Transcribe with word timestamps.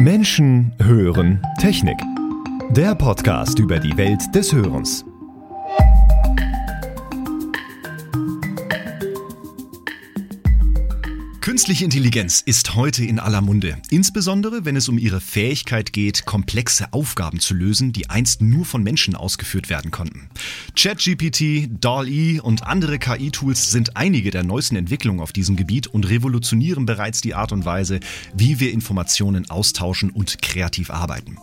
Menschen 0.00 0.72
hören 0.82 1.42
Technik. 1.60 1.98
Der 2.70 2.94
Podcast 2.94 3.58
über 3.58 3.78
die 3.78 3.96
Welt 3.96 4.34
des 4.34 4.52
Hörens. 4.52 5.04
Künstliche 11.60 11.84
Intelligenz 11.84 12.40
ist 12.40 12.74
heute 12.74 13.04
in 13.04 13.18
aller 13.18 13.42
Munde, 13.42 13.76
insbesondere 13.90 14.64
wenn 14.64 14.76
es 14.76 14.88
um 14.88 14.96
ihre 14.96 15.20
Fähigkeit 15.20 15.92
geht, 15.92 16.24
komplexe 16.24 16.90
Aufgaben 16.94 17.38
zu 17.38 17.52
lösen, 17.52 17.92
die 17.92 18.08
einst 18.08 18.40
nur 18.40 18.64
von 18.64 18.82
Menschen 18.82 19.14
ausgeführt 19.14 19.68
werden 19.68 19.90
konnten. 19.90 20.30
ChatGPT, 20.74 21.68
DALL-E 21.78 22.40
und 22.40 22.66
andere 22.66 22.98
KI-Tools 22.98 23.70
sind 23.70 23.94
einige 23.94 24.30
der 24.30 24.42
neuesten 24.42 24.76
Entwicklungen 24.76 25.20
auf 25.20 25.34
diesem 25.34 25.56
Gebiet 25.56 25.86
und 25.86 26.08
revolutionieren 26.08 26.86
bereits 26.86 27.20
die 27.20 27.34
Art 27.34 27.52
und 27.52 27.66
Weise, 27.66 28.00
wie 28.34 28.58
wir 28.58 28.72
Informationen 28.72 29.50
austauschen 29.50 30.08
und 30.08 30.40
kreativ 30.40 30.88
arbeiten. 30.88 31.36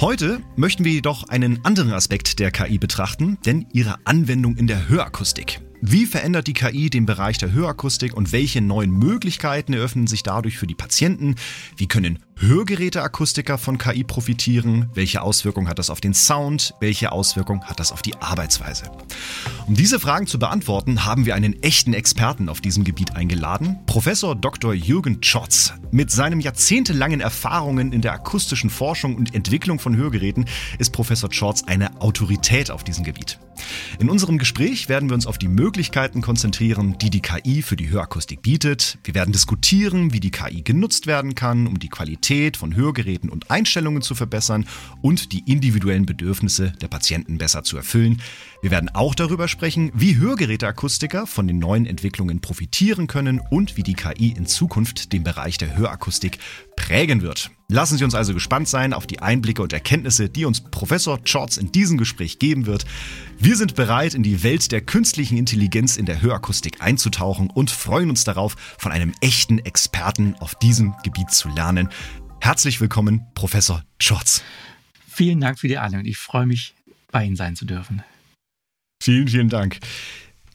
Heute 0.00 0.40
möchten 0.54 0.84
wir 0.84 0.92
jedoch 0.92 1.28
einen 1.28 1.64
anderen 1.64 1.92
Aspekt 1.92 2.38
der 2.38 2.52
KI 2.52 2.78
betrachten, 2.78 3.38
denn 3.44 3.66
ihre 3.72 3.96
Anwendung 4.06 4.56
in 4.56 4.68
der 4.68 4.88
Hörakustik. 4.88 5.60
Wie 5.84 6.06
verändert 6.06 6.46
die 6.46 6.52
KI 6.52 6.90
den 6.90 7.06
Bereich 7.06 7.38
der 7.38 7.52
Hörakustik 7.52 8.16
und 8.16 8.30
welche 8.30 8.60
neuen 8.60 8.92
Möglichkeiten 8.92 9.72
eröffnen 9.72 10.06
sich 10.06 10.22
dadurch 10.22 10.56
für 10.56 10.68
die 10.68 10.76
Patienten? 10.76 11.34
Wie 11.76 11.88
können 11.88 12.20
Hörgeräteakustiker 12.36 13.56
von 13.56 13.78
KI 13.78 14.02
profitieren? 14.02 14.90
Welche 14.94 15.22
Auswirkungen 15.22 15.68
hat 15.68 15.78
das 15.78 15.90
auf 15.90 16.00
den 16.00 16.12
Sound? 16.12 16.74
Welche 16.80 17.12
Auswirkungen 17.12 17.62
hat 17.64 17.78
das 17.78 17.92
auf 17.92 18.02
die 18.02 18.16
Arbeitsweise? 18.16 18.90
Um 19.66 19.74
diese 19.74 20.00
Fragen 20.00 20.26
zu 20.26 20.40
beantworten, 20.40 21.04
haben 21.04 21.24
wir 21.24 21.36
einen 21.36 21.62
echten 21.62 21.94
Experten 21.94 22.48
auf 22.48 22.60
diesem 22.60 22.82
Gebiet 22.82 23.14
eingeladen, 23.14 23.78
Professor 23.86 24.34
Dr. 24.34 24.74
Jürgen 24.74 25.20
Czotz. 25.20 25.74
Mit 25.92 26.10
seinen 26.10 26.40
jahrzehntelangen 26.40 27.20
Erfahrungen 27.20 27.92
in 27.92 28.00
der 28.00 28.12
akustischen 28.12 28.70
Forschung 28.70 29.14
und 29.14 29.34
Entwicklung 29.34 29.78
von 29.78 29.94
Hörgeräten 29.94 30.46
ist 30.78 30.92
Professor 30.92 31.30
Czotz 31.30 31.62
eine 31.64 32.00
Autorität 32.00 32.70
auf 32.70 32.82
diesem 32.82 33.04
Gebiet. 33.04 33.38
In 34.00 34.10
unserem 34.10 34.38
Gespräch 34.38 34.88
werden 34.88 35.08
wir 35.08 35.14
uns 35.14 35.26
auf 35.26 35.38
die 35.38 35.46
Möglichkeiten 35.46 36.22
konzentrieren, 36.22 36.96
die 36.98 37.10
die 37.10 37.20
KI 37.20 37.62
für 37.62 37.76
die 37.76 37.90
Hörakustik 37.90 38.42
bietet. 38.42 38.98
Wir 39.04 39.14
werden 39.14 39.30
diskutieren, 39.30 40.12
wie 40.12 40.18
die 40.18 40.30
KI 40.32 40.62
genutzt 40.62 41.06
werden 41.06 41.36
kann, 41.36 41.68
um 41.68 41.78
die 41.78 41.88
Qualität 41.88 42.21
von 42.56 42.76
Hörgeräten 42.76 43.30
und 43.30 43.50
Einstellungen 43.50 44.02
zu 44.02 44.14
verbessern 44.14 44.66
und 45.00 45.32
die 45.32 45.50
individuellen 45.50 46.06
Bedürfnisse 46.06 46.72
der 46.80 46.88
Patienten 46.88 47.38
besser 47.38 47.64
zu 47.64 47.76
erfüllen. 47.76 48.22
Wir 48.62 48.70
werden 48.70 48.90
auch 48.90 49.16
darüber 49.16 49.48
sprechen, 49.48 49.90
wie 49.92 50.18
Hörgeräteakustiker 50.18 51.26
von 51.26 51.48
den 51.48 51.58
neuen 51.58 51.84
Entwicklungen 51.84 52.40
profitieren 52.40 53.08
können 53.08 53.40
und 53.50 53.76
wie 53.76 53.82
die 53.82 53.94
KI 53.94 54.28
in 54.36 54.46
Zukunft 54.46 55.12
den 55.12 55.24
Bereich 55.24 55.58
der 55.58 55.76
Hörakustik 55.76 56.38
prägen 56.76 57.22
wird. 57.22 57.50
Lassen 57.66 57.98
Sie 57.98 58.04
uns 58.04 58.14
also 58.14 58.34
gespannt 58.34 58.68
sein 58.68 58.92
auf 58.92 59.08
die 59.08 59.18
Einblicke 59.18 59.62
und 59.62 59.72
Erkenntnisse, 59.72 60.28
die 60.28 60.44
uns 60.44 60.60
Professor 60.60 61.18
Schortz 61.24 61.56
in 61.56 61.72
diesem 61.72 61.98
Gespräch 61.98 62.38
geben 62.38 62.66
wird. 62.66 62.84
Wir 63.36 63.56
sind 63.56 63.74
bereit, 63.74 64.14
in 64.14 64.22
die 64.22 64.44
Welt 64.44 64.70
der 64.70 64.80
künstlichen 64.80 65.38
Intelligenz 65.38 65.96
in 65.96 66.06
der 66.06 66.22
Hörakustik 66.22 66.80
einzutauchen 66.80 67.50
und 67.50 67.72
freuen 67.72 68.10
uns 68.10 68.22
darauf, 68.22 68.54
von 68.78 68.92
einem 68.92 69.12
echten 69.20 69.58
Experten 69.58 70.36
auf 70.38 70.54
diesem 70.54 70.94
Gebiet 71.02 71.32
zu 71.32 71.48
lernen. 71.48 71.88
Herzlich 72.40 72.80
willkommen, 72.80 73.26
Professor 73.34 73.82
Schortz. 73.98 74.44
Vielen 75.08 75.40
Dank 75.40 75.58
für 75.58 75.66
die 75.66 75.78
Einladung. 75.78 76.06
Ich 76.06 76.18
freue 76.18 76.46
mich, 76.46 76.74
bei 77.10 77.24
Ihnen 77.24 77.34
sein 77.34 77.56
zu 77.56 77.64
dürfen. 77.64 78.04
Vielen, 79.02 79.26
vielen 79.26 79.48
Dank. 79.48 79.80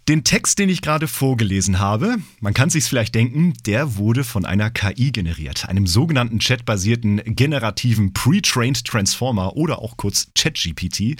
Den 0.07 0.23
Text, 0.23 0.57
den 0.57 0.69
ich 0.69 0.81
gerade 0.81 1.09
vorgelesen 1.09 1.79
habe, 1.79 2.15
man 2.39 2.53
kann 2.53 2.69
sich 2.69 2.85
vielleicht 2.85 3.13
denken, 3.13 3.55
der 3.65 3.97
wurde 3.97 4.23
von 4.23 4.45
einer 4.45 4.69
KI 4.69 5.11
generiert, 5.11 5.67
einem 5.67 5.85
sogenannten 5.85 6.39
chatbasierten 6.39 7.21
generativen 7.25 8.13
Pre-Trained 8.13 8.85
Transformer 8.85 9.57
oder 9.57 9.79
auch 9.79 9.97
kurz 9.97 10.29
ChatGPT. 10.33 11.19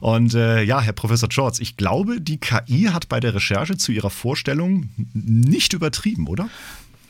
Und 0.00 0.34
äh, 0.34 0.62
ja, 0.62 0.80
Herr 0.80 0.92
Professor 0.92 1.28
George, 1.28 1.56
ich 1.58 1.76
glaube, 1.76 2.20
die 2.20 2.38
KI 2.38 2.90
hat 2.92 3.08
bei 3.08 3.18
der 3.18 3.34
Recherche 3.34 3.76
zu 3.76 3.90
Ihrer 3.90 4.10
Vorstellung 4.10 4.90
nicht 5.12 5.72
übertrieben, 5.72 6.28
oder? 6.28 6.48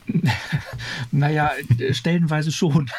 naja, 1.11 1.51
stellenweise 1.91 2.51
schon. 2.51 2.89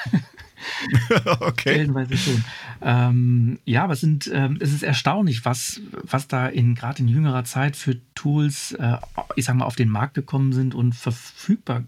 okay. 1.40 1.74
Stellenweise 1.74 2.16
schon. 2.16 2.44
Ähm, 2.80 3.58
ja, 3.64 3.84
aber 3.84 3.94
es, 3.94 4.00
sind, 4.00 4.30
ähm, 4.32 4.58
es 4.60 4.72
ist 4.72 4.82
erstaunlich, 4.82 5.44
was, 5.44 5.80
was 6.02 6.28
da 6.28 6.46
in 6.46 6.74
gerade 6.74 7.02
in 7.02 7.08
jüngerer 7.08 7.44
Zeit 7.44 7.76
für 7.76 8.00
Tools, 8.14 8.72
äh, 8.72 8.96
ich 9.36 9.44
sag 9.44 9.56
mal, 9.56 9.64
auf 9.64 9.76
den 9.76 9.88
Markt 9.88 10.14
gekommen 10.14 10.52
sind 10.52 10.74
und 10.74 10.94
verfügbar 10.94 11.84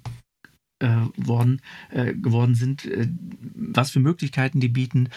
äh, 0.81 0.89
worden, 1.17 1.61
äh, 1.91 2.15
geworden 2.15 2.55
sind, 2.55 2.85
äh, 2.85 3.09
was 3.55 3.91
für 3.91 4.01
Möglichkeiten 4.01 4.61
die 4.61 4.69
bieten, 4.69 5.09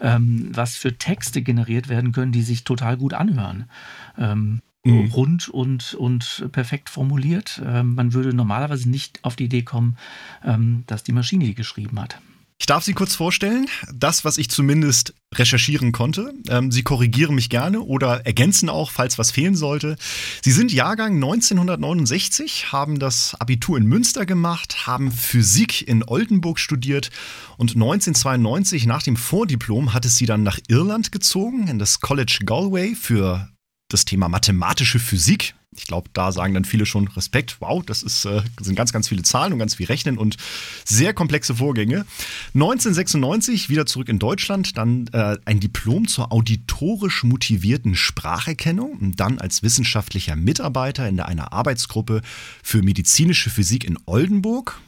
ähm, 0.00 0.50
was 0.52 0.76
für 0.76 0.96
Texte 0.98 1.42
generiert 1.42 1.88
werden 1.88 2.12
können, 2.12 2.32
die 2.32 2.42
sich 2.42 2.64
total 2.64 2.96
gut 2.96 3.14
anhören. 3.14 3.68
Ähm, 4.16 4.60
mhm. 4.84 5.10
Rund 5.12 5.48
und, 5.48 5.94
und 5.94 6.48
perfekt 6.52 6.90
formuliert. 6.90 7.62
Ähm, 7.64 7.94
man 7.94 8.12
würde 8.12 8.34
normalerweise 8.34 8.88
nicht 8.88 9.20
auf 9.22 9.36
die 9.36 9.44
Idee 9.44 9.62
kommen, 9.62 9.96
ähm, 10.44 10.84
dass 10.86 11.04
die 11.04 11.12
Maschine 11.12 11.44
die 11.44 11.54
geschrieben 11.54 12.00
hat. 12.00 12.20
Ich 12.60 12.66
darf 12.66 12.84
Sie 12.84 12.92
kurz 12.92 13.14
vorstellen, 13.14 13.68
das, 13.90 14.26
was 14.26 14.36
ich 14.36 14.50
zumindest 14.50 15.14
recherchieren 15.34 15.92
konnte. 15.92 16.34
Ähm, 16.46 16.70
Sie 16.70 16.82
korrigieren 16.82 17.34
mich 17.34 17.48
gerne 17.48 17.80
oder 17.80 18.26
ergänzen 18.26 18.68
auch, 18.68 18.90
falls 18.90 19.16
was 19.16 19.30
fehlen 19.30 19.56
sollte. 19.56 19.96
Sie 20.44 20.52
sind 20.52 20.70
Jahrgang 20.70 21.14
1969, 21.14 22.70
haben 22.70 22.98
das 22.98 23.34
Abitur 23.40 23.78
in 23.78 23.86
Münster 23.86 24.26
gemacht, 24.26 24.86
haben 24.86 25.10
Physik 25.10 25.88
in 25.88 26.04
Oldenburg 26.06 26.58
studiert 26.58 27.08
und 27.56 27.76
1992 27.76 28.84
nach 28.84 29.02
dem 29.02 29.16
Vordiplom 29.16 29.94
hat 29.94 30.04
es 30.04 30.16
Sie 30.16 30.26
dann 30.26 30.42
nach 30.42 30.58
Irland 30.68 31.12
gezogen, 31.12 31.66
in 31.66 31.78
das 31.78 32.00
College 32.00 32.40
Galway 32.44 32.94
für 32.94 33.48
das 33.92 34.04
Thema 34.04 34.28
mathematische 34.28 34.98
Physik. 34.98 35.54
Ich 35.76 35.86
glaube, 35.86 36.10
da 36.12 36.32
sagen 36.32 36.54
dann 36.54 36.64
viele 36.64 36.84
schon 36.84 37.06
Respekt. 37.08 37.58
Wow, 37.60 37.84
das 37.84 38.02
ist, 38.02 38.24
äh, 38.24 38.42
sind 38.60 38.74
ganz, 38.74 38.92
ganz 38.92 39.08
viele 39.08 39.22
Zahlen 39.22 39.52
und 39.52 39.60
ganz 39.60 39.76
viel 39.76 39.86
Rechnen 39.86 40.18
und 40.18 40.36
sehr 40.84 41.14
komplexe 41.14 41.54
Vorgänge. 41.54 42.06
1996 42.54 43.68
wieder 43.68 43.86
zurück 43.86 44.08
in 44.08 44.18
Deutschland, 44.18 44.76
dann 44.76 45.06
äh, 45.12 45.36
ein 45.44 45.60
Diplom 45.60 46.08
zur 46.08 46.32
auditorisch 46.32 47.22
motivierten 47.22 47.94
Spracherkennung 47.94 48.98
und 48.98 49.20
dann 49.20 49.38
als 49.38 49.62
wissenschaftlicher 49.62 50.34
Mitarbeiter 50.34 51.08
in 51.08 51.20
einer 51.20 51.52
Arbeitsgruppe 51.52 52.22
für 52.64 52.82
medizinische 52.82 53.50
Physik 53.50 53.84
in 53.84 53.96
Oldenburg. 54.06 54.80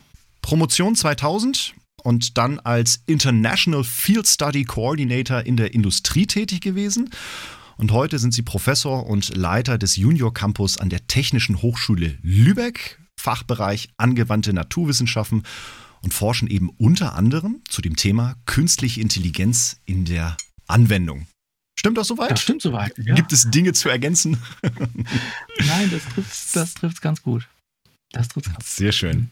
Promotion 0.42 0.96
2000 0.96 1.74
und 2.02 2.36
dann 2.36 2.58
als 2.58 3.02
International 3.06 3.84
Field 3.84 4.26
Study 4.26 4.64
Coordinator 4.64 5.46
in 5.46 5.56
der 5.56 5.72
Industrie 5.74 6.26
tätig 6.26 6.60
gewesen 6.60 7.10
und 7.76 7.92
heute 7.92 8.18
sind 8.18 8.34
Sie 8.34 8.42
Professor 8.42 9.06
und 9.06 9.36
Leiter 9.36 9.78
des 9.78 9.96
Junior 9.96 10.32
Campus 10.32 10.78
an 10.78 10.88
der 10.88 11.06
Technischen 11.06 11.62
Hochschule 11.62 12.18
Lübeck, 12.22 13.00
Fachbereich 13.18 13.88
angewandte 13.96 14.52
Naturwissenschaften 14.52 15.42
und 16.02 16.12
forschen 16.12 16.48
eben 16.48 16.70
unter 16.78 17.14
anderem 17.14 17.62
zu 17.68 17.82
dem 17.82 17.96
Thema 17.96 18.36
künstliche 18.46 19.00
Intelligenz 19.00 19.80
in 19.84 20.04
der 20.04 20.36
Anwendung. 20.66 21.26
Stimmt 21.78 21.98
das 21.98 22.08
soweit? 22.08 22.30
Das 22.30 22.42
stimmt 22.42 22.62
soweit. 22.62 22.96
Ja. 22.98 23.14
Gibt 23.14 23.32
es 23.32 23.50
Dinge 23.50 23.72
zu 23.72 23.88
ergänzen? 23.88 24.38
Nein, 24.62 25.90
das 25.90 26.04
trifft 26.14 26.56
das 26.56 26.74
trifft's 26.74 27.00
ganz 27.00 27.22
gut. 27.22 27.48
Das 28.12 28.28
trifft's 28.28 28.52
ganz 28.52 28.76
Sehr 28.76 28.92
schön. 28.92 29.30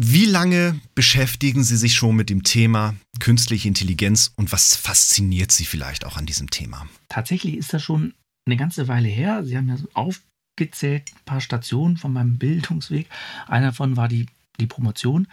Wie 0.00 0.26
lange 0.26 0.78
beschäftigen 0.94 1.64
Sie 1.64 1.76
sich 1.76 1.94
schon 1.94 2.14
mit 2.14 2.30
dem 2.30 2.44
Thema 2.44 2.94
künstliche 3.18 3.66
Intelligenz 3.66 4.32
und 4.36 4.52
was 4.52 4.76
fasziniert 4.76 5.50
Sie 5.50 5.64
vielleicht 5.64 6.06
auch 6.06 6.16
an 6.16 6.24
diesem 6.24 6.50
Thema? 6.50 6.86
Tatsächlich 7.08 7.56
ist 7.56 7.74
das 7.74 7.82
schon 7.82 8.14
eine 8.46 8.56
ganze 8.56 8.86
Weile 8.86 9.08
her. 9.08 9.42
Sie 9.42 9.56
haben 9.56 9.68
ja 9.68 9.74
aufgezählt 9.94 11.10
ein 11.12 11.24
paar 11.24 11.40
Stationen 11.40 11.96
von 11.96 12.12
meinem 12.12 12.38
Bildungsweg. 12.38 13.08
Einer 13.48 13.66
davon 13.66 13.96
war 13.96 14.06
die, 14.06 14.26
die 14.60 14.68
Promotion, 14.68 15.26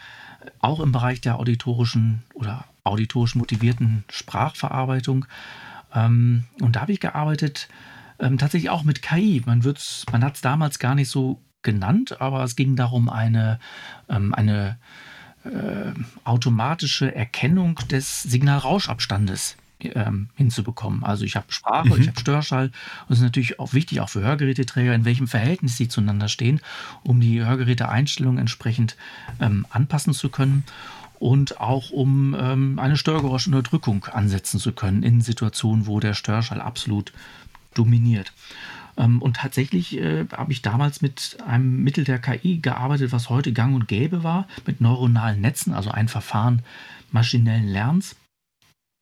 auch 0.58 0.80
im 0.80 0.92
Bereich 0.92 1.22
der 1.22 1.38
auditorischen 1.38 2.24
oder 2.34 2.66
auditorisch 2.84 3.36
motivierten 3.36 4.04
Sprachverarbeitung. 4.10 5.28
Ähm, 5.94 6.46
und 6.60 6.76
da 6.76 6.82
habe 6.82 6.92
ich 6.92 7.00
gearbeitet 7.00 7.70
ähm, 8.18 8.40
tatsächlich 8.40 8.72
auch 8.72 8.84
mit 8.84 9.04
KI. 9.04 9.44
Man, 9.46 9.62
man 10.12 10.24
hat 10.24 10.36
es 10.36 10.42
damals 10.42 10.80
gar 10.80 10.96
nicht 10.96 11.10
so 11.10 11.40
genannt, 11.66 12.22
aber 12.22 12.44
es 12.46 12.56
ging 12.56 12.78
darum, 12.78 13.10
eine, 13.10 13.60
ähm, 14.08 14.34
eine 14.34 14.78
äh, 15.44 15.92
automatische 16.24 17.14
Erkennung 17.14 17.76
des 17.92 18.24
Signalrauschabstandes 18.24 19.58
ähm, 19.82 20.30
hinzubekommen. 20.36 21.04
Also 21.04 21.26
ich 21.26 21.36
habe 21.36 21.48
Sprache, 21.50 21.90
mhm. 21.90 22.02
ich 22.02 22.08
habe 22.08 22.20
Störschall 22.20 22.72
und 23.08 23.14
es 23.14 23.18
ist 23.18 23.24
natürlich 23.24 23.60
auch 23.60 23.74
wichtig, 23.74 24.00
auch 24.00 24.10
für 24.10 24.22
Hörgeräteträger, 24.22 24.96
in 24.96 25.06
welchem 25.06 25.28
Verhältnis 25.28 25.76
sie 25.76 25.90
zueinander 25.90 26.30
stehen, 26.30 26.62
um 27.04 27.20
die 27.20 27.44
Hörgeräteeinstellungen 27.44 28.40
entsprechend 28.40 28.96
ähm, 29.42 29.66
anpassen 29.70 30.14
zu 30.14 30.30
können 30.30 30.64
und 31.20 31.60
auch 31.60 31.92
um 31.92 32.36
ähm, 32.40 32.80
eine 32.80 32.98
Störgeräuschunterdrückung 32.98 34.06
ansetzen 34.06 34.60
zu 34.60 34.72
können 34.72 35.04
in 35.04 35.22
Situationen, 35.22 35.88
wo 35.88 36.00
der 36.00 36.14
Störschall 36.14 36.62
absolut 36.62 37.12
dominiert. 37.74 38.34
Ähm, 38.98 39.22
und 39.22 39.38
tatsächlich 39.38 39.98
äh, 39.98 40.26
habe 40.32 40.52
ich 40.52 40.62
damals 40.62 41.02
mit 41.02 41.38
einem 41.46 41.84
Mittel 41.84 42.04
der 42.04 42.20
KI 42.20 42.60
gearbeitet, 42.60 43.12
was 43.12 43.30
heute 43.30 43.54
gang 43.54 43.76
und 43.76 43.88
gäbe 43.88 44.24
war, 44.24 44.48
mit 44.66 44.82
neuronalen 44.82 45.42
Netzen, 45.42 45.74
also 45.74 45.92
ein 45.92 46.08
Verfahren 46.08 46.62
maschinellen 47.12 47.68
Lernens. 47.68 48.16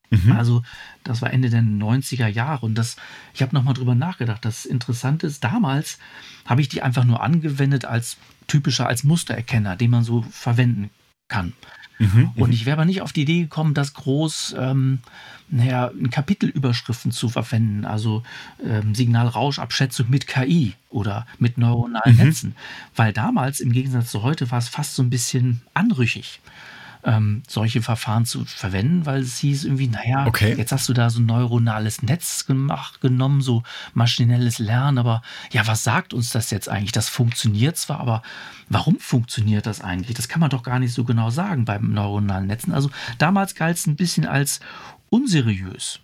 Mhm. 0.09 0.31
Also 0.33 0.63
das 1.03 1.21
war 1.21 1.33
Ende 1.33 1.49
der 1.49 1.61
90er 1.61 2.27
Jahre 2.27 2.65
und 2.65 2.75
das, 2.75 2.97
ich 3.33 3.41
habe 3.41 3.55
nochmal 3.55 3.73
drüber 3.73 3.95
nachgedacht. 3.95 4.45
Das 4.45 4.65
Interessante 4.65 5.27
ist, 5.27 5.43
damals 5.43 5.97
habe 6.45 6.61
ich 6.61 6.69
die 6.69 6.81
einfach 6.81 7.03
nur 7.03 7.21
angewendet 7.21 7.85
als 7.85 8.17
typischer, 8.47 8.87
als 8.87 9.03
Mustererkenner, 9.03 9.75
den 9.75 9.91
man 9.91 10.03
so 10.03 10.21
verwenden 10.23 10.89
kann. 11.27 11.53
Mhm, 11.99 12.31
und 12.35 12.53
ich 12.53 12.65
wäre 12.65 12.77
aber 12.77 12.85
nicht 12.85 13.01
auf 13.01 13.13
die 13.13 13.21
Idee 13.21 13.41
gekommen, 13.41 13.73
das 13.73 13.93
groß, 13.93 14.55
ähm, 14.57 14.99
naja, 15.49 15.91
Kapitelüberschriften 16.09 17.11
zu 17.11 17.29
verwenden, 17.29 17.85
also 17.85 18.23
ähm, 18.65 18.95
Signalrauschabschätzung 18.95 20.09
mit 20.09 20.27
KI 20.27 20.73
oder 20.89 21.27
mit 21.37 21.57
neuronalen 21.57 22.17
mhm. 22.17 22.23
Netzen. 22.23 22.55
Weil 22.95 23.13
damals, 23.13 23.59
im 23.59 23.71
Gegensatz 23.71 24.09
zu 24.09 24.23
heute, 24.23 24.49
war 24.51 24.59
es 24.59 24.69
fast 24.69 24.95
so 24.95 25.03
ein 25.03 25.09
bisschen 25.09 25.61
anrüchig 25.73 26.39
ähm, 27.05 27.43
solche 27.47 27.81
Verfahren 27.81 28.25
zu 28.25 28.45
verwenden, 28.45 29.05
weil 29.05 29.21
es 29.21 29.37
hieß 29.37 29.65
irgendwie, 29.65 29.87
naja, 29.87 30.25
okay. 30.25 30.55
jetzt 30.57 30.71
hast 30.71 30.87
du 30.89 30.93
da 30.93 31.09
so 31.09 31.19
ein 31.19 31.25
neuronales 31.25 32.01
Netz 32.01 32.45
gemacht, 32.45 33.01
genommen, 33.01 33.41
so 33.41 33.63
maschinelles 33.93 34.59
Lernen, 34.59 34.97
aber 34.97 35.21
ja, 35.51 35.67
was 35.67 35.83
sagt 35.83 36.13
uns 36.13 36.31
das 36.31 36.51
jetzt 36.51 36.69
eigentlich? 36.69 36.91
Das 36.91 37.09
funktioniert 37.09 37.77
zwar, 37.77 37.99
aber 37.99 38.21
warum 38.69 38.99
funktioniert 38.99 39.65
das 39.65 39.81
eigentlich? 39.81 40.15
Das 40.15 40.27
kann 40.27 40.39
man 40.39 40.49
doch 40.49 40.63
gar 40.63 40.79
nicht 40.79 40.93
so 40.93 41.03
genau 41.03 41.29
sagen 41.29 41.65
beim 41.65 41.91
neuronalen 41.91 42.47
Netzen. 42.47 42.73
Also 42.73 42.89
damals 43.17 43.55
galt 43.55 43.77
es 43.77 43.87
ein 43.87 43.95
bisschen 43.95 44.25
als 44.25 44.59
unseriös 45.09 45.99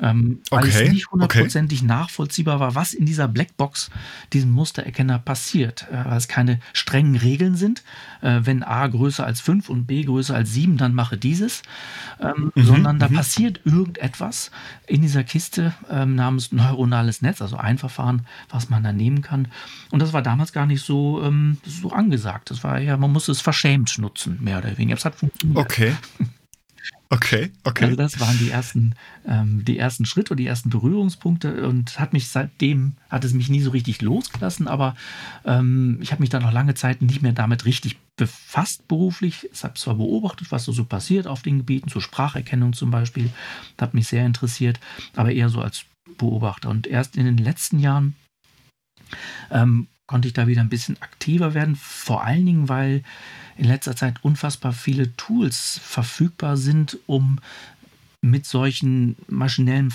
ähm, 0.00 0.40
weil 0.50 0.64
okay, 0.64 0.84
es 0.84 0.92
nicht 0.92 1.10
hundertprozentig 1.10 1.80
okay. 1.80 1.86
nachvollziehbar 1.86 2.60
war, 2.60 2.74
was 2.74 2.94
in 2.94 3.06
dieser 3.06 3.28
Blackbox, 3.28 3.90
diesem 4.32 4.50
Mustererkenner 4.50 5.18
passiert, 5.18 5.86
äh, 5.90 6.04
weil 6.04 6.16
es 6.16 6.28
keine 6.28 6.60
strengen 6.72 7.16
Regeln 7.16 7.56
sind. 7.56 7.82
Äh, 8.20 8.40
wenn 8.44 8.62
A 8.62 8.86
größer 8.86 9.24
als 9.24 9.40
5 9.40 9.68
und 9.68 9.86
B 9.86 10.04
größer 10.04 10.34
als 10.34 10.52
7, 10.52 10.76
dann 10.76 10.94
mache 10.94 11.16
dieses, 11.16 11.62
ähm, 12.20 12.52
mhm, 12.54 12.62
sondern 12.62 12.98
da 12.98 13.08
mhm. 13.08 13.14
passiert 13.14 13.60
irgendetwas 13.64 14.50
in 14.86 15.02
dieser 15.02 15.24
Kiste 15.24 15.74
ähm, 15.90 16.14
namens 16.14 16.52
neuronales 16.52 17.22
Netz, 17.22 17.42
also 17.42 17.56
ein 17.56 17.78
Verfahren, 17.78 18.26
was 18.48 18.70
man 18.70 18.82
da 18.82 18.92
nehmen 18.92 19.22
kann. 19.22 19.48
Und 19.90 20.00
das 20.00 20.12
war 20.12 20.22
damals 20.22 20.52
gar 20.52 20.66
nicht 20.66 20.84
so, 20.84 21.22
ähm, 21.22 21.58
so 21.64 21.90
angesagt. 21.90 22.50
Das 22.50 22.64
war 22.64 22.78
ja, 22.80 22.96
man 22.96 23.12
muss 23.12 23.28
es 23.28 23.40
verschämt 23.40 23.98
nutzen, 23.98 24.38
mehr 24.40 24.58
oder 24.58 24.76
weniger. 24.78 24.96
Es 24.96 25.04
hat 25.04 25.16
funktioniert. 25.16 25.58
Okay. 25.58 25.94
Okay, 27.10 27.50
okay. 27.64 27.84
Also 27.84 27.96
das 27.96 28.20
waren 28.20 28.38
die 28.38 28.50
ersten, 28.50 28.94
ähm, 29.26 29.64
die 29.64 29.78
ersten 29.78 30.04
Schritte 30.04 30.34
und 30.34 30.36
die 30.36 30.46
ersten 30.46 30.68
Berührungspunkte 30.68 31.66
und 31.66 31.98
hat 31.98 32.12
mich 32.12 32.28
seitdem, 32.28 32.96
hat 33.08 33.24
es 33.24 33.32
mich 33.32 33.48
nie 33.48 33.62
so 33.62 33.70
richtig 33.70 34.02
losgelassen, 34.02 34.68
aber 34.68 34.94
ähm, 35.46 35.98
ich 36.02 36.12
habe 36.12 36.20
mich 36.20 36.28
dann 36.28 36.42
noch 36.42 36.52
lange 36.52 36.74
Zeit 36.74 37.00
nicht 37.00 37.22
mehr 37.22 37.32
damit 37.32 37.64
richtig 37.64 37.96
befasst 38.16 38.86
beruflich. 38.88 39.48
Ich 39.50 39.64
habe 39.64 39.74
zwar 39.74 39.94
beobachtet, 39.94 40.52
was 40.52 40.64
so, 40.64 40.72
so 40.72 40.84
passiert 40.84 41.26
auf 41.26 41.40
den 41.40 41.58
Gebieten, 41.58 41.88
zur 41.88 42.02
Spracherkennung 42.02 42.74
zum 42.74 42.90
Beispiel, 42.90 43.30
hat 43.80 43.94
mich 43.94 44.08
sehr 44.08 44.26
interessiert, 44.26 44.78
aber 45.16 45.32
eher 45.32 45.48
so 45.48 45.62
als 45.62 45.86
Beobachter. 46.18 46.68
Und 46.68 46.86
erst 46.86 47.16
in 47.16 47.24
den 47.24 47.38
letzten 47.38 47.78
Jahren 47.78 48.16
ähm, 49.50 49.86
konnte 50.06 50.28
ich 50.28 50.34
da 50.34 50.46
wieder 50.46 50.60
ein 50.60 50.68
bisschen 50.68 51.00
aktiver 51.00 51.54
werden, 51.54 51.76
vor 51.76 52.24
allen 52.24 52.44
Dingen, 52.44 52.68
weil 52.68 53.02
in 53.58 53.66
letzter 53.66 53.96
Zeit 53.96 54.16
unfassbar 54.22 54.72
viele 54.72 55.14
Tools 55.16 55.80
verfügbar 55.82 56.56
sind, 56.56 56.98
um 57.06 57.38
mit 58.20 58.46
solchen 58.46 59.16
maschinellen, 59.28 59.92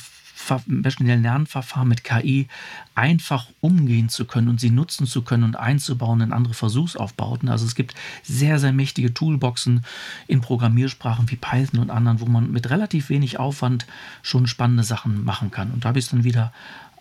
maschinellen 0.65 1.24
Lernverfahren 1.24 1.88
mit 1.88 2.04
KI 2.04 2.48
einfach 2.95 3.48
umgehen 3.62 4.10
zu 4.10 4.25
können 4.25 4.50
und 4.50 4.60
sie 4.60 4.69
nutzen 4.69 5.07
zu 5.07 5.21
können 5.21 5.44
und 5.44 5.56
einzubauen 5.56 6.21
in 6.21 6.33
andere 6.33 6.54
Versuchsaufbauten. 6.54 7.50
Also 7.50 7.65
es 7.65 7.75
gibt 7.75 7.95
sehr, 8.21 8.60
sehr 8.60 8.74
mächtige 8.74 9.13
Toolboxen 9.13 9.86
in 10.27 10.42
Programmiersprachen 10.42 11.30
wie 11.31 11.38
Python 11.38 11.80
und 11.80 11.89
anderen, 11.89 12.19
wo 12.19 12.25
man 12.25 12.51
mit 12.51 12.69
relativ 12.69 13.10
wenig 13.10 13.39
Aufwand 13.39 13.86
schon 14.21 14.48
spannende 14.48 14.83
Sachen 14.83 15.24
machen 15.24 15.51
kann. 15.51 15.71
Und 15.71 15.86
da 15.86 15.89
habe 15.89 16.00
ich 16.00 16.06
es 16.06 16.12
dann 16.12 16.24
wieder 16.25 16.51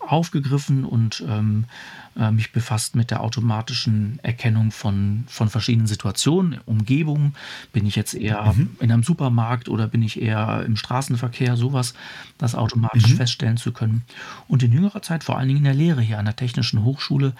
aufgegriffen 0.07 0.85
und 0.85 1.23
ähm, 1.27 1.65
äh, 2.17 2.31
mich 2.31 2.51
befasst 2.51 2.95
mit 2.95 3.11
der 3.11 3.21
automatischen 3.21 4.19
Erkennung 4.21 4.71
von, 4.71 5.23
von 5.27 5.49
verschiedenen 5.49 5.87
Situationen, 5.87 6.59
Umgebungen. 6.65 7.35
Bin 7.71 7.85
ich 7.85 7.95
jetzt 7.95 8.13
eher 8.13 8.53
mhm. 8.53 8.75
in 8.79 8.91
einem 8.91 9.03
Supermarkt 9.03 9.69
oder 9.69 9.87
bin 9.87 10.03
ich 10.03 10.21
eher 10.21 10.63
im 10.65 10.75
Straßenverkehr, 10.75 11.57
sowas, 11.57 11.93
das 12.37 12.55
automatisch 12.55 13.09
mhm. 13.09 13.17
feststellen 13.17 13.57
zu 13.57 13.71
können. 13.71 14.03
Und 14.47 14.63
in 14.63 14.71
jüngerer 14.71 15.01
Zeit 15.01 15.23
vor 15.23 15.37
allen 15.37 15.47
Dingen 15.47 15.59
in 15.59 15.65
der 15.65 15.73
Lehre 15.73 16.01
hier 16.01 16.19
an 16.19 16.25
der 16.25 16.35
Technischen 16.35 16.83
Hochschule. 16.83 17.33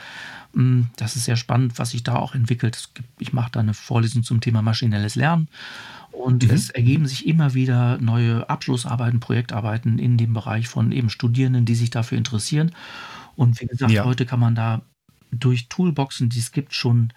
Hm, 0.53 0.87
das 0.95 1.15
ist 1.15 1.25
sehr 1.25 1.37
spannend, 1.37 1.77
was 1.77 1.91
sich 1.91 2.03
da 2.03 2.15
auch 2.15 2.33
entwickelt. 2.33 2.89
Ich 3.19 3.33
mache 3.33 3.51
da 3.51 3.59
eine 3.59 3.73
Vorlesung 3.73 4.23
zum 4.23 4.41
Thema 4.41 4.61
maschinelles 4.61 5.15
Lernen 5.15 5.47
und 6.13 6.43
mhm. 6.43 6.51
es 6.51 6.69
ergeben 6.69 7.07
sich 7.07 7.25
immer 7.27 7.53
wieder 7.53 7.97
neue 7.97 8.49
Abschlussarbeiten, 8.49 9.19
Projektarbeiten 9.19 9.99
in 9.99 10.17
dem 10.17 10.33
Bereich 10.33 10.67
von 10.67 10.91
eben 10.91 11.09
Studierenden, 11.09 11.65
die 11.65 11.75
sich 11.75 11.89
dafür 11.89 12.17
interessieren. 12.17 12.71
Und 13.35 13.59
wie 13.59 13.65
gesagt, 13.65 13.91
ja. 13.91 14.05
heute 14.05 14.25
kann 14.25 14.39
man 14.39 14.55
da 14.55 14.83
durch 15.31 15.67
Toolboxen, 15.67 16.29
die 16.29 16.39
es 16.39 16.51
gibt, 16.51 16.75
schon 16.75 17.11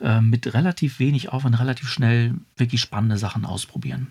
äh, 0.00 0.22
mit 0.22 0.54
relativ 0.54 0.98
wenig 0.98 1.28
Aufwand 1.28 1.60
relativ 1.60 1.88
schnell 1.88 2.34
wirklich 2.56 2.80
spannende 2.80 3.18
Sachen 3.18 3.44
ausprobieren. 3.44 4.08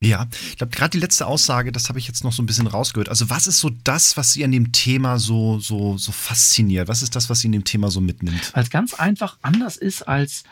Ja, 0.00 0.28
ich 0.50 0.56
glaube, 0.56 0.70
gerade 0.70 0.90
die 0.90 1.00
letzte 1.00 1.26
Aussage, 1.26 1.72
das 1.72 1.88
habe 1.88 1.98
ich 1.98 2.06
jetzt 2.06 2.22
noch 2.22 2.32
so 2.32 2.42
ein 2.42 2.46
bisschen 2.46 2.68
rausgehört. 2.68 3.08
Also, 3.08 3.30
was 3.30 3.48
ist 3.48 3.58
so 3.58 3.70
das, 3.82 4.16
was 4.16 4.32
Sie 4.32 4.44
an 4.44 4.52
dem 4.52 4.70
Thema 4.70 5.18
so, 5.18 5.58
so, 5.58 5.98
so 5.98 6.12
fasziniert? 6.12 6.86
Was 6.86 7.02
ist 7.02 7.16
das, 7.16 7.28
was 7.30 7.40
Sie 7.40 7.46
in 7.46 7.52
dem 7.52 7.64
Thema 7.64 7.90
so 7.90 8.00
mitnimmt? 8.00 8.52
Weil 8.54 8.62
es 8.62 8.70
ganz 8.70 8.94
einfach 8.94 9.38
anders 9.42 9.76
ist 9.76 10.02
als 10.02 10.44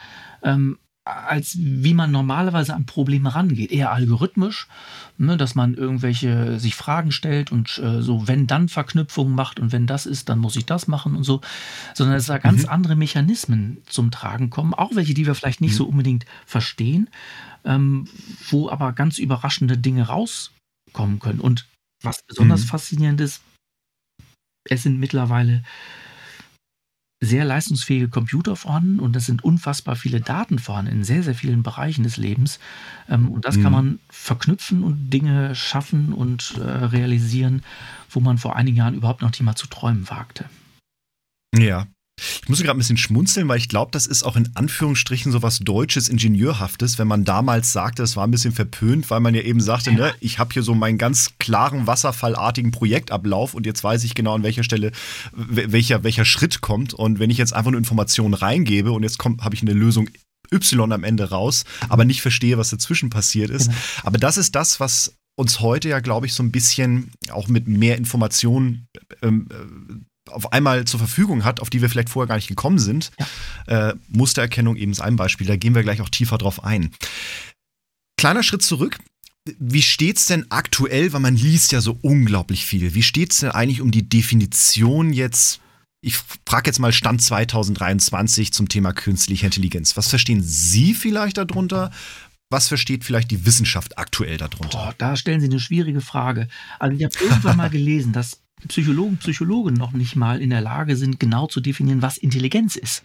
ähm, 0.42 0.78
als 1.06 1.56
wie 1.56 1.94
man 1.94 2.10
normalerweise 2.10 2.74
an 2.74 2.84
Probleme 2.84 3.32
rangeht. 3.32 3.70
Eher 3.70 3.92
algorithmisch, 3.92 4.66
ne, 5.18 5.36
dass 5.36 5.54
man 5.54 5.74
irgendwelche 5.74 6.58
sich 6.58 6.74
Fragen 6.74 7.12
stellt 7.12 7.52
und 7.52 7.78
äh, 7.78 8.02
so 8.02 8.26
wenn-dann-Verknüpfungen 8.26 9.34
macht 9.34 9.60
und 9.60 9.70
wenn 9.70 9.86
das 9.86 10.06
ist, 10.06 10.28
dann 10.28 10.40
muss 10.40 10.56
ich 10.56 10.66
das 10.66 10.88
machen 10.88 11.14
und 11.14 11.22
so. 11.22 11.40
Sondern 11.94 12.16
dass 12.16 12.26
da 12.26 12.38
ganz 12.38 12.64
mhm. 12.64 12.70
andere 12.70 12.96
Mechanismen 12.96 13.78
zum 13.86 14.10
Tragen 14.10 14.50
kommen, 14.50 14.74
auch 14.74 14.96
welche, 14.96 15.14
die 15.14 15.26
wir 15.26 15.36
vielleicht 15.36 15.60
nicht 15.60 15.72
mhm. 15.72 15.76
so 15.76 15.86
unbedingt 15.86 16.26
verstehen, 16.44 17.08
ähm, 17.64 18.08
wo 18.50 18.68
aber 18.68 18.92
ganz 18.92 19.18
überraschende 19.18 19.78
Dinge 19.78 20.08
rauskommen 20.08 21.20
können. 21.20 21.40
Und 21.40 21.66
was 22.02 22.24
besonders 22.26 22.62
mhm. 22.62 22.66
faszinierend 22.66 23.20
ist, 23.20 23.42
es 24.68 24.82
sind 24.82 24.98
mittlerweile 24.98 25.62
sehr 27.26 27.44
leistungsfähige 27.44 28.08
Computer 28.08 28.56
vorhanden 28.56 29.00
und 29.00 29.14
es 29.16 29.26
sind 29.26 29.44
unfassbar 29.44 29.96
viele 29.96 30.20
Daten 30.20 30.58
vorhanden 30.58 30.92
in 30.92 31.04
sehr, 31.04 31.22
sehr 31.22 31.34
vielen 31.34 31.62
Bereichen 31.62 32.02
des 32.02 32.16
Lebens. 32.16 32.58
Ähm, 33.08 33.30
und 33.30 33.44
das 33.44 33.56
mhm. 33.56 33.62
kann 33.62 33.72
man 33.72 33.98
verknüpfen 34.08 34.82
und 34.82 35.10
Dinge 35.10 35.54
schaffen 35.54 36.12
und 36.12 36.54
äh, 36.58 36.62
realisieren, 36.62 37.62
wo 38.10 38.20
man 38.20 38.38
vor 38.38 38.56
einigen 38.56 38.78
Jahren 38.78 38.94
überhaupt 38.94 39.22
noch 39.22 39.30
nicht 39.30 39.42
mal 39.42 39.56
zu 39.56 39.66
träumen 39.66 40.08
wagte. 40.08 40.46
Ja, 41.54 41.86
ich 42.18 42.48
muss 42.48 42.62
gerade 42.62 42.76
ein 42.76 42.78
bisschen 42.78 42.96
schmunzeln, 42.96 43.48
weil 43.48 43.58
ich 43.58 43.68
glaube, 43.68 43.90
das 43.90 44.06
ist 44.06 44.22
auch 44.22 44.36
in 44.36 44.48
Anführungsstrichen 44.54 45.32
so 45.32 45.42
was 45.42 45.58
Deutsches, 45.58 46.08
Ingenieurhaftes, 46.08 46.98
wenn 46.98 47.08
man 47.08 47.24
damals 47.24 47.72
sagte, 47.72 48.02
es 48.02 48.16
war 48.16 48.26
ein 48.26 48.30
bisschen 48.30 48.52
verpönt, 48.52 49.10
weil 49.10 49.20
man 49.20 49.34
ja 49.34 49.42
eben 49.42 49.60
sagte, 49.60 49.90
ja. 49.90 49.96
ne, 49.96 50.14
ich 50.20 50.38
habe 50.38 50.52
hier 50.52 50.62
so 50.62 50.74
meinen 50.74 50.96
ganz 50.96 51.32
klaren 51.38 51.86
wasserfallartigen 51.86 52.70
Projektablauf 52.70 53.52
und 53.54 53.66
jetzt 53.66 53.84
weiß 53.84 54.04
ich 54.04 54.14
genau, 54.14 54.34
an 54.34 54.42
welcher 54.42 54.64
Stelle 54.64 54.92
welcher, 55.32 56.04
welcher 56.04 56.24
Schritt 56.24 56.60
kommt. 56.60 56.94
Und 56.94 57.18
wenn 57.18 57.30
ich 57.30 57.38
jetzt 57.38 57.52
einfach 57.52 57.70
nur 57.70 57.78
Informationen 57.78 58.34
reingebe 58.34 58.92
und 58.92 59.02
jetzt 59.02 59.18
habe 59.24 59.54
ich 59.54 59.62
eine 59.62 59.72
Lösung 59.72 60.08
Y 60.52 60.92
am 60.92 61.04
Ende 61.04 61.30
raus, 61.30 61.64
aber 61.88 62.04
nicht 62.04 62.22
verstehe, 62.22 62.56
was 62.56 62.70
dazwischen 62.70 63.10
passiert 63.10 63.50
ist. 63.50 63.66
Genau. 63.66 63.78
Aber 64.04 64.18
das 64.18 64.36
ist 64.36 64.54
das, 64.54 64.78
was 64.80 65.16
uns 65.36 65.60
heute 65.60 65.88
ja, 65.88 66.00
glaube 66.00 66.26
ich, 66.26 66.34
so 66.34 66.42
ein 66.42 66.52
bisschen 66.52 67.10
auch 67.30 67.48
mit 67.48 67.68
mehr 67.68 67.98
Informationen 67.98 68.86
ähm, 69.22 69.48
äh, 69.50 69.96
auf 70.30 70.52
einmal 70.52 70.84
zur 70.84 70.98
Verfügung 70.98 71.44
hat, 71.44 71.60
auf 71.60 71.70
die 71.70 71.82
wir 71.82 71.90
vielleicht 71.90 72.10
vorher 72.10 72.28
gar 72.28 72.36
nicht 72.36 72.48
gekommen 72.48 72.78
sind. 72.78 73.10
Ja. 73.66 73.90
Äh, 73.90 73.94
Mustererkennung 74.08 74.76
eben 74.76 74.92
ist 74.92 75.00
ein 75.00 75.16
Beispiel, 75.16 75.46
da 75.46 75.56
gehen 75.56 75.74
wir 75.74 75.82
gleich 75.82 76.00
auch 76.00 76.08
tiefer 76.08 76.38
drauf 76.38 76.64
ein. 76.64 76.90
Kleiner 78.16 78.42
Schritt 78.42 78.62
zurück. 78.62 78.98
Wie 79.58 79.82
steht 79.82 80.16
es 80.16 80.26
denn 80.26 80.46
aktuell, 80.50 81.12
weil 81.12 81.20
man 81.20 81.36
liest 81.36 81.70
ja 81.70 81.80
so 81.80 81.98
unglaublich 82.02 82.66
viel, 82.66 82.94
wie 82.94 83.02
steht 83.02 83.32
es 83.32 83.40
denn 83.40 83.50
eigentlich 83.52 83.80
um 83.80 83.92
die 83.92 84.08
Definition 84.08 85.12
jetzt 85.12 85.60
ich 86.02 86.18
frage 86.46 86.68
jetzt 86.68 86.78
mal 86.78 86.92
Stand 86.92 87.20
2023 87.20 88.52
zum 88.52 88.68
Thema 88.68 88.92
künstliche 88.92 89.46
Intelligenz. 89.46 89.96
Was 89.96 90.08
verstehen 90.08 90.40
Sie 90.40 90.94
vielleicht 90.94 91.36
darunter? 91.36 91.90
Was 92.48 92.68
versteht 92.68 93.02
vielleicht 93.04 93.32
die 93.32 93.44
Wissenschaft 93.44 93.98
aktuell 93.98 94.36
darunter? 94.36 94.78
Boah, 94.78 94.94
da 94.98 95.16
stellen 95.16 95.40
Sie 95.40 95.48
eine 95.48 95.58
schwierige 95.58 96.00
Frage. 96.00 96.46
Also 96.78 96.96
ich 96.96 97.02
habe 97.02 97.14
irgendwann 97.20 97.56
mal 97.56 97.70
gelesen, 97.70 98.12
dass 98.12 98.40
Psychologen, 98.68 99.18
Psychologen 99.18 99.74
noch 99.74 99.92
nicht 99.92 100.16
mal 100.16 100.40
in 100.40 100.50
der 100.50 100.60
Lage 100.60 100.96
sind, 100.96 101.20
genau 101.20 101.46
zu 101.46 101.60
definieren, 101.60 102.02
was 102.02 102.16
Intelligenz 102.16 102.76
ist. 102.76 103.04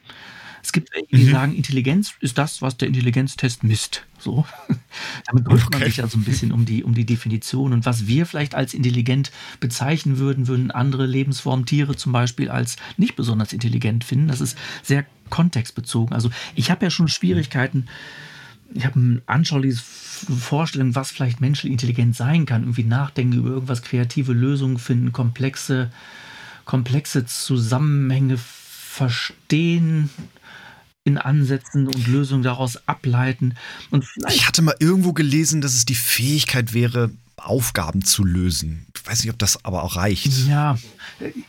Es 0.63 0.71
gibt 0.71 0.93
welche, 0.93 1.15
die 1.15 1.23
mhm. 1.23 1.31
sagen, 1.31 1.55
Intelligenz 1.55 2.13
ist 2.19 2.37
das, 2.37 2.61
was 2.61 2.77
der 2.77 2.87
Intelligenztest 2.87 3.63
misst. 3.63 4.05
So. 4.19 4.45
Damit 5.25 5.47
drückt 5.47 5.67
okay. 5.67 5.79
man 5.79 5.83
sich 5.87 5.97
ja 5.97 6.07
so 6.07 6.17
ein 6.17 6.23
bisschen 6.23 6.51
um 6.51 6.65
die, 6.65 6.83
um 6.83 6.93
die 6.93 7.05
Definition. 7.05 7.73
Und 7.73 7.85
was 7.85 8.07
wir 8.07 8.25
vielleicht 8.25 8.53
als 8.53 8.73
intelligent 8.73 9.31
bezeichnen 9.59 10.19
würden, 10.19 10.47
würden 10.47 10.71
andere 10.71 11.05
Lebensformen, 11.05 11.65
Tiere 11.65 11.95
zum 11.95 12.11
Beispiel, 12.11 12.49
als 12.49 12.77
nicht 12.97 13.15
besonders 13.15 13.53
intelligent 13.53 14.03
finden. 14.03 14.27
Das 14.27 14.41
ist 14.41 14.57
sehr 14.83 15.05
kontextbezogen. 15.29 16.13
Also 16.13 16.29
ich 16.55 16.69
habe 16.69 16.85
ja 16.85 16.91
schon 16.91 17.07
Schwierigkeiten, 17.07 17.87
ich 18.73 18.85
habe 18.85 18.99
ein 18.99 19.21
anschauliches 19.25 19.81
Vorstellung, 20.25 20.95
was 20.95 21.11
vielleicht 21.11 21.41
menschliche 21.41 21.71
Intelligenz 21.71 22.17
sein 22.17 22.45
kann. 22.45 22.63
Irgendwie 22.63 22.83
nachdenken 22.83 23.33
über 23.33 23.49
irgendwas, 23.49 23.81
kreative 23.81 24.33
Lösungen 24.33 24.77
finden, 24.77 25.11
komplexe, 25.11 25.91
komplexe 26.65 27.25
Zusammenhänge 27.25 28.37
verstehen 28.37 30.09
in 31.03 31.17
Ansätzen 31.17 31.87
und 31.87 32.07
Lösungen 32.07 32.43
daraus 32.43 32.87
ableiten. 32.87 33.55
Und 33.89 34.05
ich 34.29 34.47
hatte 34.47 34.61
mal 34.61 34.75
irgendwo 34.79 35.13
gelesen, 35.13 35.61
dass 35.61 35.73
es 35.73 35.85
die 35.85 35.95
Fähigkeit 35.95 36.73
wäre, 36.73 37.11
Aufgaben 37.37 38.03
zu 38.03 38.23
lösen. 38.23 38.85
Ich 38.95 39.07
weiß 39.07 39.23
nicht, 39.23 39.31
ob 39.31 39.39
das 39.39 39.65
aber 39.65 39.83
auch 39.83 39.95
reicht. 39.95 40.47
Ja, 40.47 40.77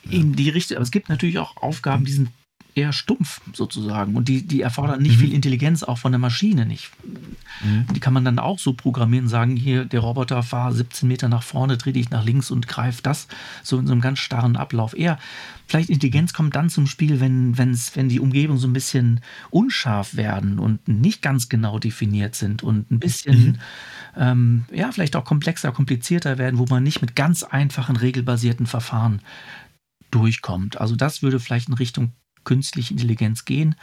in 0.08 0.34
die 0.34 0.48
Richtung. 0.48 0.78
Aber 0.78 0.84
es 0.84 0.90
gibt 0.90 1.10
natürlich 1.10 1.38
auch 1.38 1.56
Aufgaben, 1.58 2.04
die 2.04 2.12
sind 2.12 2.30
eher 2.74 2.92
stumpf 2.92 3.40
sozusagen 3.52 4.14
und 4.14 4.28
die, 4.28 4.46
die 4.46 4.62
erfordern 4.62 5.02
nicht 5.02 5.16
mhm. 5.16 5.20
viel 5.20 5.34
Intelligenz 5.34 5.82
auch 5.82 5.98
von 5.98 6.12
der 6.12 6.18
Maschine 6.18 6.64
nicht. 6.64 6.90
Mhm. 7.62 7.86
Die 7.94 8.00
kann 8.00 8.14
man 8.14 8.24
dann 8.24 8.38
auch 8.38 8.58
so 8.58 8.72
programmieren, 8.72 9.28
sagen 9.28 9.56
hier, 9.56 9.84
der 9.84 10.00
Roboter 10.00 10.42
fahr 10.42 10.72
17 10.72 11.06
Meter 11.06 11.28
nach 11.28 11.42
vorne, 11.42 11.76
dreh 11.76 11.92
dich 11.92 12.10
nach 12.10 12.24
links 12.24 12.50
und 12.50 12.68
greif 12.68 13.02
das, 13.02 13.28
so 13.62 13.78
in 13.78 13.86
so 13.86 13.92
einem 13.92 14.00
ganz 14.00 14.20
starren 14.20 14.56
Ablauf. 14.56 14.96
Eher 14.96 15.18
vielleicht 15.66 15.90
Intelligenz 15.90 16.32
kommt 16.32 16.56
dann 16.56 16.70
zum 16.70 16.86
Spiel, 16.86 17.20
wenn, 17.20 17.58
wenn's, 17.58 17.94
wenn 17.94 18.08
die 18.08 18.20
Umgebung 18.20 18.56
so 18.56 18.66
ein 18.66 18.72
bisschen 18.72 19.20
unscharf 19.50 20.16
werden 20.16 20.58
und 20.58 20.88
nicht 20.88 21.20
ganz 21.20 21.48
genau 21.48 21.78
definiert 21.78 22.34
sind 22.34 22.62
und 22.62 22.90
ein 22.90 22.98
bisschen, 22.98 23.46
mhm. 23.46 23.58
ähm, 24.16 24.64
ja, 24.72 24.92
vielleicht 24.92 25.16
auch 25.16 25.24
komplexer, 25.24 25.72
komplizierter 25.72 26.38
werden, 26.38 26.58
wo 26.58 26.64
man 26.68 26.82
nicht 26.82 27.02
mit 27.02 27.16
ganz 27.16 27.42
einfachen, 27.42 27.96
regelbasierten 27.96 28.66
Verfahren 28.66 29.20
durchkommt. 30.10 30.80
Also 30.80 30.96
das 30.96 31.22
würde 31.22 31.40
vielleicht 31.40 31.68
in 31.68 31.74
Richtung 31.74 32.12
künstliche 32.44 32.94
Intelligenz 32.94 33.44
gehen, 33.44 33.74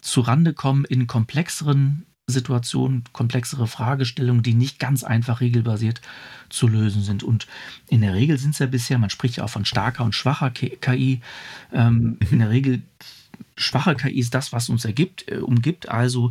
zurande 0.00 0.52
kommen 0.52 0.84
in 0.84 1.06
komplexeren 1.06 2.06
Situationen, 2.28 3.04
komplexere 3.12 3.68
Fragestellungen, 3.68 4.42
die 4.42 4.54
nicht 4.54 4.80
ganz 4.80 5.04
einfach 5.04 5.40
regelbasiert 5.40 6.00
zu 6.48 6.66
lösen 6.66 7.02
sind. 7.02 7.22
Und 7.22 7.46
in 7.88 8.00
der 8.00 8.14
Regel 8.14 8.36
sind 8.36 8.50
es 8.50 8.58
ja 8.58 8.66
bisher, 8.66 8.98
man 8.98 9.10
spricht 9.10 9.36
ja 9.36 9.44
auch 9.44 9.50
von 9.50 9.64
starker 9.64 10.04
und 10.04 10.14
schwacher 10.14 10.50
KI, 10.50 11.20
ähm, 11.72 12.18
in 12.30 12.40
der 12.40 12.50
Regel 12.50 12.82
schwache 13.56 13.94
KI 13.94 14.18
ist 14.18 14.34
das, 14.34 14.52
was 14.52 14.68
uns 14.68 14.84
ergibt, 14.84 15.30
äh, 15.30 15.38
umgibt, 15.38 15.88
also 15.88 16.30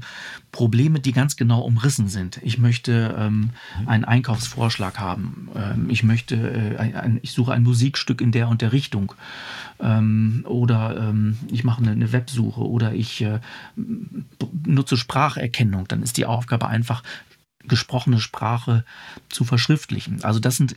Probleme, 0.51 0.99
die 0.99 1.11
ganz 1.11 1.35
genau 1.35 1.61
umrissen 1.61 2.07
sind. 2.07 2.39
Ich 2.43 2.57
möchte 2.57 3.15
ähm, 3.17 3.51
einen 3.85 4.05
Einkaufsvorschlag 4.05 4.99
haben. 4.99 5.49
Ähm, 5.55 5.89
ich 5.89 6.03
möchte, 6.03 6.35
äh, 6.35 6.77
ein, 6.77 7.19
ich 7.21 7.31
suche 7.31 7.53
ein 7.53 7.63
Musikstück 7.63 8.21
in 8.21 8.31
der 8.31 8.47
und 8.47 8.61
der 8.61 8.71
Richtung. 8.71 9.13
Ähm, 9.79 10.45
oder 10.47 11.09
ähm, 11.09 11.37
ich 11.51 11.63
mache 11.63 11.81
eine, 11.81 11.91
eine, 11.91 12.11
Websuche 12.11 12.61
oder 12.61 12.93
ich 12.93 13.21
äh, 13.21 13.39
nutze 14.65 14.95
Spracherkennung. 14.95 15.87
Dann 15.87 16.03
ist 16.03 16.17
die 16.17 16.25
Aufgabe 16.25 16.67
einfach, 16.67 17.03
gesprochene 17.67 18.19
Sprache 18.19 18.85
zu 19.29 19.43
verschriftlichen. 19.43 20.23
Also 20.23 20.39
das 20.39 20.57
sind 20.57 20.75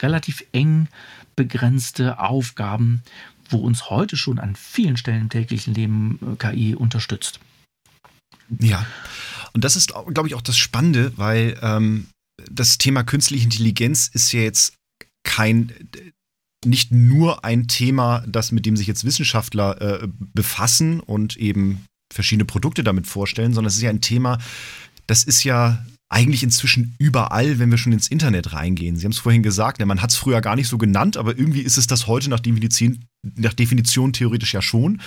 relativ 0.00 0.44
eng 0.52 0.88
begrenzte 1.34 2.18
Aufgaben, 2.18 3.02
wo 3.52 3.58
uns 3.58 3.90
heute 3.90 4.16
schon 4.16 4.38
an 4.38 4.56
vielen 4.56 4.96
Stellen 4.96 5.22
im 5.22 5.28
täglichen 5.30 5.74
Leben 5.74 6.18
äh, 6.22 6.36
KI 6.36 6.74
unterstützt. 6.74 7.40
Ja, 8.60 8.86
und 9.52 9.64
das 9.64 9.76
ist, 9.76 9.92
glaube 9.92 10.28
ich, 10.28 10.34
auch 10.34 10.42
das 10.42 10.58
Spannende, 10.58 11.12
weil 11.16 11.58
ähm, 11.62 12.06
das 12.50 12.78
Thema 12.78 13.02
künstliche 13.02 13.44
Intelligenz 13.44 14.08
ist 14.12 14.32
ja 14.32 14.40
jetzt 14.40 14.74
kein 15.24 15.72
nicht 16.64 16.90
nur 16.90 17.44
ein 17.44 17.68
Thema, 17.68 18.24
das 18.26 18.52
mit 18.52 18.66
dem 18.66 18.76
sich 18.76 18.86
jetzt 18.86 19.04
Wissenschaftler 19.04 20.02
äh, 20.02 20.08
befassen 20.34 21.00
und 21.00 21.36
eben 21.36 21.84
verschiedene 22.12 22.44
Produkte 22.44 22.82
damit 22.82 23.06
vorstellen, 23.06 23.52
sondern 23.52 23.68
es 23.68 23.76
ist 23.76 23.82
ja 23.82 23.90
ein 23.90 24.00
Thema, 24.00 24.38
das 25.06 25.24
ist 25.24 25.44
ja 25.44 25.84
eigentlich 26.08 26.42
inzwischen 26.42 26.94
überall, 26.98 27.58
wenn 27.58 27.70
wir 27.70 27.78
schon 27.78 27.92
ins 27.92 28.08
Internet 28.08 28.52
reingehen. 28.52 28.96
Sie 28.96 29.04
haben 29.04 29.12
es 29.12 29.18
vorhin 29.18 29.42
gesagt, 29.42 29.84
man 29.84 30.02
hat 30.02 30.10
es 30.10 30.16
früher 30.16 30.40
gar 30.40 30.56
nicht 30.56 30.68
so 30.68 30.78
genannt, 30.78 31.16
aber 31.16 31.36
irgendwie 31.36 31.62
ist 31.62 31.78
es 31.78 31.86
das 31.86 32.06
heute 32.06 32.30
nach 32.30 32.40
Definition, 32.40 33.04
nach 33.22 33.54
Definition 33.54 34.12
theoretisch 34.12 34.54
ja 34.54 34.62
schon. 34.62 35.00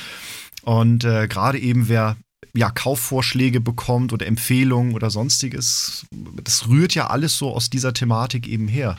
Und 0.64 1.06
äh, 1.06 1.28
gerade 1.28 1.58
eben 1.58 1.88
wer 1.88 2.18
ja, 2.54 2.70
Kaufvorschläge 2.70 3.62
bekommt 3.62 4.12
oder 4.12 4.28
Empfehlungen 4.28 4.94
oder 4.94 5.10
sonstiges, 5.10 6.06
das 6.44 6.68
rührt 6.68 6.96
ja 6.96 7.08
alles 7.08 7.38
so 7.38 7.54
aus 7.54 7.70
dieser 7.70 7.94
Thematik 7.94 8.48
eben 8.48 8.68
her. 8.68 8.98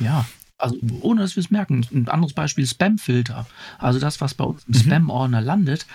Ja, 0.00 0.26
also 0.58 0.76
ohne 1.00 1.22
dass 1.22 1.36
wir 1.36 1.42
es 1.42 1.50
merken. 1.50 1.86
Ein 1.92 2.08
anderes 2.08 2.34
Beispiel 2.34 2.66
Spamfilter. 2.66 3.46
Also 3.78 3.98
das, 3.98 4.20
was 4.20 4.34
bei 4.34 4.44
uns 4.44 4.64
im 4.64 4.74
mhm. 4.74 4.78
Spam-Ordner 4.78 5.40
landet, 5.40 5.86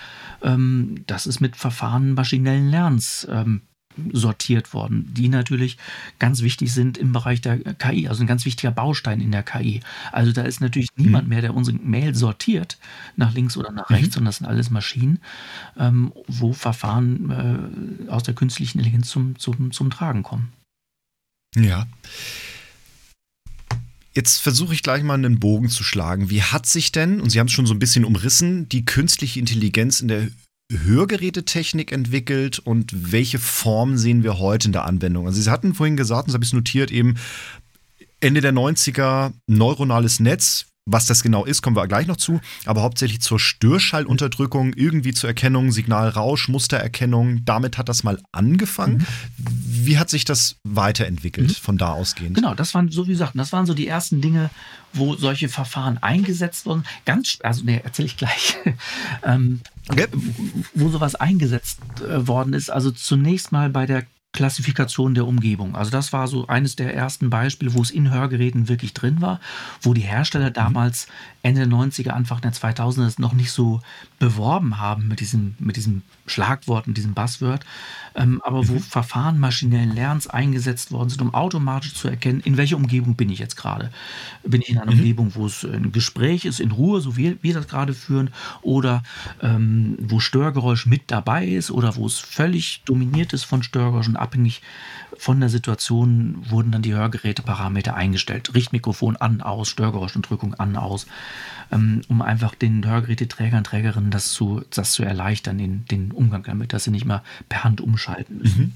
ähm, 0.41 1.03
das 1.07 1.27
ist 1.27 1.39
mit 1.39 1.55
Verfahren 1.55 2.13
maschinellen 2.13 2.69
Lernens 2.69 3.27
ähm, 3.29 3.61
sortiert 4.11 4.73
worden, 4.73 5.11
die 5.13 5.29
natürlich 5.29 5.77
ganz 6.19 6.41
wichtig 6.41 6.73
sind 6.73 6.97
im 6.97 7.11
Bereich 7.11 7.41
der 7.41 7.57
KI, 7.57 8.07
also 8.07 8.23
ein 8.23 8.27
ganz 8.27 8.45
wichtiger 8.45 8.71
Baustein 8.71 9.21
in 9.21 9.31
der 9.31 9.43
KI. 9.43 9.81
Also 10.11 10.31
da 10.31 10.43
ist 10.43 10.61
natürlich 10.61 10.89
mhm. 10.95 11.05
niemand 11.05 11.27
mehr, 11.27 11.41
der 11.41 11.55
unsere 11.55 11.77
Mail 11.77 12.15
sortiert, 12.15 12.77
nach 13.15 13.33
links 13.33 13.57
oder 13.57 13.71
nach 13.71 13.89
rechts, 13.89 14.09
mhm. 14.09 14.11
sondern 14.13 14.25
das 14.29 14.37
sind 14.37 14.47
alles 14.47 14.69
Maschinen, 14.69 15.19
ähm, 15.77 16.13
wo 16.27 16.53
Verfahren 16.53 18.07
äh, 18.07 18.11
aus 18.11 18.23
der 18.23 18.33
künstlichen 18.33 18.79
Intelligenz 18.79 19.09
zum, 19.09 19.37
zum, 19.39 19.71
zum 19.71 19.89
Tragen 19.89 20.23
kommen. 20.23 20.51
Ja. 21.55 21.87
Jetzt 24.13 24.39
versuche 24.39 24.73
ich 24.73 24.81
gleich 24.81 25.03
mal 25.03 25.13
einen 25.13 25.39
Bogen 25.39 25.69
zu 25.69 25.83
schlagen. 25.83 26.31
Wie 26.31 26.41
hat 26.41 26.65
sich 26.65 26.91
denn, 26.91 27.21
und 27.21 27.29
Sie 27.29 27.39
haben 27.39 27.47
es 27.47 27.53
schon 27.53 27.67
so 27.67 27.73
ein 27.75 27.79
bisschen 27.79 28.03
umrissen, 28.03 28.67
die 28.67 28.83
künstliche 28.83 29.39
Intelligenz 29.39 29.99
in 29.99 30.07
der 30.07 30.29
Hörgerätetechnik 30.71 31.91
entwickelt 31.91 32.59
und 32.59 33.11
welche 33.11 33.39
Form 33.39 33.97
sehen 33.97 34.23
wir 34.23 34.37
heute 34.39 34.67
in 34.67 34.73
der 34.73 34.85
Anwendung? 34.85 35.25
Also 35.25 35.41
Sie 35.41 35.49
hatten 35.49 35.73
vorhin 35.73 35.95
gesagt, 35.95 36.23
und 36.23 36.27
das 36.29 36.33
habe 36.33 36.43
ich 36.43 36.53
notiert, 36.53 36.91
eben 36.91 37.15
Ende 38.19 38.41
der 38.41 38.53
90er 38.53 39.31
neuronales 39.47 40.19
Netz, 40.19 40.65
was 40.87 41.05
das 41.05 41.21
genau 41.21 41.45
ist, 41.45 41.61
kommen 41.61 41.75
wir 41.75 41.85
gleich 41.87 42.07
noch 42.07 42.15
zu, 42.15 42.39
aber 42.65 42.81
hauptsächlich 42.81 43.19
zur 43.19 43.39
Störschallunterdrückung, 43.39 44.73
irgendwie 44.73 45.13
zur 45.13 45.29
Erkennung, 45.29 45.71
Signalrausch, 45.71 46.47
Mustererkennung. 46.47 47.43
Damit 47.43 47.77
hat 47.77 47.89
das 47.89 48.03
mal 48.03 48.19
angefangen. 48.31 48.99
Mhm. 48.99 49.05
Wie 49.37 49.97
hat 49.99 50.09
sich 50.09 50.23
das 50.23 50.55
weiterentwickelt 50.63 51.49
mhm. 51.49 51.53
von 51.53 51.77
da 51.77 51.91
ausgehend? 51.91 52.35
Genau, 52.35 52.55
das 52.55 52.73
waren, 52.73 52.89
so 52.89 53.05
wie 53.05 53.11
gesagt, 53.11 53.33
das 53.35 53.51
waren 53.51 53.65
so 53.65 53.73
die 53.73 53.87
ersten 53.87 54.21
Dinge, 54.21 54.49
wo 54.93 55.15
solche 55.15 55.49
Verfahren 55.49 55.97
eingesetzt 55.97 56.65
wurden. 56.65 56.85
Ganz, 57.05 57.37
also 57.43 57.65
ne, 57.65 57.83
erzähle 57.83 58.05
ich 58.05 58.15
gleich, 58.15 58.55
ähm, 59.23 59.59
okay. 59.89 60.07
wo 60.73 60.89
sowas 60.89 61.15
eingesetzt 61.15 61.79
äh, 62.01 62.27
worden 62.27 62.53
ist. 62.53 62.69
Also 62.69 62.91
zunächst 62.91 63.51
mal 63.51 63.69
bei 63.69 63.85
der 63.85 64.05
Klassifikation 64.33 65.15
der 65.15 65.25
Umgebung. 65.25 65.75
Also 65.75 65.89
das 65.89 66.13
war 66.13 66.27
so 66.27 66.47
eines 66.47 66.75
der 66.75 66.93
ersten 66.93 67.29
Beispiele, 67.29 67.73
wo 67.73 67.81
es 67.81 67.91
in 67.91 68.11
Hörgeräten 68.11 68.67
wirklich 68.67 68.93
drin 68.93 69.21
war, 69.21 69.39
wo 69.81 69.93
die 69.93 70.01
Hersteller 70.01 70.49
mhm. 70.49 70.53
damals 70.53 71.07
Ende 71.41 71.67
der 71.67 71.69
90er, 71.69 72.09
Anfang 72.09 72.41
der 72.41 72.53
2000er 72.53 73.19
noch 73.19 73.33
nicht 73.33 73.51
so 73.51 73.81
beworben 74.19 74.79
haben 74.79 75.07
mit 75.07 75.21
diesem, 75.21 75.55
mit 75.59 75.75
diesem 75.75 76.03
Schlagwort, 76.25 76.87
mit 76.87 76.97
diesem 76.97 77.13
Buzzword, 77.13 77.65
ähm, 78.17 78.41
aber 78.43 78.67
wo 78.67 78.73
mhm. 78.73 78.79
Verfahren 78.79 79.39
maschinellen 79.39 79.93
Lernens 79.93 80.27
eingesetzt 80.27 80.91
worden 80.91 81.09
sind, 81.09 81.21
um 81.21 81.33
automatisch 81.33 81.93
zu 81.93 82.07
erkennen, 82.07 82.41
in 82.41 82.57
welcher 82.57 82.75
Umgebung 82.75 83.15
bin 83.15 83.29
ich 83.29 83.39
jetzt 83.39 83.55
gerade. 83.55 83.91
Bin 84.43 84.61
ich 84.61 84.69
in 84.69 84.79
einer 84.79 84.91
mhm. 84.91 84.97
Umgebung, 84.97 85.31
wo 85.35 85.45
es 85.45 85.63
ein 85.63 85.91
Gespräch 85.91 86.45
ist, 86.45 86.59
in 86.59 86.71
Ruhe, 86.71 86.99
so 86.99 87.15
wie 87.15 87.37
wir 87.41 87.53
das 87.53 87.67
gerade 87.67 87.93
führen, 87.93 88.31
oder 88.61 89.03
ähm, 89.41 89.97
wo 90.01 90.19
Störgeräusch 90.19 90.87
mit 90.87 91.03
dabei 91.07 91.45
ist 91.45 91.69
oder 91.69 91.95
wo 91.95 92.07
es 92.07 92.17
völlig 92.17 92.81
dominiert 92.85 93.33
ist 93.33 93.43
von 93.43 93.61
Störgeräuschen, 93.61 94.17
abhängig 94.17 94.61
von 95.17 95.39
der 95.39 95.49
Situation 95.49 96.37
wurden 96.49 96.71
dann 96.71 96.81
die 96.81 96.93
Hörgeräteparameter 96.93 97.95
eingestellt. 97.95 98.53
Richtmikrofon 98.53 99.17
an, 99.17 99.41
aus, 99.41 99.69
Störgeräuschunterdrückung 99.69 100.53
an, 100.55 100.75
aus, 100.75 101.07
ähm, 101.71 102.01
um 102.07 102.21
einfach 102.21 102.55
den 102.55 102.85
Hörgeräteträgern, 102.85 103.63
Trägerinnen 103.63 104.11
das 104.11 104.29
zu, 104.29 104.61
das 104.69 104.91
zu 104.91 105.03
erleichtern, 105.03 105.57
den, 105.57 105.85
den 105.85 106.11
Umgang 106.11 106.43
damit, 106.43 106.73
dass 106.73 106.83
sie 106.83 106.91
nicht 106.91 107.05
mehr 107.05 107.23
per 107.49 107.63
Hand 107.63 107.81
umschalten 108.07 108.37
müssen. 108.37 108.61
Mhm. 108.61 108.73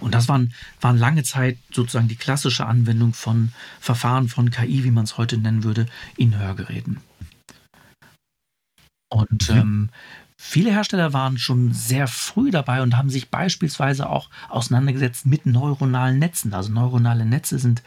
Und 0.00 0.14
das 0.14 0.28
waren, 0.28 0.54
waren 0.80 0.96
lange 0.96 1.24
Zeit 1.24 1.58
sozusagen 1.72 2.08
die 2.08 2.16
klassische 2.16 2.66
Anwendung 2.66 3.12
von 3.12 3.52
Verfahren 3.80 4.28
von 4.28 4.50
KI, 4.50 4.84
wie 4.84 4.90
man 4.90 5.04
es 5.04 5.18
heute 5.18 5.36
nennen 5.36 5.64
würde, 5.64 5.86
in 6.16 6.38
Hörgeräten. 6.38 7.00
Und 9.10 9.50
mhm. 9.50 9.56
ähm, 9.56 9.90
Viele 10.40 10.70
Hersteller 10.70 11.12
waren 11.12 11.36
schon 11.36 11.72
sehr 11.72 12.06
früh 12.06 12.52
dabei 12.52 12.82
und 12.82 12.96
haben 12.96 13.10
sich 13.10 13.28
beispielsweise 13.28 14.08
auch 14.08 14.30
auseinandergesetzt 14.48 15.26
mit 15.26 15.46
neuronalen 15.46 16.20
Netzen. 16.20 16.54
Also 16.54 16.72
neuronale 16.72 17.26
Netze 17.26 17.58
sind, 17.58 17.82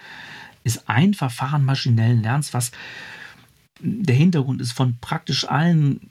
ist 0.66 0.90
ein 0.90 1.14
Verfahren 1.14 1.64
maschinellen 1.64 2.22
Lernens, 2.22 2.54
was 2.54 2.72
der 3.80 4.16
Hintergrund 4.16 4.60
ist 4.60 4.74
von 4.74 4.98
praktisch 5.00 5.48
allen 5.48 6.11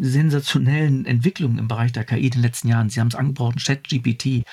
sensationellen 0.00 1.04
Entwicklungen 1.06 1.58
im 1.58 1.68
Bereich 1.68 1.92
der 1.92 2.04
KI 2.04 2.24
in 2.26 2.30
den 2.30 2.42
letzten 2.42 2.68
Jahren. 2.68 2.90
Sie 2.90 3.00
haben 3.00 3.08
es 3.08 3.14
angebrochen, 3.14 3.58
ChatGPT, 3.58 4.44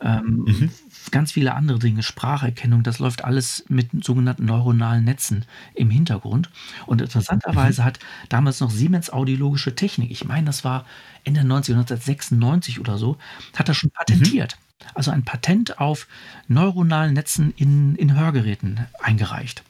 ähm, 0.00 0.44
Mhm. 0.46 0.70
ganz 1.10 1.32
viele 1.32 1.54
andere 1.54 1.78
Dinge, 1.78 2.02
Spracherkennung, 2.02 2.82
das 2.82 2.98
läuft 2.98 3.24
alles 3.24 3.64
mit 3.68 3.88
sogenannten 4.04 4.44
neuronalen 4.46 5.04
Netzen 5.04 5.44
im 5.74 5.90
Hintergrund. 5.90 6.50
Und 6.86 7.00
interessanterweise 7.00 7.84
hat 7.84 7.98
damals 8.28 8.60
noch 8.60 8.70
Siemens 8.70 9.10
Audiologische 9.10 9.74
Technik, 9.74 10.10
ich 10.10 10.24
meine, 10.24 10.46
das 10.46 10.64
war 10.64 10.84
Ende 11.24 11.40
1996 11.40 12.80
oder 12.80 12.98
so, 12.98 13.16
hat 13.56 13.68
das 13.68 13.76
schon 13.76 13.90
patentiert. 13.90 14.56
Also 14.94 15.10
ein 15.10 15.24
Patent 15.24 15.78
auf 15.80 16.06
neuronalen 16.48 17.14
Netzen 17.14 17.52
in, 17.56 17.96
in 17.96 18.14
Hörgeräten 18.18 18.80
eingereicht. 19.00 19.62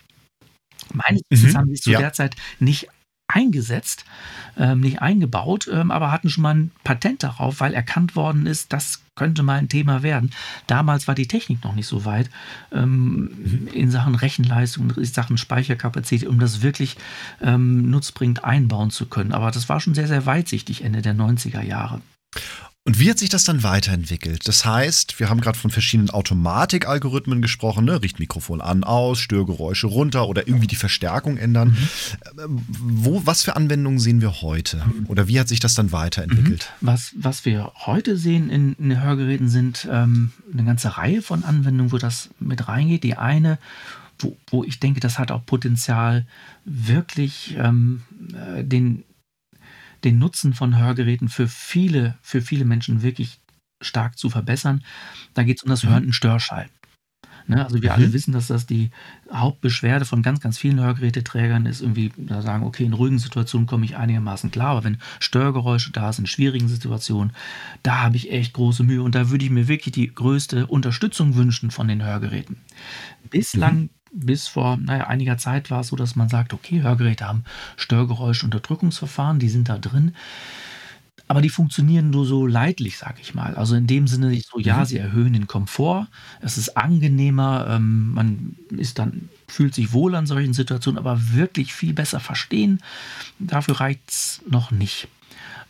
Meines 0.92 1.22
Wissens 1.30 1.52
Mhm. 1.54 1.56
haben 1.58 1.66
sie 1.68 1.74
es 1.74 1.80
zu 1.80 1.90
Ja. 1.90 1.98
der 1.98 2.12
Zeit 2.12 2.36
nicht 2.60 2.88
eingesetzt, 3.28 4.04
ähm, 4.56 4.80
nicht 4.80 5.02
eingebaut, 5.02 5.68
ähm, 5.72 5.90
aber 5.90 6.12
hatten 6.12 6.30
schon 6.30 6.42
mal 6.42 6.54
ein 6.54 6.70
Patent 6.84 7.22
darauf, 7.22 7.60
weil 7.60 7.74
erkannt 7.74 8.16
worden 8.16 8.46
ist, 8.46 8.72
das 8.72 9.02
könnte 9.16 9.42
mal 9.42 9.58
ein 9.58 9.68
Thema 9.68 10.02
werden. 10.02 10.30
Damals 10.66 11.08
war 11.08 11.14
die 11.14 11.26
Technik 11.26 11.64
noch 11.64 11.74
nicht 11.74 11.86
so 11.86 12.04
weit 12.04 12.30
ähm, 12.72 13.68
in 13.72 13.90
Sachen 13.90 14.14
Rechenleistung, 14.14 14.90
in 14.90 15.04
Sachen 15.04 15.38
Speicherkapazität, 15.38 16.28
um 16.28 16.38
das 16.38 16.62
wirklich 16.62 16.96
ähm, 17.40 17.90
nutzbringend 17.90 18.44
einbauen 18.44 18.90
zu 18.90 19.06
können. 19.06 19.32
Aber 19.32 19.50
das 19.50 19.68
war 19.68 19.80
schon 19.80 19.94
sehr, 19.94 20.08
sehr 20.08 20.26
weitsichtig 20.26 20.84
Ende 20.84 21.02
der 21.02 21.14
90er 21.14 21.62
Jahre. 21.62 22.00
Und 22.86 23.00
wie 23.00 23.10
hat 23.10 23.18
sich 23.18 23.30
das 23.30 23.42
dann 23.42 23.64
weiterentwickelt? 23.64 24.46
Das 24.46 24.64
heißt, 24.64 25.18
wir 25.18 25.28
haben 25.28 25.40
gerade 25.40 25.58
von 25.58 25.72
verschiedenen 25.72 26.08
Automatikalgorithmen 26.08 27.42
gesprochen, 27.42 27.84
ne? 27.84 28.00
Richtmikrofon 28.00 28.60
an, 28.60 28.84
aus, 28.84 29.18
Störgeräusche 29.18 29.88
runter 29.88 30.28
oder 30.28 30.46
irgendwie 30.46 30.68
die 30.68 30.76
Verstärkung 30.76 31.36
ändern. 31.36 31.76
Ähm, 32.38 32.60
Wo, 32.68 33.22
was 33.24 33.42
für 33.42 33.56
Anwendungen 33.56 33.98
sehen 33.98 34.20
wir 34.20 34.40
heute? 34.40 34.84
Oder 35.08 35.26
wie 35.26 35.40
hat 35.40 35.48
sich 35.48 35.58
das 35.58 35.74
dann 35.74 35.90
weiterentwickelt? 35.90 36.72
Was, 36.80 37.12
was 37.16 37.44
wir 37.44 37.72
heute 37.74 38.16
sehen 38.16 38.50
in, 38.50 38.74
in 38.74 38.90
den 38.90 39.02
Hörgeräten 39.02 39.48
sind 39.48 39.88
ähm, 39.90 40.30
eine 40.52 40.62
ganze 40.62 40.96
Reihe 40.96 41.22
von 41.22 41.42
Anwendungen, 41.42 41.90
wo 41.90 41.98
das 41.98 42.30
mit 42.38 42.68
reingeht. 42.68 43.02
Die 43.02 43.16
eine, 43.16 43.58
wo, 44.20 44.36
wo 44.46 44.62
ich 44.62 44.78
denke, 44.78 45.00
das 45.00 45.18
hat 45.18 45.32
auch 45.32 45.44
Potenzial, 45.44 46.24
wirklich 46.64 47.56
ähm, 47.58 48.02
äh, 48.32 48.62
den, 48.62 49.02
den 50.06 50.18
Nutzen 50.18 50.54
von 50.54 50.78
Hörgeräten 50.78 51.28
für 51.28 51.48
viele, 51.48 52.16
für 52.22 52.40
viele 52.40 52.64
Menschen 52.64 53.02
wirklich 53.02 53.40
stark 53.82 54.18
zu 54.18 54.30
verbessern. 54.30 54.82
Da 55.34 55.42
geht 55.42 55.58
es 55.58 55.62
um 55.64 55.68
das 55.70 55.84
Mhm. 55.84 55.88
Hören 55.88 56.04
in 56.04 56.12
Störschall. 56.12 56.68
Ne, 57.48 57.62
also 57.64 57.80
wir 57.80 57.90
Mhm. 57.90 57.94
alle 57.94 58.12
wissen, 58.12 58.32
dass 58.32 58.48
das 58.48 58.66
die 58.66 58.90
Hauptbeschwerde 59.32 60.04
von 60.04 60.22
ganz, 60.22 60.40
ganz 60.40 60.58
vielen 60.58 60.80
Hörgeräteträgern 60.80 61.66
ist, 61.66 61.80
irgendwie 61.80 62.12
da 62.16 62.42
sagen, 62.42 62.64
okay, 62.64 62.84
in 62.84 62.92
ruhigen 62.92 63.20
Situationen 63.20 63.66
komme 63.68 63.84
ich 63.84 63.96
einigermaßen 63.96 64.50
klar, 64.50 64.70
aber 64.70 64.84
wenn 64.84 64.98
Störgeräusche 65.20 65.92
da 65.92 66.12
sind, 66.12 66.24
in 66.24 66.26
schwierigen 66.28 66.66
Situationen, 66.66 67.32
da 67.84 68.02
habe 68.02 68.16
ich 68.16 68.32
echt 68.32 68.52
große 68.52 68.82
Mühe 68.82 69.02
und 69.02 69.14
da 69.14 69.30
würde 69.30 69.44
ich 69.44 69.50
mir 69.52 69.68
wirklich 69.68 69.92
die 69.92 70.12
größte 70.12 70.66
Unterstützung 70.66 71.36
wünschen 71.36 71.70
von 71.70 71.86
den 71.86 72.02
Hörgeräten. 72.04 72.56
Bislang, 73.30 73.90
bis 74.16 74.48
vor 74.48 74.76
naja, 74.78 75.06
einiger 75.08 75.38
Zeit 75.38 75.70
war 75.70 75.80
es 75.80 75.88
so, 75.88 75.96
dass 75.96 76.16
man 76.16 76.28
sagt, 76.28 76.54
okay, 76.54 76.82
Hörgeräte 76.82 77.26
haben 77.26 77.44
Störgeräuschunterdrückungsverfahren, 77.76 79.38
die 79.38 79.48
sind 79.48 79.68
da 79.68 79.78
drin. 79.78 80.14
Aber 81.28 81.40
die 81.40 81.48
funktionieren 81.48 82.10
nur 82.10 82.24
so 82.24 82.46
leidlich, 82.46 82.98
sag 82.98 83.18
ich 83.20 83.34
mal. 83.34 83.56
Also 83.56 83.74
in 83.74 83.88
dem 83.88 84.06
Sinne, 84.06 84.38
so 84.40 84.60
ja, 84.60 84.84
Mhm. 84.84 84.84
sie 84.84 84.98
erhöhen 84.98 85.32
den 85.32 85.48
Komfort, 85.48 86.06
es 86.40 86.56
ist 86.56 86.76
angenehmer, 86.76 87.66
ähm, 87.68 88.12
man 88.12 88.56
ist 88.70 89.00
dann, 89.00 89.28
fühlt 89.48 89.74
sich 89.74 89.92
wohl 89.92 90.14
an 90.14 90.26
solchen 90.26 90.52
Situationen, 90.54 90.98
aber 90.98 91.18
wirklich 91.34 91.74
viel 91.74 91.94
besser 91.94 92.20
verstehen, 92.20 92.80
dafür 93.40 93.80
reicht 93.80 94.08
es 94.10 94.42
noch 94.48 94.70
nicht. 94.70 95.08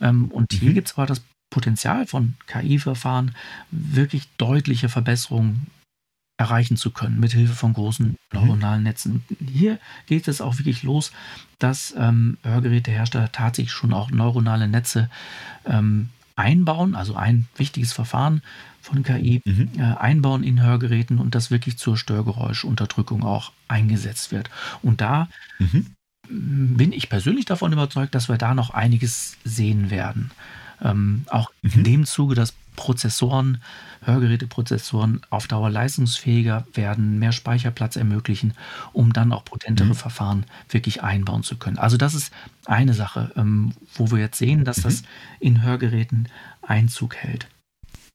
Ähm, 0.00 0.26
und 0.30 0.52
hier 0.52 0.72
Mhm. 0.72 0.74
gibt 0.74 0.88
es 0.88 0.96
aber 0.98 1.06
das 1.06 1.22
Potenzial 1.50 2.06
von 2.06 2.34
KI-Verfahren, 2.46 3.34
wirklich 3.70 4.28
deutliche 4.38 4.88
Verbesserungen 4.88 5.68
erreichen 6.38 6.76
zu 6.76 6.90
können, 6.90 7.18
mit 7.18 7.32
Hilfe 7.32 7.54
von 7.54 7.72
großen 7.72 8.16
neuronalen 8.32 8.82
Netzen. 8.82 9.24
Hier 9.50 9.78
geht 10.06 10.28
es 10.28 10.40
auch 10.40 10.58
wirklich 10.58 10.82
los, 10.82 11.12
dass 11.58 11.94
ähm, 11.96 12.36
Hörgerätehersteller 12.42 13.32
tatsächlich 13.32 13.72
schon 13.72 13.92
auch 13.94 14.10
neuronale 14.10 14.68
Netze 14.68 15.08
ähm, 15.64 16.10
einbauen, 16.36 16.94
also 16.94 17.14
ein 17.16 17.48
wichtiges 17.56 17.92
Verfahren 17.94 18.42
von 18.82 19.02
KI 19.02 19.40
Mhm. 19.44 19.70
äh, 19.78 19.82
einbauen 19.82 20.44
in 20.44 20.62
Hörgeräten 20.62 21.18
und 21.18 21.34
das 21.34 21.50
wirklich 21.50 21.78
zur 21.78 21.96
Störgeräuschunterdrückung 21.96 23.24
auch 23.24 23.52
eingesetzt 23.68 24.30
wird. 24.32 24.50
Und 24.82 25.00
da 25.00 25.28
Mhm. 25.58 25.86
bin 26.28 26.92
ich 26.92 27.08
persönlich 27.08 27.46
davon 27.46 27.72
überzeugt, 27.72 28.14
dass 28.14 28.28
wir 28.28 28.36
da 28.36 28.54
noch 28.54 28.70
einiges 28.70 29.36
sehen 29.44 29.90
werden. 29.90 30.30
Ähm, 30.82 31.24
auch 31.30 31.50
Mhm. 31.62 31.70
in 31.72 31.84
dem 31.84 32.04
Zuge, 32.04 32.34
dass 32.34 32.52
Prozessoren, 32.76 33.62
Hörgeräteprozessoren 34.02 35.20
auf 35.30 35.46
Dauer 35.48 35.70
leistungsfähiger 35.70 36.66
werden, 36.74 37.18
mehr 37.18 37.32
Speicherplatz 37.32 37.96
ermöglichen, 37.96 38.54
um 38.92 39.12
dann 39.12 39.32
auch 39.32 39.44
potentere 39.44 39.88
Mhm. 39.88 39.94
Verfahren 39.94 40.46
wirklich 40.68 41.02
einbauen 41.02 41.42
zu 41.42 41.56
können. 41.56 41.78
Also 41.78 41.96
das 41.96 42.14
ist 42.14 42.32
eine 42.66 42.94
Sache, 42.94 43.32
ähm, 43.36 43.72
wo 43.94 44.10
wir 44.10 44.18
jetzt 44.18 44.38
sehen, 44.38 44.64
dass 44.64 44.78
Mhm. 44.78 44.82
das 44.84 45.02
in 45.40 45.62
Hörgeräten 45.62 46.28
Einzug 46.62 47.16
hält. 47.16 47.48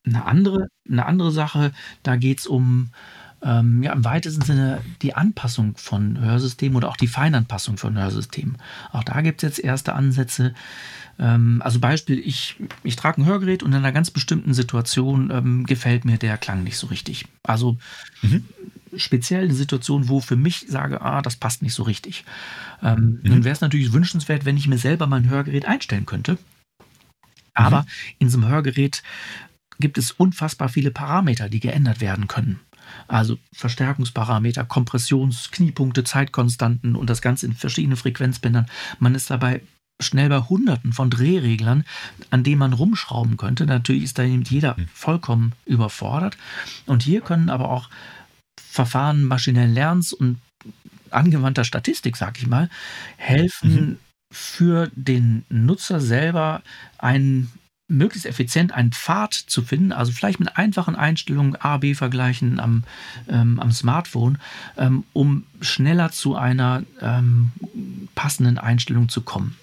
Eine 0.05 0.25
andere, 0.25 0.67
eine 0.89 1.05
andere 1.05 1.31
Sache, 1.31 1.71
da 2.03 2.15
geht 2.15 2.39
es 2.39 2.47
um 2.47 2.91
ähm, 3.43 3.81
ja, 3.83 3.93
im 3.93 4.03
weitesten 4.05 4.41
Sinne 4.43 4.81
die 5.01 5.15
Anpassung 5.15 5.75
von 5.77 6.19
Hörsystemen 6.19 6.75
oder 6.75 6.89
auch 6.89 6.97
die 6.97 7.07
Feinanpassung 7.07 7.77
von 7.77 7.97
Hörsystemen. 7.97 8.57
Auch 8.91 9.03
da 9.03 9.21
gibt 9.21 9.41
es 9.43 9.49
jetzt 9.49 9.63
erste 9.63 9.93
Ansätze. 9.93 10.53
Ähm, 11.19 11.61
also 11.63 11.79
Beispiel, 11.79 12.19
ich, 12.19 12.55
ich 12.83 12.95
trage 12.95 13.21
ein 13.21 13.25
Hörgerät 13.25 13.63
und 13.63 13.71
in 13.71 13.77
einer 13.77 13.91
ganz 13.91 14.11
bestimmten 14.11 14.53
Situation 14.53 15.31
ähm, 15.31 15.65
gefällt 15.65 16.05
mir 16.05 16.17
der 16.17 16.37
Klang 16.37 16.63
nicht 16.63 16.77
so 16.77 16.87
richtig. 16.87 17.25
Also 17.43 17.77
Mhm. 18.21 18.45
speziell 18.95 19.45
eine 19.45 19.53
Situation, 19.53 20.09
wo 20.09 20.19
für 20.19 20.35
mich 20.35 20.65
sage, 20.67 21.01
ah, 21.01 21.21
das 21.21 21.35
passt 21.35 21.61
nicht 21.63 21.73
so 21.73 21.83
richtig. 21.83 22.25
Ähm, 22.83 23.19
Mhm. 23.23 23.29
Dann 23.29 23.43
wäre 23.43 23.53
es 23.53 23.61
natürlich 23.61 23.93
wünschenswert, 23.93 24.45
wenn 24.45 24.57
ich 24.57 24.67
mir 24.67 24.77
selber 24.77 25.07
mein 25.07 25.29
Hörgerät 25.29 25.65
einstellen 25.65 26.05
könnte. 26.05 26.37
Aber 27.53 27.85
in 28.19 28.29
so 28.29 28.37
einem 28.37 28.47
Hörgerät 28.47 29.03
gibt 29.79 29.97
es 29.97 30.11
unfassbar 30.11 30.69
viele 30.69 30.91
Parameter, 30.91 31.49
die 31.49 31.59
geändert 31.59 32.01
werden 32.01 32.27
können. 32.27 32.59
Also 33.07 33.37
Verstärkungsparameter, 33.53 34.63
Kompressions-, 34.63 35.51
Kniepunkte, 35.51 36.03
Zeitkonstanten 36.03 36.95
und 36.95 37.09
das 37.09 37.21
Ganze 37.21 37.45
in 37.45 37.53
verschiedenen 37.53 37.97
Frequenzbändern. 37.97 38.67
Man 38.99 39.15
ist 39.15 39.29
dabei 39.29 39.61
schnell 40.01 40.29
bei 40.29 40.39
Hunderten 40.39 40.93
von 40.93 41.09
Drehreglern, 41.09 41.85
an 42.31 42.43
denen 42.43 42.59
man 42.59 42.73
rumschrauben 42.73 43.37
könnte. 43.37 43.65
Natürlich 43.65 44.03
ist 44.03 44.17
da 44.17 44.23
jeder 44.23 44.75
vollkommen 44.93 45.53
überfordert. 45.65 46.37
Und 46.87 47.03
hier 47.03 47.21
können 47.21 47.49
aber 47.49 47.69
auch 47.69 47.89
Verfahren 48.59 49.23
maschinellen 49.23 49.73
Lernens 49.73 50.13
und 50.13 50.39
angewandter 51.11 51.63
Statistik, 51.63 52.17
sag 52.17 52.37
ich 52.39 52.47
mal, 52.47 52.69
helfen 53.17 53.89
Mhm. 53.89 53.97
für 54.33 54.89
den 54.95 55.45
Nutzer 55.49 55.99
selber 55.99 56.61
einen 56.97 57.51
möglichst 57.91 58.25
effizient 58.25 58.71
einen 58.71 58.91
Pfad 58.91 59.33
zu 59.33 59.61
finden, 59.61 59.91
also 59.91 60.11
vielleicht 60.11 60.39
mit 60.39 60.57
einfachen 60.57 60.95
Einstellungen 60.95 61.55
A, 61.55 61.77
B 61.77 61.93
vergleichen 61.93 62.59
am, 62.59 62.83
ähm, 63.27 63.59
am 63.59 63.71
Smartphone, 63.71 64.37
ähm, 64.77 65.03
um 65.13 65.43
schneller 65.59 66.11
zu 66.11 66.35
einer 66.35 66.83
ähm, 67.01 67.51
passenden 68.15 68.57
Einstellung 68.57 69.09
zu 69.09 69.21
kommen. 69.21 69.57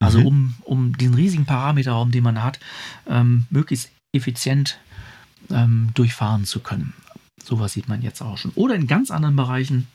Also 0.00 0.20
Mhm. 0.20 0.26
um, 0.26 0.54
um 0.62 0.96
den 0.96 1.14
riesigen 1.14 1.44
Parameterraum, 1.46 2.10
den 2.10 2.24
man 2.24 2.42
hat, 2.42 2.60
ähm, 3.08 3.46
möglichst 3.50 3.90
effizient 4.12 4.78
ähm, 5.50 5.90
durchfahren 5.94 6.44
zu 6.44 6.60
können. 6.60 6.94
Sowas 7.42 7.72
sieht 7.72 7.88
man 7.88 8.02
jetzt 8.02 8.22
auch 8.22 8.38
schon. 8.38 8.52
Oder 8.54 8.74
in 8.74 8.86
ganz 8.86 9.10
anderen 9.10 9.36
Bereichen, 9.36 9.88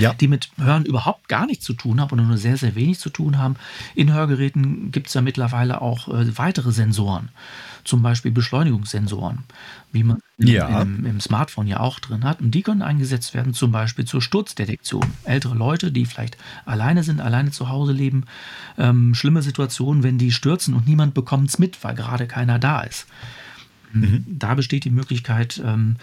Ja. 0.00 0.12
die 0.14 0.28
mit 0.28 0.50
Hören 0.58 0.84
überhaupt 0.84 1.28
gar 1.28 1.46
nichts 1.46 1.64
zu 1.64 1.74
tun 1.74 2.00
haben 2.00 2.10
oder 2.12 2.22
nur 2.22 2.38
sehr, 2.38 2.56
sehr 2.56 2.74
wenig 2.74 2.98
zu 2.98 3.10
tun 3.10 3.38
haben. 3.38 3.56
In 3.94 4.12
Hörgeräten 4.12 4.90
gibt 4.90 5.08
es 5.08 5.14
ja 5.14 5.20
mittlerweile 5.20 5.80
auch 5.80 6.08
äh, 6.08 6.36
weitere 6.38 6.72
Sensoren, 6.72 7.28
zum 7.84 8.02
Beispiel 8.02 8.30
Beschleunigungssensoren, 8.30 9.44
wie 9.92 10.04
man 10.04 10.18
Ja. 10.38 10.82
im, 10.82 11.04
im 11.06 11.20
Smartphone 11.20 11.66
ja 11.66 11.80
auch 11.80 11.98
drin 12.00 12.24
hat. 12.24 12.40
Und 12.40 12.52
die 12.52 12.62
können 12.62 12.82
eingesetzt 12.82 13.34
werden, 13.34 13.54
zum 13.54 13.72
Beispiel 13.72 14.04
zur 14.04 14.22
Sturzdetektion. 14.22 15.04
Ältere 15.24 15.54
Leute, 15.54 15.90
die 15.90 16.06
vielleicht 16.06 16.36
alleine 16.64 17.02
sind, 17.02 17.20
alleine 17.20 17.50
zu 17.50 17.68
Hause 17.68 17.92
leben, 17.92 18.24
ähm, 18.76 19.14
schlimme 19.14 19.42
Situationen, 19.42 20.02
wenn 20.02 20.18
die 20.18 20.32
stürzen 20.32 20.74
und 20.74 20.86
niemand 20.86 21.14
bekommt 21.14 21.48
es 21.48 21.58
mit, 21.58 21.82
weil 21.82 21.94
gerade 21.94 22.26
keiner 22.26 22.58
da 22.58 22.82
ist. 22.82 23.06
Mhm. 23.92 24.24
Da 24.28 24.54
besteht 24.54 24.84
die 24.84 24.90
Möglichkeit, 24.90 25.60
ähm, 25.64 25.96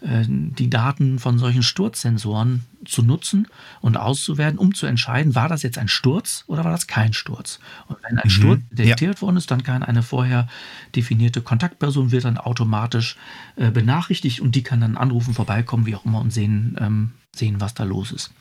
äh, 0.00 0.24
die 0.26 0.70
Daten 0.70 1.18
von 1.18 1.38
solchen 1.38 1.62
Sturzsensoren 1.62 2.64
zu 2.84 3.02
nutzen 3.02 3.48
und 3.80 3.96
auszuwerten, 3.96 4.58
um 4.58 4.74
zu 4.74 4.86
entscheiden, 4.86 5.34
war 5.34 5.48
das 5.48 5.62
jetzt 5.62 5.78
ein 5.78 5.88
Sturz 5.88 6.44
oder 6.46 6.64
war 6.64 6.70
das 6.70 6.86
kein 6.86 7.12
Sturz. 7.12 7.58
Und 7.88 7.98
wenn 8.02 8.18
ein 8.18 8.22
mhm. 8.24 8.30
Sturz 8.30 8.60
detektiert 8.70 9.16
ja. 9.16 9.22
worden 9.22 9.36
ist, 9.36 9.50
dann 9.50 9.62
kann 9.62 9.82
eine 9.82 10.02
vorher 10.02 10.48
definierte 10.94 11.42
Kontaktperson 11.42 12.10
wird 12.10 12.24
dann 12.24 12.38
automatisch 12.38 13.16
äh, 13.56 13.70
benachrichtigt 13.70 14.40
und 14.40 14.54
die 14.54 14.62
kann 14.62 14.80
dann 14.80 14.96
anrufen, 14.96 15.34
vorbeikommen, 15.34 15.86
wie 15.86 15.94
auch 15.94 16.04
immer 16.04 16.20
und 16.20 16.32
sehen, 16.32 16.76
ähm, 16.80 17.10
sehen, 17.34 17.60
was 17.60 17.74
da 17.74 17.84
los 17.84 18.12
ist. 18.12 18.32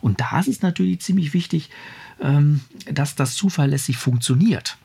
Und 0.00 0.20
da 0.20 0.38
ist 0.40 0.48
es 0.48 0.62
natürlich 0.62 1.00
ziemlich 1.00 1.32
wichtig, 1.32 1.70
ähm, 2.20 2.60
dass 2.90 3.14
das 3.14 3.34
zuverlässig 3.34 3.96
funktioniert. 3.96 4.76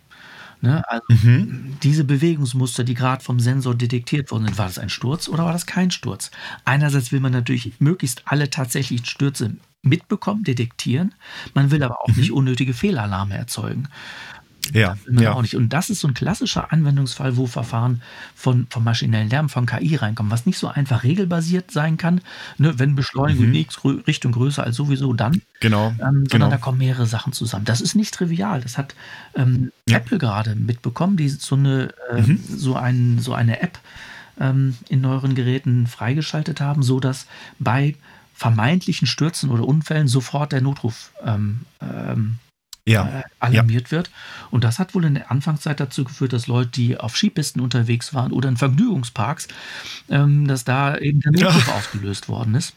Ne? 0.61 0.83
Also 0.89 1.05
mhm. 1.09 1.77
diese 1.83 2.03
Bewegungsmuster, 2.03 2.83
die 2.83 2.93
gerade 2.93 3.23
vom 3.23 3.39
Sensor 3.39 3.75
detektiert 3.75 4.31
worden 4.31 4.45
sind, 4.45 4.57
war 4.57 4.65
das 4.65 4.79
ein 4.79 4.89
Sturz 4.89 5.27
oder 5.27 5.45
war 5.45 5.53
das 5.53 5.65
kein 5.65 5.91
Sturz? 5.91 6.31
Einerseits 6.65 7.11
will 7.11 7.19
man 7.19 7.31
natürlich 7.31 7.73
möglichst 7.79 8.23
alle 8.25 8.49
tatsächlichen 8.49 9.05
Stürze 9.05 9.55
mitbekommen, 9.83 10.43
detektieren. 10.43 11.13
Man 11.53 11.71
will 11.71 11.83
aber 11.83 12.01
auch 12.01 12.09
mhm. 12.09 12.17
nicht 12.17 12.31
unnötige 12.31 12.73
Fehlalarme 12.73 13.35
erzeugen. 13.35 13.87
Ja, 14.73 14.97
ja. 15.11 15.33
Auch 15.33 15.41
nicht. 15.41 15.55
Und 15.55 15.69
das 15.69 15.89
ist 15.89 16.01
so 16.01 16.07
ein 16.07 16.13
klassischer 16.13 16.71
Anwendungsfall, 16.71 17.37
wo 17.37 17.47
Verfahren 17.47 18.01
von, 18.35 18.67
vom 18.69 18.83
maschinellen 18.83 19.29
Lernen, 19.29 19.49
von 19.49 19.65
KI 19.65 19.95
reinkommen, 19.95 20.31
was 20.31 20.45
nicht 20.45 20.57
so 20.57 20.67
einfach 20.67 21.03
regelbasiert 21.03 21.71
sein 21.71 21.97
kann. 21.97 22.21
Ne, 22.57 22.77
wenn 22.79 22.95
Beschleunigung 22.95 23.47
mhm. 23.47 23.55
x 23.55 23.79
Richtung 23.85 24.31
größer 24.31 24.63
als 24.63 24.75
sowieso, 24.75 25.13
dann. 25.13 25.41
Genau. 25.59 25.89
Ähm, 25.89 25.97
sondern 25.99 26.27
genau. 26.29 26.49
da 26.49 26.57
kommen 26.57 26.77
mehrere 26.77 27.05
Sachen 27.05 27.33
zusammen. 27.33 27.65
Das 27.65 27.81
ist 27.81 27.95
nicht 27.95 28.13
trivial. 28.13 28.61
Das 28.61 28.77
hat 28.77 28.95
ähm, 29.35 29.71
ja. 29.87 29.97
Apple 29.97 30.17
gerade 30.17 30.55
mitbekommen, 30.55 31.17
die 31.17 31.29
so 31.29 31.55
eine, 31.55 31.89
äh, 32.11 32.21
mhm. 32.21 32.43
so, 32.47 32.75
ein, 32.75 33.19
so 33.19 33.33
eine 33.33 33.61
App 33.61 33.79
ähm, 34.39 34.75
in 34.89 35.01
neueren 35.01 35.35
Geräten 35.35 35.87
freigeschaltet 35.87 36.61
haben, 36.61 36.83
sodass 36.83 37.27
bei 37.59 37.95
vermeintlichen 38.33 39.07
Stürzen 39.07 39.49
oder 39.49 39.67
Unfällen 39.67 40.07
sofort 40.07 40.51
der 40.51 40.61
Notruf 40.61 41.11
ähm, 41.25 41.61
ähm, 41.81 42.37
ja. 42.87 43.19
äh, 43.19 43.23
alarmiert 43.39 43.87
ja. 43.87 43.97
wird. 43.97 44.11
Und 44.51 44.63
das 44.63 44.79
hat 44.79 44.95
wohl 44.95 45.05
in 45.05 45.15
der 45.15 45.31
Anfangszeit 45.31 45.79
dazu 45.79 46.03
geführt, 46.03 46.33
dass 46.33 46.47
Leute, 46.47 46.71
die 46.71 46.97
auf 46.97 47.15
Skipisten 47.15 47.61
unterwegs 47.61 48.13
waren 48.13 48.31
oder 48.31 48.49
in 48.49 48.57
Vergnügungsparks, 48.57 49.47
ähm, 50.09 50.47
dass 50.47 50.63
da 50.63 50.97
eben 50.97 51.19
der 51.21 51.31
Notruf 51.31 51.67
ja. 51.67 51.73
ausgelöst 51.73 52.29
worden 52.29 52.55
ist. 52.55 52.73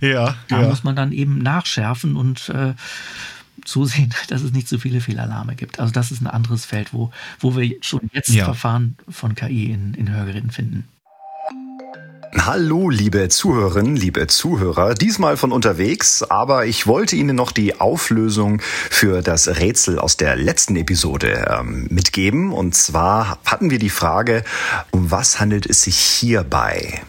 Ja. 0.00 0.36
Da 0.48 0.62
muss 0.62 0.84
man 0.84 0.96
dann 0.96 1.12
eben 1.12 1.38
nachschärfen 1.38 2.16
und 2.16 2.48
äh, 2.48 2.74
zusehen, 3.64 4.14
dass 4.28 4.42
es 4.42 4.52
nicht 4.52 4.68
so 4.68 4.78
viele 4.78 5.00
Fehlalarme 5.00 5.54
gibt. 5.54 5.80
Also 5.80 5.92
das 5.92 6.10
ist 6.10 6.20
ein 6.20 6.26
anderes 6.26 6.64
Feld, 6.64 6.92
wo, 6.92 7.10
wo 7.40 7.56
wir 7.56 7.76
schon 7.80 8.10
jetzt 8.12 8.34
Verfahren 8.34 8.96
von 9.08 9.34
KI 9.34 9.72
in, 9.72 9.94
in 9.94 10.10
Hörgeräten 10.10 10.50
finden. 10.50 10.88
Hallo, 12.50 12.88
liebe 12.88 13.28
Zuhörerinnen, 13.28 13.94
liebe 13.94 14.26
Zuhörer, 14.26 14.94
diesmal 14.94 15.36
von 15.36 15.52
unterwegs, 15.52 16.22
aber 16.22 16.64
ich 16.64 16.86
wollte 16.86 17.14
Ihnen 17.14 17.36
noch 17.36 17.52
die 17.52 17.78
Auflösung 17.78 18.62
für 18.62 19.20
das 19.20 19.60
Rätsel 19.60 19.98
aus 19.98 20.16
der 20.16 20.34
letzten 20.34 20.74
Episode 20.76 21.58
ähm, 21.60 21.88
mitgeben. 21.90 22.54
Und 22.54 22.74
zwar 22.74 23.38
hatten 23.44 23.68
wir 23.68 23.78
die 23.78 23.90
Frage, 23.90 24.44
um 24.92 25.10
was 25.10 25.40
handelt 25.40 25.66
es 25.66 25.82
sich 25.82 25.98
hierbei? 25.98 27.02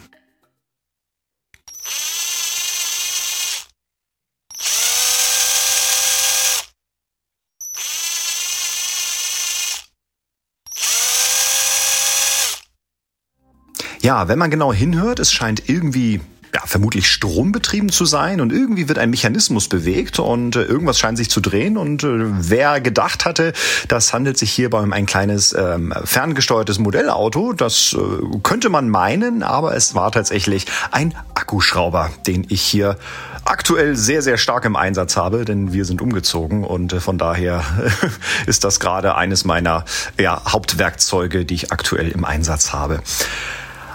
Ja, 14.09 14.27
wenn 14.27 14.39
man 14.39 14.49
genau 14.49 14.73
hinhört, 14.73 15.19
es 15.19 15.31
scheint 15.31 15.69
irgendwie 15.69 16.19
ja, 16.51 16.61
vermutlich 16.65 17.07
strombetrieben 17.11 17.89
zu 17.89 18.05
sein 18.05 18.41
und 18.41 18.51
irgendwie 18.51 18.89
wird 18.89 18.97
ein 18.97 19.11
Mechanismus 19.11 19.67
bewegt 19.67 20.17
und 20.17 20.55
äh, 20.55 20.63
irgendwas 20.63 20.97
scheint 20.97 21.19
sich 21.19 21.29
zu 21.29 21.41
drehen 21.41 21.77
und 21.77 22.03
äh, 22.03 22.07
wer 22.09 22.81
gedacht 22.81 23.25
hatte, 23.25 23.53
das 23.87 24.11
handelt 24.11 24.39
sich 24.39 24.51
hierbei 24.51 24.79
um 24.79 24.93
ein 24.93 25.05
kleines 25.05 25.53
ähm, 25.53 25.93
ferngesteuertes 26.05 26.79
Modellauto, 26.79 27.53
das 27.53 27.95
äh, 27.95 28.39
könnte 28.41 28.69
man 28.69 28.89
meinen, 28.89 29.43
aber 29.43 29.75
es 29.75 29.93
war 29.93 30.11
tatsächlich 30.11 30.65
ein 30.89 31.13
Akkuschrauber, 31.35 32.09
den 32.25 32.47
ich 32.49 32.63
hier 32.63 32.97
aktuell 33.45 33.95
sehr, 33.95 34.23
sehr 34.23 34.39
stark 34.39 34.65
im 34.65 34.75
Einsatz 34.75 35.17
habe, 35.17 35.45
denn 35.45 35.71
wir 35.71 35.85
sind 35.85 36.01
umgezogen 36.01 36.63
und 36.63 36.93
äh, 36.93 36.99
von 36.99 37.19
daher 37.19 37.63
ist 38.47 38.63
das 38.63 38.79
gerade 38.79 39.13
eines 39.13 39.45
meiner 39.45 39.85
ja, 40.17 40.41
Hauptwerkzeuge, 40.47 41.45
die 41.45 41.53
ich 41.53 41.71
aktuell 41.71 42.09
im 42.09 42.25
Einsatz 42.25 42.73
habe. 42.73 43.03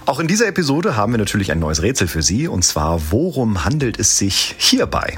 Auch 0.06 0.20
in 0.20 0.26
dieser 0.26 0.46
Episode 0.46 0.96
haben 0.96 1.12
wir 1.12 1.18
natürlich 1.18 1.50
ein 1.50 1.58
neues 1.58 1.80
Rätsel 1.80 2.08
für 2.08 2.22
Sie, 2.22 2.46
und 2.46 2.62
zwar, 2.62 3.10
worum 3.10 3.64
handelt 3.64 3.98
es 3.98 4.18
sich 4.18 4.54
hierbei? 4.58 5.16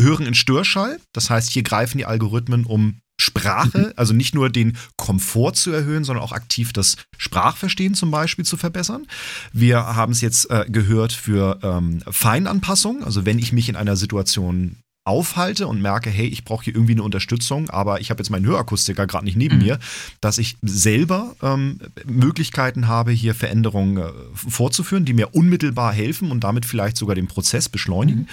hören 0.00 0.26
in 0.26 0.34
Störschall. 0.34 0.98
Das 1.12 1.30
heißt, 1.30 1.50
hier 1.50 1.62
greifen 1.62 1.98
die 1.98 2.06
Algorithmen, 2.06 2.64
um 2.64 3.00
Sprache, 3.16 3.78
mhm. 3.78 3.92
also 3.96 4.12
nicht 4.12 4.34
nur 4.34 4.50
den 4.50 4.76
Komfort 4.96 5.52
zu 5.52 5.70
erhöhen, 5.70 6.04
sondern 6.04 6.24
auch 6.24 6.32
aktiv 6.32 6.72
das 6.72 6.96
Sprachverstehen 7.16 7.94
zum 7.94 8.10
Beispiel 8.10 8.44
zu 8.44 8.56
verbessern. 8.56 9.06
Wir 9.52 9.78
haben 9.78 10.12
es 10.12 10.20
jetzt 10.20 10.50
äh, 10.50 10.66
gehört 10.68 11.12
für 11.12 11.60
ähm, 11.62 12.02
Feinanpassung, 12.10 13.04
also 13.04 13.24
wenn 13.24 13.38
ich 13.38 13.52
mich 13.52 13.68
in 13.68 13.76
einer 13.76 13.96
Situation 13.96 14.78
aufhalte 15.06 15.66
und 15.66 15.82
merke, 15.82 16.08
hey, 16.08 16.26
ich 16.26 16.44
brauche 16.44 16.64
hier 16.64 16.74
irgendwie 16.74 16.94
eine 16.94 17.02
Unterstützung, 17.02 17.68
aber 17.68 18.00
ich 18.00 18.10
habe 18.10 18.20
jetzt 18.20 18.30
meinen 18.30 18.46
Hörakustiker 18.46 19.06
gerade 19.06 19.26
nicht 19.26 19.36
neben 19.36 19.56
mhm. 19.56 19.62
mir, 19.62 19.78
dass 20.22 20.38
ich 20.38 20.56
selber 20.62 21.36
ähm, 21.42 21.78
Möglichkeiten 22.06 22.88
habe, 22.88 23.12
hier 23.12 23.34
Veränderungen 23.34 23.98
äh, 23.98 24.10
vorzuführen, 24.34 25.04
die 25.04 25.12
mir 25.12 25.34
unmittelbar 25.34 25.92
helfen 25.92 26.30
und 26.30 26.42
damit 26.42 26.64
vielleicht 26.64 26.96
sogar 26.96 27.14
den 27.14 27.28
Prozess 27.28 27.68
beschleunigen. 27.68 28.22
Mhm. 28.22 28.28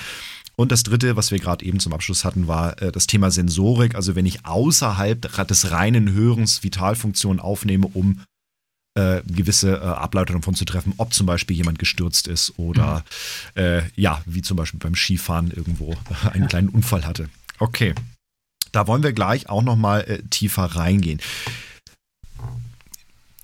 Und 0.61 0.71
das 0.71 0.83
dritte, 0.83 1.15
was 1.15 1.31
wir 1.31 1.39
gerade 1.39 1.65
eben 1.65 1.79
zum 1.79 1.91
Abschluss 1.91 2.23
hatten, 2.23 2.47
war 2.47 2.79
äh, 2.83 2.91
das 2.91 3.07
Thema 3.07 3.31
Sensorik. 3.31 3.95
Also 3.95 4.15
wenn 4.15 4.27
ich 4.27 4.45
außerhalb 4.45 5.19
des 5.47 5.71
reinen 5.71 6.13
Hörens 6.13 6.61
Vitalfunktionen 6.61 7.39
aufnehme, 7.39 7.87
um 7.87 8.21
äh, 8.93 9.23
gewisse 9.25 9.77
äh, 9.77 9.79
Ableitungen 9.79 10.41
davon 10.41 10.53
zu 10.53 10.65
treffen, 10.65 10.93
ob 10.97 11.15
zum 11.15 11.25
Beispiel 11.25 11.57
jemand 11.57 11.79
gestürzt 11.79 12.27
ist 12.27 12.59
oder 12.59 13.03
mhm. 13.55 13.59
äh, 13.59 13.81
ja, 13.95 14.21
wie 14.27 14.43
zum 14.43 14.55
Beispiel 14.55 14.79
beim 14.79 14.93
Skifahren 14.93 15.49
irgendwo 15.49 15.95
einen 16.31 16.47
kleinen 16.47 16.69
Unfall 16.69 17.07
hatte. 17.07 17.27
Okay, 17.57 17.95
da 18.71 18.85
wollen 18.85 19.01
wir 19.01 19.13
gleich 19.13 19.49
auch 19.49 19.63
noch 19.63 19.75
mal 19.75 20.01
äh, 20.01 20.21
tiefer 20.29 20.65
reingehen. 20.65 21.21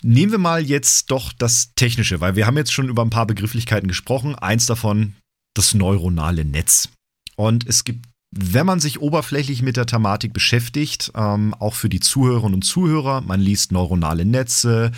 Nehmen 0.03 0.33
wir 0.33 0.37
mal 0.37 0.63
jetzt 0.63 1.09
doch 1.09 1.33
das 1.33 1.71
Technische, 1.73 2.21
weil 2.21 2.35
wir 2.35 2.45
haben 2.45 2.57
jetzt 2.57 2.73
schon 2.73 2.89
über 2.89 3.01
ein 3.01 3.09
paar 3.09 3.25
Begrifflichkeiten 3.25 3.87
gesprochen. 3.87 4.35
Eins 4.35 4.67
davon, 4.67 5.15
das 5.55 5.73
neuronale 5.73 6.45
Netz. 6.45 6.89
Und 7.39 7.67
es 7.67 7.83
gibt 7.83 8.05
wenn 8.31 8.65
man 8.65 8.81
sich 8.81 8.99
oberflächlich 8.99 9.61
mit 9.61 9.77
der 9.77 9.85
Thematik 9.85 10.33
beschäftigt, 10.33 11.11
ähm, 11.15 11.53
auch 11.59 11.73
für 11.73 11.87
die 11.87 12.01
Zuhörerinnen 12.01 12.55
und 12.55 12.63
Zuhörer, 12.63 13.21
man 13.21 13.39
liest 13.39 13.71
neuronale 13.71 14.25
Netze, 14.25 14.91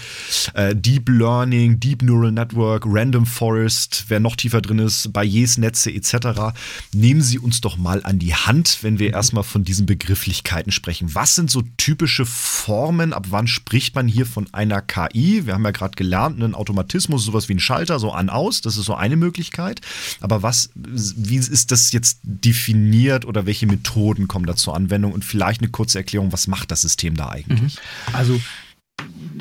äh, 0.55 0.75
Deep 0.75 1.09
Learning, 1.09 1.79
Deep 1.79 2.01
Neural 2.01 2.31
Network, 2.31 2.83
Random 2.87 3.27
Forest, 3.27 4.05
wer 4.07 4.19
noch 4.19 4.35
tiefer 4.35 4.61
drin 4.61 4.79
ist, 4.79 5.13
Bayes-Netze 5.13 5.91
etc. 5.91 6.55
Nehmen 6.91 7.21
Sie 7.21 7.37
uns 7.37 7.61
doch 7.61 7.77
mal 7.77 8.03
an 8.03 8.17
die 8.17 8.33
Hand, 8.33 8.79
wenn 8.81 8.97
wir 8.97 9.13
erstmal 9.13 9.43
von 9.43 9.63
diesen 9.63 9.85
Begrifflichkeiten 9.85 10.71
sprechen. 10.71 11.13
Was 11.13 11.35
sind 11.35 11.51
so 11.51 11.61
typische 11.77 12.25
Formen? 12.25 13.13
Ab 13.13 13.27
wann 13.29 13.47
spricht 13.47 13.93
man 13.93 14.07
hier 14.07 14.25
von 14.25 14.47
einer 14.53 14.81
KI? 14.81 15.45
Wir 15.45 15.53
haben 15.53 15.65
ja 15.65 15.71
gerade 15.71 15.95
gelernt, 15.95 16.41
ein 16.41 16.55
Automatismus, 16.55 17.25
sowas 17.25 17.47
wie 17.47 17.53
ein 17.53 17.59
Schalter, 17.59 17.99
so 17.99 18.11
an-aus, 18.11 18.61
das 18.61 18.75
ist 18.75 18.85
so 18.85 18.95
eine 18.95 19.17
Möglichkeit. 19.17 19.81
Aber 20.19 20.41
was, 20.41 20.71
wie 20.75 21.37
ist 21.37 21.71
das 21.71 21.91
jetzt 21.91 22.19
definiert? 22.23 23.18
Oder 23.25 23.45
welche 23.45 23.67
Methoden 23.67 24.27
kommen 24.27 24.45
da 24.45 24.55
zur 24.55 24.75
Anwendung 24.75 25.13
und 25.13 25.25
vielleicht 25.25 25.61
eine 25.61 25.69
kurze 25.69 25.99
Erklärung, 25.99 26.31
was 26.31 26.47
macht 26.47 26.71
das 26.71 26.81
System 26.81 27.15
da 27.15 27.29
eigentlich? 27.29 27.75
Mhm. 27.75 28.15
Also 28.15 28.39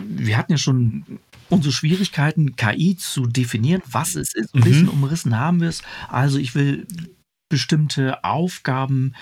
wir 0.08 0.36
hatten 0.36 0.52
ja 0.52 0.58
schon 0.58 1.04
unsere 1.48 1.72
Schwierigkeiten, 1.72 2.56
KI 2.56 2.96
zu 2.96 3.26
definieren, 3.26 3.82
was 3.90 4.14
es 4.14 4.34
ist. 4.34 4.54
Ein 4.54 4.60
mhm. 4.60 4.64
bisschen 4.64 4.88
umrissen 4.88 5.38
haben 5.38 5.60
wir 5.60 5.68
es. 5.68 5.82
Also 6.08 6.38
ich 6.38 6.54
will 6.54 6.86
bestimmte 7.48 8.24
Aufgaben 8.24 9.14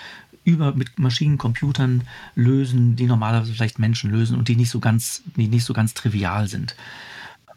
über 0.43 0.73
mit 0.73 0.97
Maschinencomputern 0.97 2.03
lösen, 2.35 2.95
die 2.95 3.05
normalerweise 3.05 3.53
vielleicht 3.53 3.79
Menschen 3.79 4.11
lösen 4.11 4.37
und 4.37 4.47
die 4.47 4.55
nicht 4.55 4.69
so 4.69 4.79
ganz, 4.79 5.23
die 5.35 5.47
nicht 5.47 5.65
so 5.65 5.73
ganz 5.73 5.93
trivial 5.93 6.47
sind. 6.47 6.75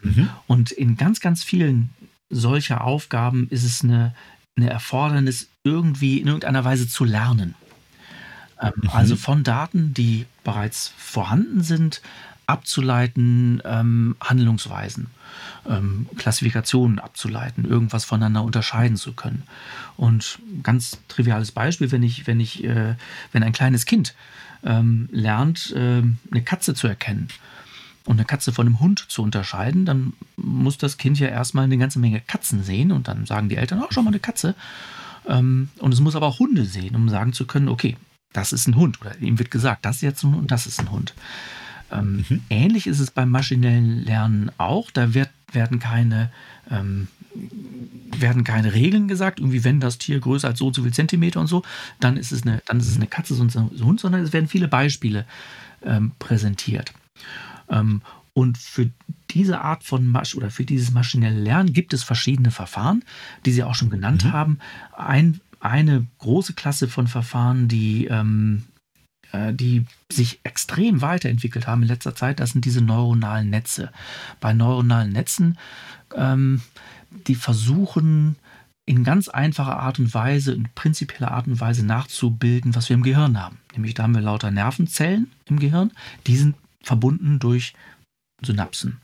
Mhm. 0.02 0.28
Und 0.46 0.72
in 0.72 0.96
ganz, 0.96 1.20
ganz 1.20 1.44
vielen 1.44 1.90
solcher 2.30 2.82
Aufgaben 2.84 3.48
ist 3.50 3.64
es 3.64 3.84
eine 3.84 4.14
eine 4.56 4.70
Erfordernis, 4.70 5.48
irgendwie 5.64 6.18
in 6.18 6.26
irgendeiner 6.26 6.64
Weise 6.64 6.88
zu 6.88 7.04
lernen. 7.04 7.54
Ähm, 8.60 8.72
mhm. 8.76 8.90
Also 8.90 9.16
von 9.16 9.44
Daten, 9.44 9.94
die 9.94 10.26
bereits 10.44 10.92
vorhanden 10.96 11.62
sind, 11.62 12.02
abzuleiten, 12.46 13.62
ähm, 13.64 14.16
Handlungsweisen, 14.20 15.06
ähm, 15.68 16.06
Klassifikationen 16.16 16.98
abzuleiten, 16.98 17.64
irgendwas 17.64 18.04
voneinander 18.04 18.42
unterscheiden 18.42 18.96
zu 18.96 19.12
können. 19.12 19.44
Und 19.96 20.40
ganz 20.62 20.98
triviales 21.08 21.52
Beispiel, 21.52 21.92
wenn 21.92 22.02
ich, 22.02 22.26
wenn 22.26 22.40
ich, 22.40 22.64
äh, 22.64 22.96
wenn 23.32 23.42
ein 23.44 23.52
kleines 23.52 23.86
Kind 23.86 24.14
ähm, 24.64 25.08
lernt, 25.12 25.72
äh, 25.72 26.02
eine 26.30 26.42
Katze 26.44 26.74
zu 26.74 26.88
erkennen, 26.88 27.28
und 28.10 28.16
eine 28.16 28.24
Katze 28.24 28.52
von 28.52 28.66
einem 28.66 28.80
Hund 28.80 29.06
zu 29.08 29.22
unterscheiden, 29.22 29.84
dann 29.84 30.14
muss 30.36 30.78
das 30.78 30.98
Kind 30.98 31.20
ja 31.20 31.28
erstmal 31.28 31.62
eine 31.62 31.78
ganze 31.78 32.00
Menge 32.00 32.20
Katzen 32.20 32.64
sehen 32.64 32.90
und 32.90 33.06
dann 33.06 33.24
sagen 33.24 33.48
die 33.48 33.54
Eltern, 33.54 33.80
auch 33.80 33.92
schon 33.92 34.04
mal 34.04 34.10
eine 34.10 34.18
Katze. 34.18 34.56
Ähm, 35.28 35.68
und 35.78 35.94
es 35.94 36.00
muss 36.00 36.16
aber 36.16 36.26
auch 36.26 36.40
Hunde 36.40 36.64
sehen, 36.64 36.96
um 36.96 37.08
sagen 37.08 37.32
zu 37.32 37.46
können, 37.46 37.68
okay, 37.68 37.96
das 38.32 38.52
ist 38.52 38.66
ein 38.66 38.74
Hund. 38.74 39.00
Oder 39.00 39.16
ihm 39.20 39.38
wird 39.38 39.52
gesagt, 39.52 39.84
das 39.84 39.96
ist 39.96 40.02
jetzt 40.02 40.24
ein 40.24 40.32
Hund 40.32 40.42
und 40.42 40.50
das 40.50 40.66
ist 40.66 40.80
ein 40.80 40.90
Hund. 40.90 41.14
Ähm, 41.92 42.24
mhm. 42.28 42.42
Ähnlich 42.50 42.88
ist 42.88 42.98
es 42.98 43.12
beim 43.12 43.30
maschinellen 43.30 44.04
Lernen 44.04 44.50
auch. 44.58 44.90
Da 44.90 45.14
wird, 45.14 45.30
werden 45.52 45.78
keine 45.78 46.32
ähm, 46.68 47.06
werden 48.16 48.42
keine 48.42 48.74
Regeln 48.74 49.06
gesagt, 49.06 49.38
irgendwie 49.38 49.62
wenn 49.62 49.78
das 49.78 49.98
Tier 49.98 50.18
größer 50.18 50.48
als 50.48 50.58
so 50.58 50.66
und 50.66 50.74
so 50.74 50.82
viel 50.82 50.92
Zentimeter 50.92 51.38
und 51.38 51.46
so, 51.46 51.62
dann 52.00 52.16
ist 52.16 52.32
es 52.32 52.42
eine, 52.42 52.60
dann 52.66 52.80
ist 52.80 52.88
es 52.88 52.96
eine 52.96 53.06
Katze, 53.06 53.36
sonst 53.36 53.56
ein 53.56 53.70
Hund, 53.84 54.00
sondern 54.00 54.22
es 54.22 54.32
werden 54.32 54.48
viele 54.48 54.66
Beispiele 54.66 55.26
ähm, 55.84 56.10
präsentiert. 56.18 56.92
Ähm, 57.70 58.02
und 58.32 58.58
für 58.58 58.90
diese 59.30 59.60
Art 59.60 59.84
von 59.84 60.06
Masch 60.06 60.34
oder 60.34 60.50
für 60.50 60.64
dieses 60.64 60.92
maschinelle 60.92 61.40
Lernen 61.40 61.72
gibt 61.72 61.92
es 61.92 62.02
verschiedene 62.02 62.50
Verfahren, 62.50 63.04
die 63.44 63.52
Sie 63.52 63.64
auch 63.64 63.74
schon 63.74 63.90
genannt 63.90 64.24
mhm. 64.24 64.32
haben. 64.32 64.58
Ein, 64.96 65.40
eine 65.58 66.06
große 66.18 66.54
Klasse 66.54 66.88
von 66.88 67.06
Verfahren, 67.06 67.68
die, 67.68 68.06
ähm, 68.06 68.64
äh, 69.32 69.52
die 69.52 69.84
sich 70.10 70.40
extrem 70.44 71.02
weiterentwickelt 71.02 71.66
haben 71.66 71.82
in 71.82 71.88
letzter 71.88 72.14
Zeit, 72.14 72.40
das 72.40 72.50
sind 72.50 72.64
diese 72.64 72.80
neuronalen 72.80 73.50
Netze. 73.50 73.90
Bei 74.40 74.52
neuronalen 74.52 75.12
Netzen, 75.12 75.58
ähm, 76.14 76.60
die 77.26 77.34
versuchen 77.34 78.36
in 78.86 79.04
ganz 79.04 79.28
einfacher 79.28 79.78
Art 79.78 79.98
und 79.98 80.14
Weise, 80.14 80.52
in 80.52 80.68
prinzipieller 80.74 81.30
Art 81.30 81.46
und 81.46 81.60
Weise 81.60 81.84
nachzubilden, 81.84 82.74
was 82.74 82.88
wir 82.88 82.94
im 82.94 83.02
Gehirn 83.02 83.40
haben. 83.40 83.58
Nämlich 83.72 83.94
da 83.94 84.04
haben 84.04 84.14
wir 84.14 84.22
lauter 84.22 84.50
Nervenzellen 84.50 85.30
im 85.46 85.58
Gehirn, 85.60 85.92
die 86.26 86.36
sind 86.36 86.56
verbunden 86.82 87.38
durch 87.38 87.74
Synapsen, 88.42 89.00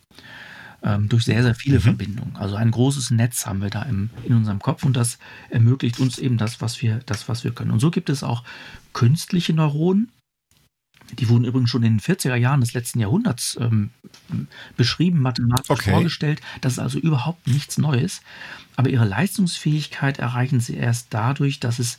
ähm, 0.82 1.08
durch 1.08 1.24
sehr, 1.24 1.42
sehr 1.42 1.54
viele 1.54 1.78
mhm. 1.78 1.82
Verbindungen. 1.82 2.36
Also 2.36 2.56
ein 2.56 2.70
großes 2.70 3.10
Netz 3.10 3.46
haben 3.46 3.62
wir 3.62 3.70
da 3.70 3.82
im, 3.82 4.10
in 4.24 4.34
unserem 4.34 4.60
Kopf 4.60 4.84
und 4.84 4.96
das 4.96 5.18
ermöglicht 5.50 6.00
uns 6.00 6.18
eben 6.18 6.38
das, 6.38 6.60
was 6.60 6.80
wir, 6.82 7.00
das, 7.06 7.28
was 7.28 7.44
wir 7.44 7.52
können. 7.52 7.70
Und 7.70 7.80
so 7.80 7.90
gibt 7.90 8.08
es 8.10 8.22
auch 8.22 8.44
künstliche 8.92 9.52
Neuronen. 9.52 10.10
Die 11.18 11.28
wurden 11.28 11.44
übrigens 11.44 11.70
schon 11.70 11.84
in 11.84 11.98
den 11.98 12.00
40er 12.00 12.34
Jahren 12.34 12.60
des 12.60 12.72
letzten 12.72 12.98
Jahrhunderts 12.98 13.56
ähm, 13.60 13.90
beschrieben, 14.76 15.20
mathematisch 15.20 15.70
okay. 15.70 15.92
vorgestellt. 15.92 16.40
Das 16.62 16.74
ist 16.74 16.78
also 16.80 16.98
überhaupt 16.98 17.46
nichts 17.46 17.78
Neues. 17.78 18.22
Aber 18.74 18.90
ihre 18.90 19.04
Leistungsfähigkeit 19.04 20.18
erreichen 20.18 20.58
sie 20.58 20.74
erst 20.74 21.08
dadurch, 21.10 21.60
dass 21.60 21.78
es, 21.78 21.98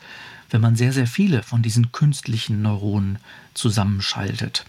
wenn 0.50 0.60
man 0.60 0.76
sehr, 0.76 0.92
sehr 0.92 1.08
viele 1.08 1.42
von 1.42 1.62
diesen 1.62 1.94
künstlichen 1.94 2.62
Neuronen 2.62 3.20
zusammenschaltet. 3.54 4.66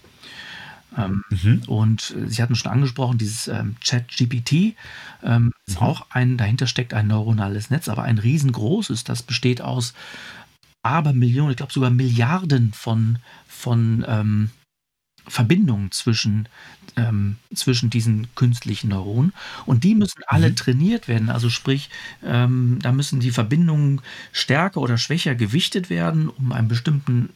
Ähm, 0.97 1.23
mhm. 1.29 1.61
Und 1.67 2.15
äh, 2.17 2.27
Sie 2.27 2.41
hatten 2.41 2.55
schon 2.55 2.71
angesprochen, 2.71 3.17
dieses 3.17 3.47
ähm, 3.47 3.75
Chat-GPT 3.79 4.75
ähm, 5.23 5.51
ist 5.67 5.79
mhm. 5.79 5.85
auch 5.85 6.07
ein, 6.09 6.37
dahinter 6.37 6.67
steckt 6.67 6.93
ein 6.93 7.07
neuronales 7.07 7.69
Netz, 7.69 7.89
aber 7.89 8.03
ein 8.03 8.17
riesengroßes, 8.17 9.03
das 9.03 9.23
besteht 9.23 9.61
aus 9.61 9.93
Abermillionen, 10.81 11.51
ich 11.51 11.57
glaube 11.57 11.73
sogar 11.73 11.89
Milliarden 11.89 12.73
von, 12.73 13.19
von 13.47 14.05
ähm, 14.07 14.49
Verbindungen 15.27 15.91
zwischen, 15.91 16.47
ähm, 16.95 17.37
zwischen 17.53 17.89
diesen 17.89 18.33
künstlichen 18.35 18.89
Neuronen. 18.89 19.33
Und 19.65 19.83
die 19.83 19.95
müssen 19.95 20.21
alle 20.27 20.49
mhm. 20.49 20.55
trainiert 20.55 21.07
werden. 21.07 21.29
Also 21.29 21.49
sprich, 21.49 21.89
ähm, 22.23 22.79
da 22.81 22.91
müssen 22.91 23.19
die 23.19 23.31
Verbindungen 23.31 24.01
stärker 24.31 24.81
oder 24.81 24.97
schwächer 24.97 25.35
gewichtet 25.35 25.89
werden, 25.89 26.29
um 26.29 26.51
einen 26.51 26.67
bestimmten 26.67 27.29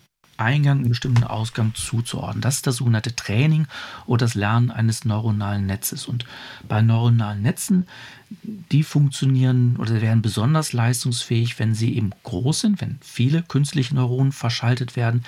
Eingang, 0.44 0.80
einen 0.80 0.90
bestimmten 0.90 1.24
Ausgang 1.24 1.74
zuzuordnen. 1.76 2.42
Das 2.42 2.56
ist 2.56 2.68
das 2.68 2.78
sogenannte 2.78 3.16
Training 3.16 3.68
oder 4.06 4.26
das 4.26 4.36
Lernen 4.36 4.72
eines 4.72 5.06
neuronalen 5.06 5.66
Netzes. 5.66 6.08
Und 6.08 6.26
bei 6.68 6.82
neuronalen 6.82 7.42
Netzen, 7.42 7.88
die 8.72 8.84
funktionieren 8.84 9.78
oder 9.78 10.02
werden 10.02 10.22
besonders 10.22 10.74
leistungsfähig, 10.74 11.60
wenn 11.60 11.74
sie 11.74 11.96
eben 11.96 12.12
groß 12.24 12.62
sind, 12.62 12.82
wenn 12.82 13.00
viele 13.02 13.44
künstliche 13.44 13.96
Neuronen 13.96 14.32
verschaltet 14.32 14.96
werden, 14.96 15.24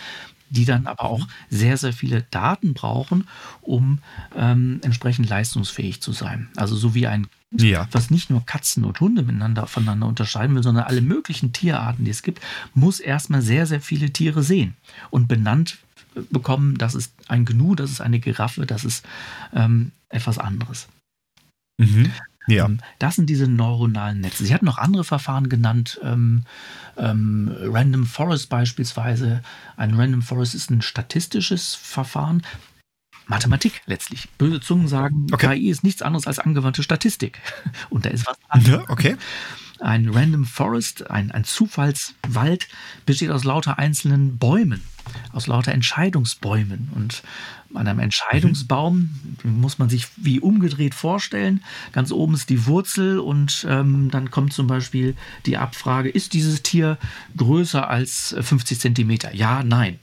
die 0.50 0.66
dann 0.66 0.88
aber 0.88 1.06
auch 1.06 1.28
sehr, 1.50 1.78
sehr 1.78 1.94
viele 1.94 2.24
Daten 2.32 2.74
brauchen, 2.74 3.28
um 3.62 4.00
ähm, 4.36 4.80
entsprechend 4.84 5.30
leistungsfähig 5.30 6.02
zu 6.02 6.12
sein. 6.12 6.50
Also 6.56 6.76
so 6.76 6.94
wie 6.94 7.08
ein 7.08 7.28
ja. 7.62 7.88
was 7.92 8.10
nicht 8.12 8.30
nur 8.30 8.46
Katzen 8.46 8.84
und 8.84 9.00
Hunde 9.00 9.24
miteinander 9.24 9.68
voneinander 9.68 10.08
unterscheiden 10.08 10.56
will, 10.56 10.64
sondern 10.64 10.86
alle 10.86 11.02
möglichen 11.02 11.54
Tierarten, 11.54 12.06
die 12.06 12.12
es 12.12 12.24
gibt, 12.24 12.42
muss 12.74 13.00
erstmal 13.00 13.42
sehr, 13.42 13.66
sehr 13.66 13.82
viele 13.82 14.12
Tiere 14.12 14.44
sehen 14.44 14.76
und 15.10 15.28
benannt 15.28 15.78
bekommen, 16.30 16.78
das 16.78 16.96
ist 16.96 17.14
ein 17.28 17.46
Gnu, 17.46 17.76
das 17.76 17.92
ist 17.92 18.02
eine 18.02 18.20
Giraffe, 18.20 18.66
das 18.66 18.86
ist 18.86 19.06
ähm, 19.54 19.92
etwas 20.10 20.38
anderes. 20.38 20.88
Mhm. 21.78 22.12
Ja. 22.48 22.66
Ähm, 22.66 22.80
das 23.00 23.16
sind 23.16 23.30
diese 23.30 23.48
neuronalen 23.48 24.22
Netze. 24.22 24.46
Sie 24.46 24.54
hatten 24.54 24.66
noch 24.66 24.78
andere 24.78 25.04
Verfahren 25.04 25.50
genannt, 25.50 26.00
ähm, 26.04 26.44
ähm, 26.98 27.52
Random 27.60 28.06
Forest 28.06 28.50
beispielsweise. 28.50 29.42
Ein 29.78 29.96
Random 29.96 30.22
Forest 30.22 30.56
ist 30.56 30.70
ein 30.70 30.82
statistisches 30.82 31.76
Verfahren. 31.76 32.44
Mathematik 33.28 33.82
letztlich. 33.86 34.30
Böse 34.38 34.60
Zungen 34.60 34.88
sagen, 34.88 35.28
okay. 35.32 35.58
KI 35.58 35.70
ist 35.70 35.84
nichts 35.84 36.02
anderes 36.02 36.28
als 36.28 36.40
angewandte 36.40 36.84
Statistik. 36.84 37.40
Und 37.90 38.06
da 38.06 38.10
ist 38.10 38.28
was 38.28 38.38
dran. 38.40 38.62
Ja, 38.66 38.90
okay. 38.90 39.16
Ein 39.80 40.10
Random 40.10 40.46
Forest, 40.46 41.10
ein, 41.10 41.32
ein 41.32 41.44
Zufallswald, 41.44 42.68
besteht 43.06 43.30
aus 43.30 43.44
lauter 43.44 43.78
einzelnen 43.78 44.38
Bäumen, 44.38 44.82
aus 45.34 45.48
lauter 45.48 45.74
Entscheidungsbäumen. 45.74 46.90
Und 46.96 47.24
an 47.74 47.88
einem 47.88 48.00
Entscheidungsbaum 48.00 49.10
mhm. 49.44 49.60
muss 49.60 49.78
man 49.78 49.90
sich 49.90 50.08
wie 50.16 50.40
umgedreht 50.40 50.96
vorstellen. 50.96 51.62
Ganz 51.92 52.12
oben 52.12 52.36
ist 52.36 52.50
die 52.50 52.66
Wurzel 52.68 53.20
und 53.20 53.66
ähm, 53.70 54.10
dann 54.12 54.32
kommt 54.32 54.54
zum 54.54 54.68
Beispiel 54.68 55.16
die 55.46 55.58
Abfrage, 55.58 56.10
ist 56.10 56.34
dieses 56.34 56.64
Tier 56.64 56.98
größer 57.36 57.90
als 57.90 58.36
50 58.40 58.80
Zentimeter? 58.80 59.34
Ja, 59.36 59.62
nein. 59.64 60.00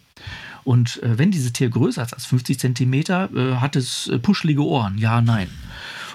Und 0.64 1.02
äh, 1.02 1.18
wenn 1.18 1.30
dieses 1.30 1.52
Tier 1.52 1.68
größer 1.68 2.02
ist 2.02 2.12
als 2.12 2.26
50 2.26 2.58
Zentimeter, 2.58 3.30
äh, 3.34 3.56
hat 3.56 3.76
es 3.76 4.08
äh, 4.08 4.18
puschelige 4.18 4.64
Ohren. 4.64 4.98
Ja, 4.98 5.20
nein. 5.20 5.48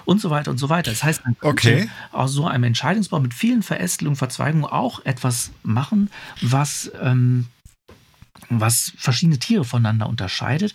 Und 0.04 0.20
so 0.20 0.30
weiter 0.30 0.50
und 0.50 0.58
so 0.58 0.70
weiter. 0.70 0.90
Das 0.90 1.04
heißt, 1.04 1.24
man 1.24 1.36
könnte 1.38 1.48
okay. 1.48 1.90
aus 2.12 2.32
so 2.32 2.46
einem 2.46 2.64
Entscheidungsbaum 2.64 3.22
mit 3.22 3.34
vielen 3.34 3.62
Verästelungen, 3.62 4.16
Verzweigungen 4.16 4.64
auch 4.64 5.04
etwas 5.04 5.50
machen, 5.62 6.10
was, 6.40 6.90
ähm, 7.02 7.46
was 8.48 8.92
verschiedene 8.96 9.38
Tiere 9.38 9.64
voneinander 9.64 10.08
unterscheidet. 10.08 10.72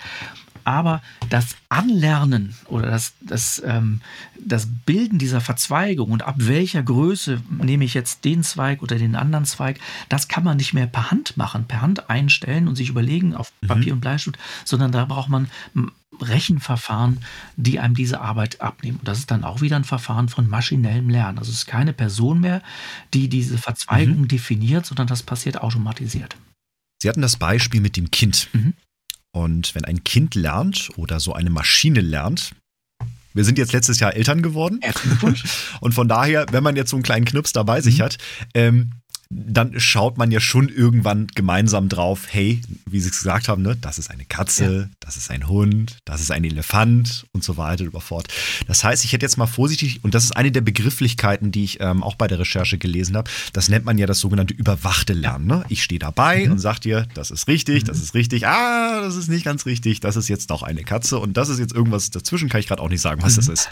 Aber 0.64 1.02
das 1.30 1.56
Anlernen 1.70 2.56
oder 2.68 2.90
das, 2.90 3.14
das, 3.22 3.62
ähm, 3.66 4.02
das 4.40 4.68
Bilden 4.86 5.20
dieser 5.20 5.42
Verzweigung 5.42 6.12
und 6.12 6.24
ab 6.24 6.36
welcher 6.38 6.84
Größe 6.84 7.42
nehme 7.50 7.86
ich 7.86 7.94
jetzt 7.94 8.26
den 8.26 8.44
Zweig 8.44 8.82
oder 8.82 8.98
den 8.98 9.16
anderen 9.16 9.46
Zweig, 9.46 9.80
das 10.10 10.28
kann 10.28 10.44
man 10.44 10.58
nicht 10.58 10.74
mehr 10.74 10.88
per 10.88 11.12
Hand 11.12 11.38
machen, 11.38 11.66
per 11.66 11.82
Hand 11.82 12.10
einstellen 12.10 12.68
und 12.68 12.76
sich 12.76 12.90
überlegen 12.90 13.36
auf 13.36 13.52
mhm. 13.62 13.68
Papier 13.68 13.94
und 13.94 14.02
Bleistift, 14.02 14.38
sondern 14.66 14.92
da 14.92 15.06
braucht 15.06 15.30
man 15.30 15.50
Rechenverfahren, 16.22 17.20
die 17.56 17.80
einem 17.80 17.96
diese 17.96 18.22
Arbeit 18.22 18.62
abnehmen. 18.62 19.00
Und 19.00 19.08
das 19.08 19.20
ist 19.20 19.32
dann 19.32 19.44
auch 19.44 19.62
wieder 19.62 19.76
ein 19.76 19.84
Verfahren 19.84 20.30
von 20.30 20.48
maschinellem 20.48 21.10
Lernen. 21.10 21.40
Also 21.40 21.52
es 21.52 21.60
ist 21.60 21.66
keine 21.66 21.94
Person 21.94 22.40
mehr, 22.40 22.62
die 23.14 23.30
diese 23.30 23.58
Verzweigung 23.58 24.22
mhm. 24.22 24.28
definiert, 24.28 24.86
sondern 24.86 25.08
das 25.08 25.24
passiert 25.24 25.62
automatisiert. 25.62 26.36
Sie 27.02 27.10
hatten 27.10 27.22
das 27.22 27.38
Beispiel 27.38 27.82
mit 27.82 27.98
dem 27.98 28.12
Kind. 28.12 28.50
Mhm. 28.54 28.74
Und 29.36 29.74
wenn 29.76 29.84
ein 29.84 30.04
Kind 30.04 30.36
lernt 30.36 30.92
oder 30.96 31.20
so 31.20 31.34
eine 31.34 31.50
Maschine 31.50 32.02
lernt, 32.02 32.54
wir 33.34 33.44
sind 33.44 33.58
jetzt 33.58 33.74
letztes 33.74 34.00
Jahr 34.00 34.14
Eltern 34.14 34.44
geworden. 34.44 34.80
Und 35.82 35.94
von 35.94 36.08
daher, 36.08 36.46
wenn 36.52 36.64
man 36.64 36.76
jetzt 36.76 36.92
so 36.92 36.96
einen 36.96 37.04
kleinen 37.04 37.26
Knips 37.26 37.52
dabei 37.52 37.82
sich 37.82 37.98
mhm. 37.98 38.04
hat, 38.04 38.18
ähm, 38.54 38.92
dann 39.36 39.80
schaut 39.80 40.18
man 40.18 40.32
ja 40.32 40.40
schon 40.40 40.70
irgendwann 40.70 41.28
gemeinsam 41.28 41.90
drauf, 41.90 42.28
hey, 42.30 42.62
wie 42.86 43.00
Sie 43.00 43.10
es 43.10 43.18
gesagt 43.18 43.48
haben, 43.48 43.62
ne, 43.62 43.76
das 43.76 43.98
ist 43.98 44.12
eine 44.12 44.26
Katze, 44.26 44.82
ja. 44.82 44.96
das 45.00 45.18
ist 45.18 45.32
ein 45.32 45.48
Hund, 45.48 45.98
das 46.06 46.22
ist 46.22 46.32
ein 46.32 46.44
Elefant 46.44 47.26
und 47.32 47.44
so 47.44 47.58
weiter 47.58 47.86
und 47.86 48.02
fort. 48.02 48.28
Das 48.68 48.84
heißt, 48.84 49.04
ich 49.04 49.14
hätte 49.14 49.26
jetzt 49.26 49.38
mal 49.38 49.48
vorsichtig, 49.48 50.04
und 50.04 50.14
das 50.14 50.24
ist 50.24 50.32
eine 50.36 50.52
der 50.52 50.62
Begrifflichkeiten, 50.62 51.52
die 51.52 51.64
ich 51.64 51.80
ähm, 51.80 52.04
auch 52.04 52.16
bei 52.16 52.28
der 52.28 52.40
Recherche 52.40 52.78
gelesen 52.78 53.16
habe, 53.16 53.30
das 53.54 53.70
nennt 53.70 53.86
man 53.86 53.98
ja 53.98 54.06
das 54.06 54.20
sogenannte 54.20 54.54
überwachte 54.54 55.14
Lernen. 55.14 55.48
Ne? 55.48 55.64
Ich 55.70 55.84
stehe 55.84 56.00
dabei 56.00 56.46
mhm. 56.46 56.54
und 56.54 56.60
sage 56.60 56.82
dir, 56.82 57.08
das 57.14 57.32
ist 57.32 57.48
richtig, 57.48 57.84
das 57.84 57.98
mhm. 57.98 58.04
ist 58.04 58.14
richtig, 58.14 58.48
ah, 58.48 59.02
das 59.02 59.16
ist 59.16 59.30
nicht 59.30 59.46
ganz 59.46 59.66
richtig, 59.66 60.00
das 60.00 60.16
ist 60.16 60.28
jetzt 60.28 60.50
doch 60.50 60.64
eine 60.64 60.84
Katze 60.84 61.20
und 61.20 61.38
das 61.38 61.50
ist 61.50 61.60
jetzt 61.60 61.74
irgendwas 61.74 62.10
dazwischen, 62.10 62.50
kann 62.50 62.60
ich 62.60 62.68
gerade 62.68 62.82
auch 62.82 62.90
nicht 62.90 63.02
sagen, 63.02 63.22
was 63.22 63.34
mhm. 63.34 63.38
das 63.38 63.48
ist. 63.48 63.70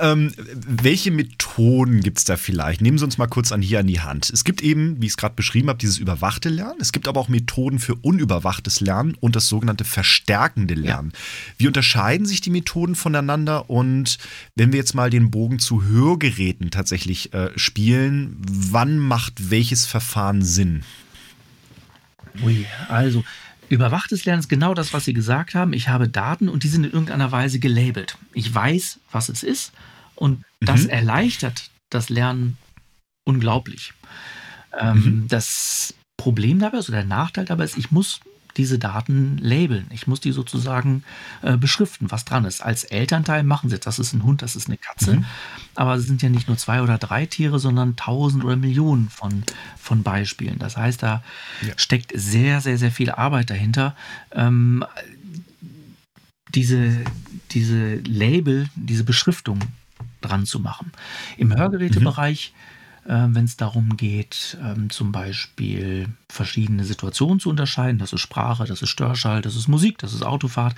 Ähm, 0.00 0.32
welche 0.66 1.10
Methoden 1.10 2.00
gibt 2.00 2.18
es 2.18 2.24
da 2.24 2.36
vielleicht? 2.36 2.80
Nehmen 2.80 2.98
Sie 2.98 3.04
uns 3.04 3.18
mal 3.18 3.26
kurz 3.26 3.52
an 3.52 3.62
hier 3.62 3.80
an 3.80 3.86
die 3.86 4.00
Hand. 4.00 4.30
Es 4.30 4.44
gibt 4.44 4.62
eben, 4.62 5.00
wie 5.00 5.06
ich 5.06 5.12
es 5.12 5.16
gerade 5.16 5.34
beschrieben 5.34 5.68
habe, 5.68 5.78
dieses 5.78 5.98
überwachte 5.98 6.48
Lernen. 6.48 6.78
Es 6.80 6.92
gibt 6.92 7.08
aber 7.08 7.20
auch 7.20 7.28
Methoden 7.28 7.78
für 7.78 7.94
unüberwachtes 7.94 8.80
Lernen 8.80 9.16
und 9.20 9.36
das 9.36 9.48
sogenannte 9.48 9.84
verstärkende 9.84 10.74
Lernen. 10.74 11.12
Ja. 11.12 11.18
Wie 11.58 11.66
unterscheiden 11.66 12.26
sich 12.26 12.40
die 12.40 12.50
Methoden 12.50 12.94
voneinander? 12.94 13.70
Und 13.70 14.18
wenn 14.54 14.72
wir 14.72 14.78
jetzt 14.78 14.94
mal 14.94 15.10
den 15.10 15.30
Bogen 15.30 15.58
zu 15.58 15.84
Hörgeräten 15.84 16.70
tatsächlich 16.70 17.32
äh, 17.34 17.50
spielen, 17.56 18.36
wann 18.48 18.98
macht 18.98 19.50
welches 19.50 19.86
Verfahren 19.86 20.42
Sinn? 20.42 20.82
Ui, 22.42 22.66
also 22.88 23.24
Überwachtes 23.68 24.24
Lernen 24.24 24.40
ist 24.40 24.48
genau 24.48 24.72
das, 24.72 24.94
was 24.94 25.04
Sie 25.04 25.12
gesagt 25.12 25.54
haben. 25.54 25.74
Ich 25.74 25.88
habe 25.88 26.08
Daten 26.08 26.48
und 26.48 26.62
die 26.62 26.68
sind 26.68 26.84
in 26.84 26.92
irgendeiner 26.92 27.32
Weise 27.32 27.58
gelabelt. 27.58 28.16
Ich 28.32 28.54
weiß, 28.54 28.98
was 29.12 29.28
es 29.28 29.42
ist 29.42 29.72
und 30.18 30.44
das 30.60 30.84
mhm. 30.84 30.90
erleichtert 30.90 31.70
das 31.90 32.08
Lernen 32.08 32.58
unglaublich. 33.24 33.92
Ähm, 34.78 34.96
mhm. 34.96 35.28
Das 35.28 35.94
Problem 36.16 36.58
dabei, 36.58 36.78
also 36.78 36.92
der 36.92 37.04
Nachteil 37.04 37.44
dabei 37.44 37.64
ist, 37.64 37.78
ich 37.78 37.90
muss 37.90 38.20
diese 38.56 38.78
Daten 38.80 39.38
labeln. 39.38 39.86
Ich 39.90 40.08
muss 40.08 40.20
die 40.20 40.32
sozusagen 40.32 41.04
äh, 41.42 41.56
beschriften, 41.56 42.10
was 42.10 42.24
dran 42.24 42.44
ist. 42.44 42.60
Als 42.60 42.82
Elternteil 42.82 43.44
machen 43.44 43.70
sie 43.70 43.76
das. 43.76 43.96
Das 43.96 43.98
ist 44.00 44.12
ein 44.12 44.24
Hund, 44.24 44.42
das 44.42 44.56
ist 44.56 44.66
eine 44.66 44.76
Katze. 44.76 45.18
Mhm. 45.18 45.24
Aber 45.76 45.94
es 45.94 46.06
sind 46.06 46.22
ja 46.22 46.28
nicht 46.28 46.48
nur 46.48 46.56
zwei 46.56 46.82
oder 46.82 46.98
drei 46.98 47.26
Tiere, 47.26 47.60
sondern 47.60 47.94
tausend 47.94 48.44
oder 48.44 48.56
Millionen 48.56 49.10
von, 49.10 49.44
von 49.78 50.02
Beispielen. 50.02 50.58
Das 50.58 50.76
heißt, 50.76 51.02
da 51.02 51.22
ja. 51.64 51.74
steckt 51.76 52.12
sehr, 52.14 52.60
sehr, 52.60 52.78
sehr 52.78 52.90
viel 52.90 53.10
Arbeit 53.12 53.50
dahinter. 53.50 53.94
Ähm, 54.32 54.84
diese, 56.52 57.04
diese 57.52 57.96
Label, 57.96 58.68
diese 58.74 59.04
Beschriftung 59.04 59.60
dran 60.20 60.46
zu 60.46 60.60
machen. 60.60 60.92
Im 61.36 61.56
Hörgerätebereich 61.56 62.52
mhm 62.54 62.78
äh, 63.08 63.26
wenn 63.30 63.46
es 63.46 63.56
darum 63.56 63.96
geht, 63.96 64.58
ähm, 64.62 64.90
zum 64.90 65.12
Beispiel 65.12 66.08
verschiedene 66.30 66.84
Situationen 66.84 67.40
zu 67.40 67.48
unterscheiden. 67.48 67.98
Das 67.98 68.12
ist 68.12 68.20
Sprache, 68.20 68.66
das 68.66 68.82
ist 68.82 68.90
Störschall, 68.90 69.40
das 69.40 69.56
ist 69.56 69.66
Musik, 69.66 69.96
das 69.98 70.12
ist 70.12 70.22
Autofahrt. 70.22 70.76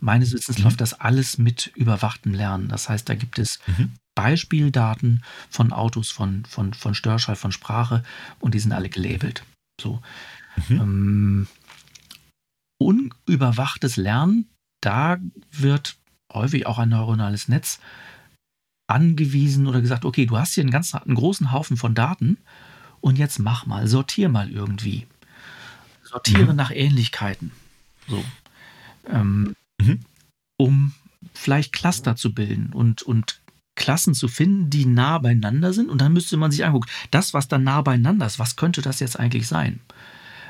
Meines 0.00 0.32
Wissens 0.32 0.58
mhm. 0.58 0.64
läuft 0.64 0.80
das 0.80 1.00
alles 1.00 1.38
mit 1.38 1.70
überwachtem 1.76 2.34
Lernen. 2.34 2.68
Das 2.68 2.88
heißt, 2.88 3.08
da 3.08 3.14
gibt 3.14 3.38
es 3.38 3.60
mhm. 3.68 3.92
Beispieldaten 4.16 5.22
von 5.48 5.72
Autos, 5.72 6.10
von, 6.10 6.44
von, 6.46 6.74
von 6.74 6.94
Störschall, 6.94 7.36
von 7.36 7.52
Sprache 7.52 8.02
und 8.40 8.54
die 8.54 8.58
sind 8.58 8.72
alle 8.72 8.88
gelabelt. 8.88 9.44
So. 9.80 10.02
Mhm. 10.68 10.80
Ähm, 10.80 11.46
unüberwachtes 12.80 13.96
Lernen, 13.96 14.48
da 14.80 15.18
wird 15.52 15.96
häufig 16.32 16.66
auch 16.66 16.78
ein 16.78 16.88
neuronales 16.88 17.46
Netz 17.46 17.78
angewiesen 18.88 19.66
oder 19.66 19.80
gesagt, 19.80 20.04
okay, 20.04 20.26
du 20.26 20.36
hast 20.36 20.54
hier 20.54 20.62
einen 20.62 20.70
ganz 20.70 20.94
einen 20.94 21.14
großen 21.14 21.52
Haufen 21.52 21.76
von 21.76 21.94
Daten 21.94 22.38
und 23.00 23.18
jetzt 23.18 23.38
mach 23.38 23.66
mal, 23.66 23.86
sortier 23.86 24.28
mal 24.28 24.50
irgendwie. 24.50 25.06
Sortiere 26.02 26.50
mhm. 26.50 26.56
nach 26.56 26.70
Ähnlichkeiten. 26.70 27.52
So. 28.08 28.24
Ähm, 29.06 29.54
mhm. 29.80 30.00
Um 30.56 30.94
vielleicht 31.34 31.72
Cluster 31.72 32.16
zu 32.16 32.34
bilden 32.34 32.72
und, 32.72 33.02
und 33.02 33.40
Klassen 33.76 34.14
zu 34.14 34.26
finden, 34.26 34.70
die 34.70 34.86
nah 34.86 35.18
beieinander 35.18 35.72
sind. 35.72 35.90
Und 35.90 36.00
dann 36.00 36.12
müsste 36.12 36.36
man 36.36 36.50
sich 36.50 36.64
angucken, 36.64 36.90
das, 37.10 37.34
was 37.34 37.46
dann 37.46 37.64
nah 37.64 37.82
beieinander 37.82 38.26
ist, 38.26 38.38
was 38.38 38.56
könnte 38.56 38.82
das 38.82 39.00
jetzt 39.00 39.20
eigentlich 39.20 39.46
sein? 39.46 39.80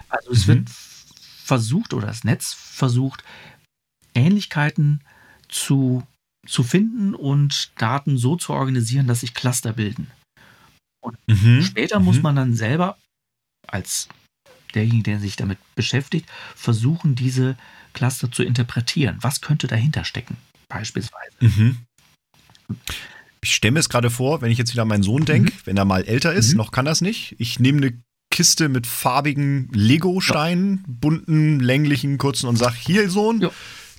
Also 0.09 0.31
es 0.31 0.46
mhm. 0.46 0.48
wird 0.48 0.70
versucht 0.70 1.92
oder 1.92 2.07
das 2.07 2.24
Netz 2.24 2.55
versucht, 2.55 3.24
Ähnlichkeiten 4.14 5.03
zu 5.48 6.07
zu 6.48 6.62
finden 6.62 7.14
und 7.14 7.70
Daten 7.76 8.18
so 8.18 8.37
zu 8.37 8.52
organisieren, 8.52 9.06
dass 9.06 9.20
sich 9.20 9.34
Cluster 9.34 9.72
bilden. 9.74 10.11
Und 11.00 11.16
mhm. 11.26 11.62
später 11.62 11.98
mhm. 12.00 12.06
muss 12.06 12.22
man 12.22 12.37
dann 12.37 12.54
selber 12.54 12.96
als 13.66 14.08
derjenige, 14.74 15.04
der 15.04 15.20
sich 15.20 15.37
damit 15.37 15.58
beschäftigt, 15.74 16.28
versuchen, 16.54 17.14
diese 17.14 17.56
Cluster 17.92 18.30
zu 18.30 18.42
interpretieren. 18.42 19.18
Was 19.20 19.40
könnte 19.40 19.66
dahinter 19.66 20.04
stecken, 20.04 20.37
beispielsweise? 20.68 21.32
Mhm. 21.40 21.76
Ich 23.40 23.54
stelle 23.54 23.72
mir 23.72 23.80
es 23.80 23.88
gerade 23.88 24.11
vor, 24.11 24.42
wenn 24.42 24.50
ich 24.50 24.58
jetzt 24.58 24.72
wieder 24.72 24.82
an 24.82 24.88
meinen 24.88 25.02
Sohn 25.02 25.24
denke, 25.24 25.52
mhm. 25.52 25.58
wenn 25.64 25.76
er 25.76 25.84
mal 25.84 26.04
älter 26.04 26.32
ist, 26.32 26.50
mhm. 26.50 26.58
noch 26.58 26.72
kann 26.72 26.84
das 26.84 27.00
nicht. 27.00 27.37
Ich 27.38 27.61
nehme 27.61 27.78
eine 27.78 28.02
Kiste 28.30 28.68
mit 28.68 28.87
farbigen 28.87 29.68
Lego-Steinen, 29.72 30.84
ja. 30.87 30.94
bunten, 31.00 31.61
länglichen, 31.61 32.18
kurzen 32.18 32.48
und 32.48 32.56
sage, 32.56 32.76
hier 32.78 33.08
Sohn, 33.11 33.40
ja. 33.40 33.50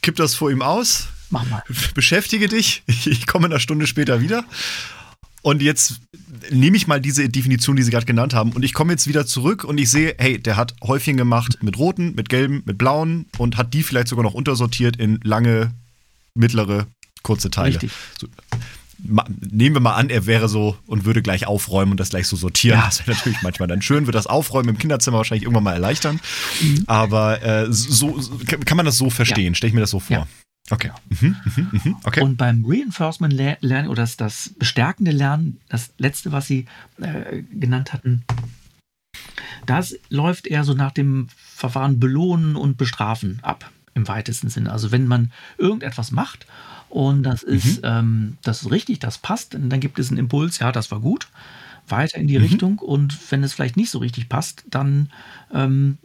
kipp 0.01 0.15
das 0.15 0.35
vor 0.35 0.51
ihm 0.51 0.61
aus, 0.61 1.09
Mach 1.29 1.47
mal. 1.49 1.63
Beschäftige 1.93 2.47
dich. 2.47 2.83
Ich 2.87 3.27
komme 3.27 3.45
eine 3.45 3.59
Stunde 3.59 3.87
später 3.87 4.21
wieder. 4.21 4.45
Und 5.41 5.61
jetzt 5.61 6.01
nehme 6.51 6.75
ich 6.75 6.87
mal 6.87 6.99
diese 6.99 7.29
Definition, 7.29 7.75
die 7.75 7.83
Sie 7.83 7.91
gerade 7.91 8.05
genannt 8.05 8.33
haben, 8.33 8.51
und 8.51 8.63
ich 8.63 8.73
komme 8.73 8.91
jetzt 8.91 9.07
wieder 9.07 9.25
zurück 9.25 9.63
und 9.63 9.77
ich 9.77 9.89
sehe, 9.89 10.15
hey, 10.17 10.37
der 10.37 10.57
hat 10.57 10.75
Häufchen 10.83 11.17
gemacht 11.17 11.59
mit 11.61 11.77
roten, 11.77 12.13
mit 12.15 12.29
gelben, 12.29 12.61
mit 12.65 12.77
blauen 12.77 13.25
und 13.37 13.57
hat 13.57 13.73
die 13.73 13.83
vielleicht 13.83 14.09
sogar 14.09 14.23
noch 14.23 14.33
untersortiert 14.33 14.97
in 14.97 15.19
lange, 15.23 15.71
mittlere, 16.35 16.87
kurze 17.23 17.49
Teile. 17.49 17.75
Richtig. 17.75 17.91
So, 18.19 18.27
nehmen 19.49 19.75
wir 19.75 19.79
mal 19.79 19.95
an, 19.95 20.09
er 20.09 20.25
wäre 20.25 20.49
so 20.49 20.77
und 20.85 21.05
würde 21.05 21.21
gleich 21.21 21.47
aufräumen 21.47 21.91
und 21.91 21.99
das 21.99 22.09
gleich 22.09 22.27
so 22.27 22.35
sortieren. 22.35 22.79
Ja. 22.79 22.85
Das 22.85 22.99
wäre 22.99 23.15
natürlich 23.15 23.41
manchmal 23.41 23.67
dann 23.67 23.81
schön, 23.81 24.05
wird 24.07 24.15
das 24.15 24.27
Aufräumen 24.27 24.69
im 24.69 24.77
Kinderzimmer 24.77 25.17
wahrscheinlich 25.17 25.43
irgendwann 25.43 25.63
mal 25.63 25.73
erleichtern. 25.73 26.19
Mhm. 26.61 26.83
Aber 26.87 27.41
äh, 27.41 27.67
so, 27.69 28.19
kann 28.65 28.75
man 28.75 28.85
das 28.85 28.97
so 28.97 29.09
verstehen? 29.09 29.53
Ja. 29.53 29.55
Stelle 29.55 29.69
ich 29.69 29.73
mir 29.73 29.81
das 29.81 29.91
so 29.91 29.99
vor. 29.99 30.17
Ja. 30.17 30.27
Okay. 30.69 30.91
Mhm, 31.09 31.35
mhm, 31.45 31.67
mhm, 31.71 31.95
okay. 32.03 32.21
Und 32.21 32.37
beim 32.37 32.63
Reinforcement 32.65 33.33
Lernen 33.33 33.87
oder 33.87 34.03
das, 34.03 34.17
das 34.17 34.51
bestärkende 34.57 35.11
Lernen, 35.11 35.59
das 35.69 35.91
letzte, 35.97 36.31
was 36.31 36.47
Sie 36.47 36.65
äh, 36.99 37.41
genannt 37.51 37.93
hatten, 37.93 38.23
das 39.65 39.95
läuft 40.09 40.47
eher 40.47 40.63
so 40.63 40.73
nach 40.73 40.91
dem 40.91 41.27
Verfahren 41.35 41.99
belohnen 41.99 42.55
und 42.55 42.77
bestrafen 42.77 43.39
ab, 43.41 43.69
im 43.93 44.07
weitesten 44.07 44.49
Sinne. 44.49 44.71
Also 44.71 44.91
wenn 44.91 45.07
man 45.07 45.31
irgendetwas 45.57 46.11
macht 46.11 46.45
und 46.89 47.23
das 47.23 47.43
ist, 47.43 47.81
mhm. 47.83 47.89
ähm, 47.89 48.37
das 48.43 48.61
ist 48.61 48.71
richtig, 48.71 48.99
das 48.99 49.17
passt, 49.17 49.53
dann 49.53 49.79
gibt 49.79 49.99
es 49.99 50.09
einen 50.09 50.19
Impuls, 50.19 50.59
ja, 50.59 50.71
das 50.71 50.91
war 50.91 50.99
gut, 50.99 51.27
weiter 51.87 52.17
in 52.17 52.27
die 52.27 52.37
mhm. 52.37 52.43
Richtung. 52.43 52.79
Und 52.79 53.17
wenn 53.31 53.43
es 53.43 53.53
vielleicht 53.53 53.77
nicht 53.77 53.89
so 53.89 53.99
richtig 53.99 54.29
passt, 54.29 54.63
dann 54.69 55.11
ähm, 55.53 55.97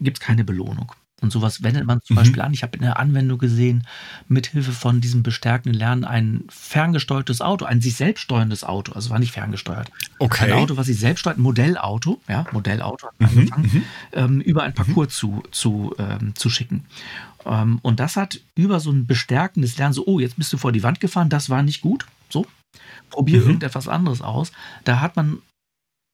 gibt 0.00 0.18
es 0.18 0.24
keine 0.24 0.44
Belohnung. 0.44 0.92
Und 1.22 1.32
sowas 1.32 1.62
wendet 1.62 1.86
man 1.86 2.02
zum 2.02 2.14
mhm. 2.14 2.18
Beispiel 2.18 2.42
an. 2.42 2.52
Ich 2.52 2.62
habe 2.62 2.76
in 2.76 2.82
der 2.82 2.98
Anwendung 2.98 3.38
gesehen, 3.38 3.86
mithilfe 4.28 4.72
von 4.72 5.00
diesem 5.00 5.22
bestärkenden 5.22 5.78
Lernen 5.78 6.04
ein 6.04 6.44
ferngesteuertes 6.48 7.40
Auto, 7.40 7.64
ein 7.64 7.80
sich 7.80 7.94
selbst 7.94 8.22
steuerndes 8.22 8.64
Auto, 8.64 8.92
also 8.92 9.10
war 9.10 9.18
nicht 9.18 9.32
ferngesteuert. 9.32 9.90
Okay. 10.18 10.52
Ein 10.52 10.58
Auto, 10.58 10.76
was 10.76 10.86
sich 10.86 10.98
selbst 10.98 11.20
steuert, 11.20 11.38
ein 11.38 11.42
Modellauto, 11.42 12.20
ja, 12.28 12.44
Modellauto 12.52 13.06
hat 13.06 13.18
mhm. 13.18 13.26
angefangen, 13.26 13.70
mhm. 13.72 13.82
ähm, 14.12 14.40
über 14.40 14.64
ein 14.64 14.74
Parcours 14.74 15.08
mhm. 15.08 15.10
zu, 15.10 15.42
zu, 15.52 15.94
ähm, 15.98 16.34
zu 16.34 16.50
schicken. 16.50 16.84
Ähm, 17.46 17.78
und 17.82 18.00
das 18.00 18.16
hat 18.16 18.40
über 18.56 18.80
so 18.80 18.90
ein 18.90 19.06
bestärkendes 19.06 19.78
Lernen, 19.78 19.94
so, 19.94 20.04
oh, 20.06 20.18
jetzt 20.18 20.36
bist 20.36 20.52
du 20.52 20.58
vor 20.58 20.72
die 20.72 20.82
Wand 20.82 21.00
gefahren, 21.00 21.28
das 21.28 21.50
war 21.50 21.62
nicht 21.62 21.80
gut, 21.80 22.06
so, 22.28 22.46
probier 23.10 23.40
mhm. 23.40 23.46
irgendetwas 23.46 23.86
anderes 23.86 24.22
aus. 24.22 24.50
Da 24.84 25.00
hat 25.00 25.16
man 25.16 25.38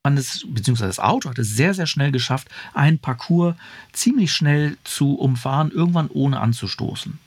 man 0.04 0.16
es, 0.16 0.46
beziehungsweise 0.48 0.88
das 0.88 1.00
Auto 1.00 1.28
hat 1.30 1.38
es 1.38 1.56
sehr, 1.56 1.74
sehr 1.74 1.86
schnell 1.86 2.12
geschafft, 2.12 2.48
einen 2.74 2.98
Parcours 2.98 3.56
ziemlich 3.92 4.32
schnell 4.32 4.76
zu 4.84 5.14
umfahren, 5.14 5.70
irgendwann 5.70 6.08
ohne 6.08 6.40
anzustoßen. 6.40 7.18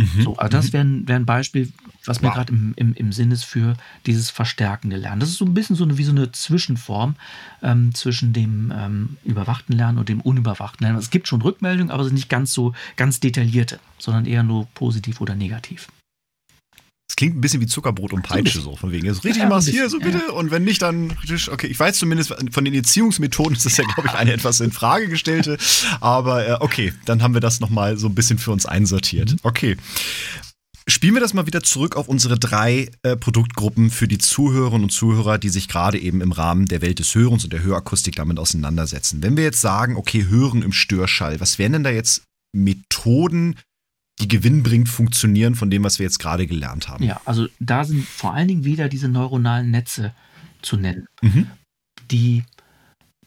Mhm. 0.00 0.22
So, 0.22 0.36
also 0.36 0.50
das 0.50 0.68
mhm. 0.68 0.72
wäre 0.72 1.08
wär 1.08 1.16
ein 1.16 1.26
Beispiel, 1.26 1.72
was 2.06 2.22
mir 2.22 2.28
wow. 2.28 2.34
gerade 2.34 2.52
im, 2.52 2.72
im, 2.76 2.94
im 2.94 3.12
Sinn 3.12 3.30
ist 3.30 3.44
für 3.44 3.76
dieses 4.06 4.30
verstärkende 4.30 4.96
Lernen. 4.96 5.20
Das 5.20 5.28
ist 5.28 5.38
so 5.38 5.44
ein 5.44 5.54
bisschen 5.54 5.76
so 5.76 5.84
eine, 5.84 5.98
wie 5.98 6.04
so 6.04 6.12
eine 6.12 6.32
Zwischenform 6.32 7.16
ähm, 7.62 7.94
zwischen 7.94 8.32
dem 8.32 8.72
ähm, 8.74 9.16
überwachten 9.24 9.76
Lernen 9.76 9.98
und 9.98 10.08
dem 10.08 10.20
unüberwachten 10.20 10.84
Lernen. 10.84 10.98
Es 10.98 11.10
gibt 11.10 11.28
schon 11.28 11.42
Rückmeldungen, 11.42 11.90
aber 11.90 12.04
sind 12.04 12.14
nicht 12.14 12.30
ganz 12.30 12.52
so 12.52 12.72
ganz 12.96 13.20
detaillierte, 13.20 13.78
sondern 13.98 14.26
eher 14.26 14.42
nur 14.42 14.66
positiv 14.74 15.20
oder 15.20 15.34
negativ. 15.34 15.88
Klingt 17.20 17.36
ein 17.36 17.42
bisschen 17.42 17.60
wie 17.60 17.66
Zuckerbrot 17.66 18.14
und 18.14 18.22
Peitsche, 18.22 18.62
so 18.62 18.76
von 18.76 18.92
wegen. 18.92 19.06
Ist 19.06 19.24
richtig, 19.24 19.42
ja, 19.42 19.48
machst 19.50 19.68
hier, 19.68 19.90
so 19.90 19.98
bitte. 19.98 20.22
Ja. 20.28 20.32
Und 20.32 20.50
wenn 20.50 20.64
nicht, 20.64 20.80
dann 20.80 21.12
okay. 21.50 21.66
Ich 21.66 21.78
weiß 21.78 21.98
zumindest, 21.98 22.34
von 22.50 22.64
den 22.64 22.72
Erziehungsmethoden 22.72 23.54
ist 23.54 23.66
das 23.66 23.76
ja, 23.76 23.84
glaube 23.84 24.08
ich, 24.08 24.14
eine 24.14 24.32
etwas 24.32 24.60
in 24.60 24.72
Frage 24.72 25.06
gestellte. 25.06 25.58
Aber 26.00 26.48
äh, 26.48 26.56
okay, 26.60 26.94
dann 27.04 27.22
haben 27.22 27.34
wir 27.34 27.42
das 27.42 27.60
nochmal 27.60 27.98
so 27.98 28.06
ein 28.06 28.14
bisschen 28.14 28.38
für 28.38 28.52
uns 28.52 28.64
einsortiert. 28.64 29.32
Mhm. 29.32 29.38
Okay. 29.42 29.76
Spielen 30.86 31.12
wir 31.12 31.20
das 31.20 31.34
mal 31.34 31.44
wieder 31.46 31.62
zurück 31.62 31.94
auf 31.94 32.08
unsere 32.08 32.38
drei 32.38 32.90
äh, 33.02 33.16
Produktgruppen 33.16 33.90
für 33.90 34.08
die 34.08 34.16
Zuhörerinnen 34.16 34.84
und 34.84 34.90
Zuhörer, 34.90 35.36
die 35.36 35.50
sich 35.50 35.68
gerade 35.68 35.98
eben 35.98 36.22
im 36.22 36.32
Rahmen 36.32 36.64
der 36.64 36.80
Welt 36.80 37.00
des 37.00 37.14
Hörens 37.14 37.44
und 37.44 37.52
der 37.52 37.62
Hörakustik 37.62 38.16
damit 38.16 38.38
auseinandersetzen. 38.38 39.22
Wenn 39.22 39.36
wir 39.36 39.44
jetzt 39.44 39.60
sagen, 39.60 39.96
okay, 39.96 40.24
Hören 40.26 40.62
im 40.62 40.72
Störschall, 40.72 41.38
was 41.38 41.58
wären 41.58 41.72
denn 41.72 41.84
da 41.84 41.90
jetzt 41.90 42.22
Methoden, 42.56 43.56
die 44.20 44.28
gewinnbringend 44.28 44.88
funktionieren 44.88 45.54
von 45.54 45.70
dem, 45.70 45.82
was 45.82 45.98
wir 45.98 46.04
jetzt 46.04 46.18
gerade 46.18 46.46
gelernt 46.46 46.88
haben. 46.88 47.04
Ja, 47.04 47.20
also 47.24 47.48
da 47.58 47.84
sind 47.84 48.04
vor 48.04 48.34
allen 48.34 48.48
Dingen 48.48 48.64
wieder 48.64 48.88
diese 48.88 49.08
neuronalen 49.08 49.70
Netze 49.70 50.12
zu 50.62 50.76
nennen, 50.76 51.06
mhm. 51.22 51.46
die 52.10 52.44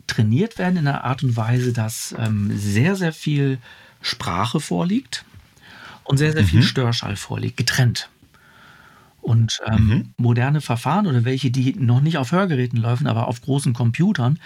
trainiert 0.06 0.58
werden 0.58 0.78
in 0.78 0.88
einer 0.88 1.04
Art 1.04 1.24
und 1.24 1.36
Weise, 1.36 1.74
dass 1.74 2.14
ähm, 2.20 2.52
sehr, 2.56 2.96
sehr 2.96 3.14
viel 3.14 3.58
Sprache 4.02 4.60
vorliegt 4.60 5.26
und 6.04 6.18
sehr, 6.18 6.34
sehr 6.34 6.44
mhm. 6.44 6.48
viel 6.48 6.64
Störschall 6.64 7.16
vorliegt, 7.16 7.58
getrennt. 7.58 8.10
Und 9.22 9.62
ähm, 9.66 9.88
mhm. 9.88 10.14
moderne 10.18 10.60
Verfahren 10.60 11.08
oder 11.08 11.24
welche, 11.24 11.50
die 11.50 11.76
noch 11.76 12.02
nicht 12.02 12.18
auf 12.18 12.34
Hörgeräten 12.34 12.82
laufen, 12.82 13.08
aber 13.08 13.30
auf 13.30 13.42
großen 13.42 13.72
Computern 13.72 14.38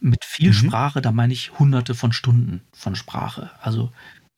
mit 0.00 0.22
viel 0.26 0.50
mhm. 0.50 0.54
Sprache, 0.54 1.00
da 1.00 1.12
meine 1.12 1.32
ich 1.32 1.58
hunderte 1.58 1.94
von 1.94 2.12
Stunden 2.12 2.60
von 2.72 2.94
Sprache. 2.94 3.50
Also 3.62 3.90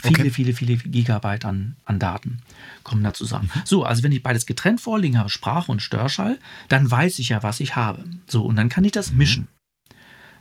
Viele, 0.02 0.20
okay. 0.20 0.30
viele, 0.30 0.54
viele 0.54 0.76
Gigabyte 0.76 1.44
an, 1.44 1.76
an 1.84 1.98
Daten 1.98 2.38
kommen 2.84 3.04
da 3.04 3.12
zusammen. 3.12 3.50
Mhm. 3.54 3.62
So, 3.64 3.84
also 3.84 4.02
wenn 4.02 4.12
ich 4.12 4.22
beides 4.22 4.46
getrennt 4.46 4.80
vorliegen 4.80 5.18
habe, 5.18 5.28
Sprache 5.28 5.70
und 5.70 5.82
Störschall, 5.82 6.38
dann 6.68 6.90
weiß 6.90 7.18
ich 7.18 7.30
ja, 7.30 7.42
was 7.42 7.60
ich 7.60 7.76
habe. 7.76 8.04
So, 8.26 8.44
und 8.44 8.56
dann 8.56 8.68
kann 8.68 8.84
ich 8.84 8.92
das 8.92 9.12
mhm. 9.12 9.18
mischen. 9.18 9.48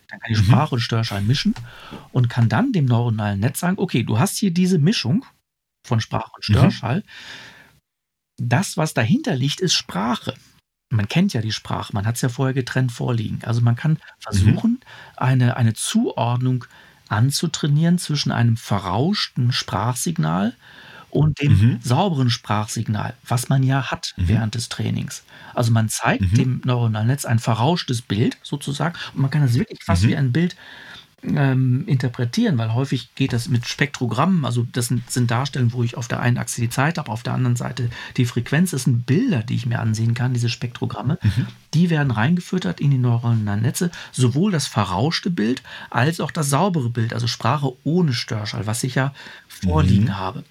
Dann 0.08 0.20
kann 0.20 0.32
ich 0.32 0.40
mhm. 0.40 0.46
Sprache 0.46 0.76
und 0.76 0.82
Störschall 0.82 1.22
mischen 1.22 1.56
und 2.12 2.30
kann 2.30 2.48
dann 2.48 2.72
dem 2.72 2.86
neuronalen 2.86 3.40
Netz 3.40 3.60
sagen, 3.60 3.78
okay, 3.78 4.04
du 4.04 4.18
hast 4.18 4.38
hier 4.38 4.52
diese 4.52 4.80
Mischung 4.80 5.26
von 5.86 6.00
Sprache 6.00 6.32
und. 6.36 6.44
Störschall. 6.44 7.04
Das, 8.42 8.78
was 8.78 8.94
dahinter 8.94 9.36
liegt, 9.36 9.60
ist 9.60 9.74
Sprache. 9.74 10.36
Man 10.92 11.08
kennt 11.08 11.34
ja 11.34 11.42
die 11.42 11.52
Sprache, 11.52 11.94
man 11.94 12.08
hat 12.08 12.16
es 12.16 12.22
ja 12.22 12.30
vorher 12.30 12.54
getrennt 12.54 12.92
vorliegen. 12.92 13.40
Also 13.44 13.62
man 13.62 13.76
kann 13.76 14.00
versuchen, 14.20 14.80
eine, 15.18 15.58
eine 15.58 15.74
Zuordnung 15.74 16.64
zu 16.64 16.70
anzutrainieren 17.10 17.98
zwischen 17.98 18.32
einem 18.32 18.58
verrauschten 18.58 19.52
Sprachsignal 19.52 20.54
und 21.10 21.42
dem 21.42 21.52
mhm. 21.52 21.80
sauberen 21.82 22.30
Sprachsignal, 22.30 23.16
was 23.28 23.50
man 23.50 23.64
ja 23.64 23.92
hat 23.92 24.14
mhm. 24.16 24.28
während 24.28 24.56
des 24.56 24.70
Trainings. 24.70 25.24
Also 25.54 25.72
man 25.72 25.90
zeigt 25.90 26.22
mhm. 26.22 26.36
dem 26.36 26.62
neuronalen 26.66 27.08
Netz 27.08 27.26
ein 27.26 27.40
verrauschtes 27.40 28.02
Bild 28.02 28.38
sozusagen 28.44 28.96
und 29.14 29.22
man 29.22 29.32
kann 29.32 29.42
das 29.42 29.56
wirklich 29.56 29.84
fast 29.84 30.04
mhm. 30.04 30.08
wie 30.08 30.16
ein 30.16 30.32
Bild 30.32 30.56
ähm, 31.24 31.84
interpretieren, 31.88 32.58
weil 32.58 32.74
häufig 32.74 33.14
geht 33.16 33.34
das 33.34 33.50
mit 33.50 33.68
Spektrogrammen, 33.68 34.46
also 34.46 34.66
das 34.72 34.88
sind, 34.88 35.10
sind, 35.10 35.30
Darstellungen, 35.30 35.74
wo 35.74 35.84
ich 35.84 35.98
auf 35.98 36.08
der 36.08 36.22
einen 36.22 36.38
Achse 36.38 36.62
die 36.62 36.70
Zeit 36.70 36.98
habe, 36.98 37.12
auf 37.12 37.24
der 37.24 37.34
anderen 37.34 37.56
Seite 37.56 37.90
die 38.18 38.26
Frequenz. 38.26 38.72
Das 38.72 38.84
sind 38.84 39.06
Bilder, 39.06 39.44
die 39.44 39.56
ich 39.56 39.66
mir 39.66 39.80
ansehen 39.80 40.14
kann, 40.14 40.34
diese 40.34 40.50
Spektrogramme. 40.50 41.20
Mhm. 41.22 41.48
Die 41.74 41.90
werden 41.90 42.12
reingefüttert 42.12 42.80
in 42.80 42.92
die 42.92 42.98
neuronalen 42.98 43.62
Netze, 43.62 43.92
sowohl 44.12 44.52
das 44.52 44.68
verrauschte 44.68 45.30
Bild 45.30 45.62
als 45.90 46.20
auch 46.20 46.32
das 46.32 46.50
saubere 46.50 46.90
Bild, 46.90 47.14
also 47.14 47.28
Sprache 47.28 47.74
ohne 47.84 48.14
Störschall, 48.14 48.66
was 48.66 48.84
ich 48.84 48.96
ja 48.96 49.14
vorliegen 49.48 50.06
mhm. 50.06 50.18
habe. 50.18 50.44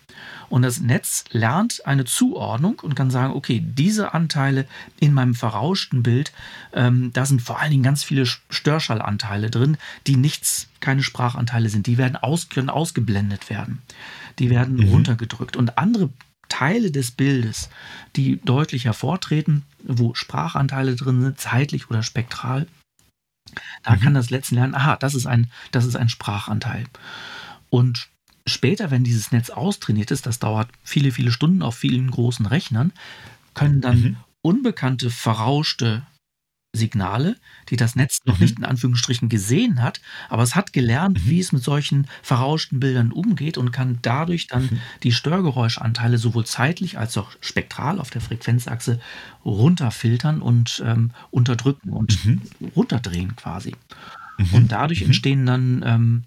Und 0.49 0.63
das 0.63 0.81
Netz 0.81 1.25
lernt 1.31 1.87
eine 1.87 2.05
Zuordnung 2.05 2.81
und 2.81 2.95
kann 2.95 3.11
sagen, 3.11 3.35
okay, 3.35 3.63
diese 3.65 4.15
Anteile 4.15 4.67
in 4.99 5.13
meinem 5.13 5.35
verrauschten 5.35 6.03
Bild, 6.03 6.33
ähm, 6.73 7.13
da 7.13 7.27
sind 7.27 7.43
vor 7.43 7.61
allen 7.61 7.71
Dingen 7.71 7.83
ganz 7.83 8.03
viele 8.03 8.25
Störschallanteile 8.27 9.51
drin, 9.51 9.77
die 10.07 10.17
nichts, 10.17 10.69
keine 10.81 11.03
Sprachanteile 11.03 11.69
sind. 11.69 11.87
Die 11.87 11.99
werden 11.99 12.17
aus, 12.17 12.49
können 12.49 12.71
ausgeblendet 12.71 13.51
werden. 13.51 13.83
Die 14.39 14.51
werden 14.51 14.77
mhm. 14.77 14.89
runtergedrückt. 14.91 15.57
Und 15.57 15.77
andere 15.77 16.11
Teile 16.49 16.91
des 16.91 17.11
Bildes, 17.11 17.69
die 18.17 18.41
deutlich 18.43 18.87
hervortreten, 18.87 19.65
wo 19.83 20.15
Sprachanteile 20.15 20.97
drin 20.97 21.21
sind, 21.21 21.39
zeitlich 21.39 21.91
oder 21.91 22.03
spektral, 22.03 22.67
da 23.83 23.95
mhm. 23.95 24.01
kann 24.01 24.15
das 24.15 24.31
letzte 24.31 24.55
lernen, 24.55 24.75
aha, 24.75 24.97
das 24.97 25.15
ist 25.15 25.27
ein, 25.27 25.51
das 25.73 25.85
ist 25.85 25.97
ein 25.97 26.09
Sprachanteil. 26.09 26.85
Und 27.71 28.09
Später, 28.49 28.91
wenn 28.91 29.05
dieses 29.05 29.33
Netz 29.33 29.51
austrainiert 29.51 30.11
ist, 30.11 30.27
das 30.27 30.39
dauert 30.39 30.69
viele, 30.83 31.13
viele 31.13 31.33
Stunden 31.33 31.63
auf 31.63 31.77
vielen 31.77 32.11
großen 32.11 32.47
Rechnern, 32.47 32.93
können 33.55 33.81
dann 33.81 34.01
mhm. 34.01 34.17
unbekannte, 34.43 35.11
verrauschte 35.11 36.03
Signale, 36.77 37.37
die 37.71 37.77
das 37.77 37.97
Netz 37.97 38.19
noch 38.25 38.39
mhm. 38.39 38.43
nicht 38.45 38.59
in 38.59 38.65
Anführungsstrichen 38.65 39.29
gesehen 39.29 39.83
hat, 39.83 40.01
aber 40.29 40.43
es 40.43 40.55
hat 40.55 40.73
gelernt, 40.73 41.25
mhm. 41.25 41.31
wie 41.31 41.41
es 41.41 41.53
mit 41.53 41.63
solchen 41.63 42.07
verrauschten 42.23 42.79
Bildern 42.79 43.11
umgeht 43.11 43.57
und 43.57 43.73
kann 43.73 43.99
dadurch 44.03 44.47
dann 44.49 44.65
mhm. 44.65 44.81
die 45.03 45.13
Störgeräuschanteile 45.13 46.19
sowohl 46.19 46.45
zeitlich 46.45 46.99
als 46.99 47.17
auch 47.17 47.33
spektral 47.41 47.99
auf 47.99 48.11
der 48.11 48.21
Frequenzachse 48.21 49.01
runterfiltern 49.45 50.43
und 50.43 50.83
ähm, 50.85 51.11
unterdrücken 51.31 51.91
und 51.91 52.25
mhm. 52.25 52.43
runterdrehen 52.77 53.35
quasi. 53.35 53.75
Mhm. 54.37 54.55
Und 54.55 54.73
dadurch 54.73 55.03
entstehen 55.03 55.47
dann 55.47 55.83
ähm, 55.85 56.25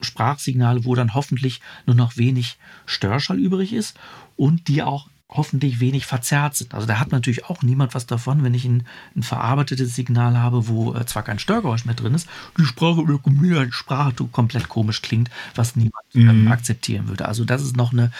Sprachsignale, 0.00 0.84
wo 0.84 0.94
dann 0.94 1.14
hoffentlich 1.14 1.60
nur 1.86 1.96
noch 1.96 2.16
wenig 2.16 2.58
Störschall 2.86 3.38
übrig 3.38 3.72
ist 3.72 3.98
und 4.36 4.68
die 4.68 4.82
auch 4.82 5.08
hoffentlich 5.30 5.80
wenig 5.80 6.06
verzerrt 6.06 6.56
sind. 6.56 6.74
Also 6.74 6.86
da 6.86 6.98
hat 6.98 7.12
natürlich 7.12 7.44
auch 7.44 7.62
niemand 7.62 7.94
was 7.94 8.06
davon, 8.06 8.42
wenn 8.42 8.54
ich 8.54 8.64
ein, 8.64 8.84
ein 9.14 9.22
verarbeitetes 9.22 9.94
Signal 9.94 10.38
habe, 10.38 10.66
wo 10.66 10.94
äh, 10.94 11.06
zwar 11.06 11.22
kein 11.22 11.38
Störgeräusch 11.38 11.84
mehr 11.84 11.94
drin 11.94 12.14
ist, 12.14 12.28
die 12.58 12.64
Sprache, 12.64 13.04
die 13.06 13.72
Sprache 13.72 14.12
komplett 14.32 14.68
komisch 14.68 15.02
klingt, 15.02 15.30
was 15.54 15.76
niemand 15.76 16.04
ähm, 16.14 16.42
mhm. 16.44 16.52
akzeptieren 16.52 17.08
würde. 17.08 17.26
Also 17.26 17.44
das 17.44 17.62
ist 17.62 17.76
noch 17.76 17.92
eine, 17.92 18.10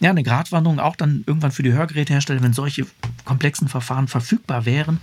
ja, 0.00 0.10
eine 0.10 0.24
Gratwanderung, 0.24 0.80
auch 0.80 0.96
dann 0.96 1.22
irgendwann 1.26 1.52
für 1.52 1.62
die 1.62 1.72
Hörgerätehersteller, 1.72 2.42
wenn 2.42 2.52
solche 2.52 2.86
komplexen 3.24 3.68
Verfahren 3.68 4.08
verfügbar 4.08 4.64
wären, 4.64 4.98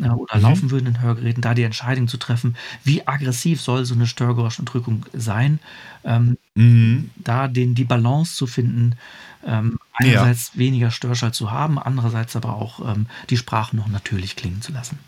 äh, 0.00 0.08
oder 0.08 0.36
mhm. 0.36 0.42
laufen 0.42 0.70
würden 0.70 0.86
in 0.86 1.00
Hörgeräten, 1.00 1.42
da 1.42 1.54
die 1.54 1.62
Entscheidung 1.62 2.08
zu 2.08 2.16
treffen, 2.16 2.56
wie 2.84 3.06
aggressiv 3.06 3.60
soll 3.60 3.84
so 3.84 3.94
eine 3.94 4.06
Störgeräuschunterdrückung 4.06 5.06
sein, 5.12 5.58
ähm, 6.04 6.38
mhm. 6.54 7.10
da 7.16 7.48
den, 7.48 7.74
die 7.74 7.84
Balance 7.84 8.36
zu 8.36 8.46
finden, 8.46 8.96
ähm, 9.44 9.78
einerseits 9.92 10.52
ja. 10.54 10.60
weniger 10.60 10.90
Störschall 10.90 11.32
zu 11.32 11.50
haben, 11.50 11.78
andererseits 11.78 12.36
aber 12.36 12.54
auch 12.54 12.94
ähm, 12.94 13.06
die 13.30 13.36
Sprache 13.36 13.76
noch 13.76 13.88
natürlich 13.88 14.36
klingen 14.36 14.62
zu 14.62 14.72
lassen. 14.72 14.98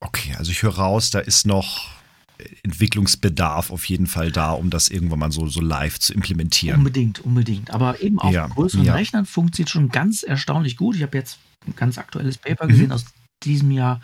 Okay, 0.00 0.34
also 0.36 0.50
ich 0.50 0.62
höre 0.62 0.74
raus, 0.76 1.10
da 1.10 1.18
ist 1.18 1.46
noch 1.46 1.88
Entwicklungsbedarf 2.62 3.70
auf 3.70 3.84
jeden 3.86 4.06
Fall 4.06 4.32
da, 4.32 4.52
um 4.52 4.70
das 4.70 4.88
irgendwann 4.88 5.18
mal 5.18 5.32
so, 5.32 5.46
so 5.46 5.60
live 5.60 5.98
zu 5.98 6.12
implementieren. 6.12 6.78
Unbedingt, 6.78 7.20
unbedingt. 7.20 7.70
Aber 7.70 8.00
eben 8.00 8.18
auf 8.18 8.32
ja, 8.32 8.46
größeren 8.48 8.84
ja. 8.84 8.94
Rechnern 8.94 9.24
funktioniert 9.24 9.70
schon 9.70 9.88
ganz 9.88 10.22
erstaunlich 10.22 10.76
gut. 10.76 10.96
Ich 10.96 11.02
habe 11.02 11.16
jetzt 11.16 11.38
ein 11.66 11.74
ganz 11.76 11.96
aktuelles 11.98 12.38
Paper 12.38 12.66
gesehen 12.66 12.86
mhm. 12.86 12.92
aus 12.92 13.04
diesem 13.44 13.70
Jahr, 13.70 14.00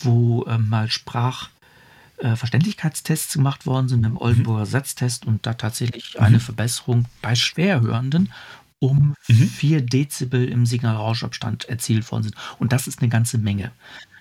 wo 0.00 0.44
äh, 0.44 0.58
mal 0.58 0.88
Sprachverständlichkeitstests 0.90 3.34
äh, 3.34 3.38
gemacht 3.38 3.66
worden 3.66 3.88
sind 3.88 4.04
im 4.04 4.16
Oldenburger 4.16 4.66
mhm. 4.66 4.70
Setztest 4.70 5.26
und 5.26 5.44
da 5.46 5.54
tatsächlich 5.54 6.14
mhm. 6.14 6.20
eine 6.24 6.38
Verbesserung 6.40 7.06
bei 7.20 7.34
Schwerhörenden 7.34 8.32
um 8.78 9.16
mhm. 9.28 9.48
4 9.48 9.82
Dezibel 9.82 10.48
im 10.48 10.66
Signalrauschabstand 10.66 11.66
erzielt 11.66 12.10
worden 12.10 12.24
sind. 12.24 12.34
Und 12.58 12.72
das 12.72 12.88
ist 12.88 12.98
eine 12.98 13.08
ganze 13.08 13.38
Menge. 13.38 13.70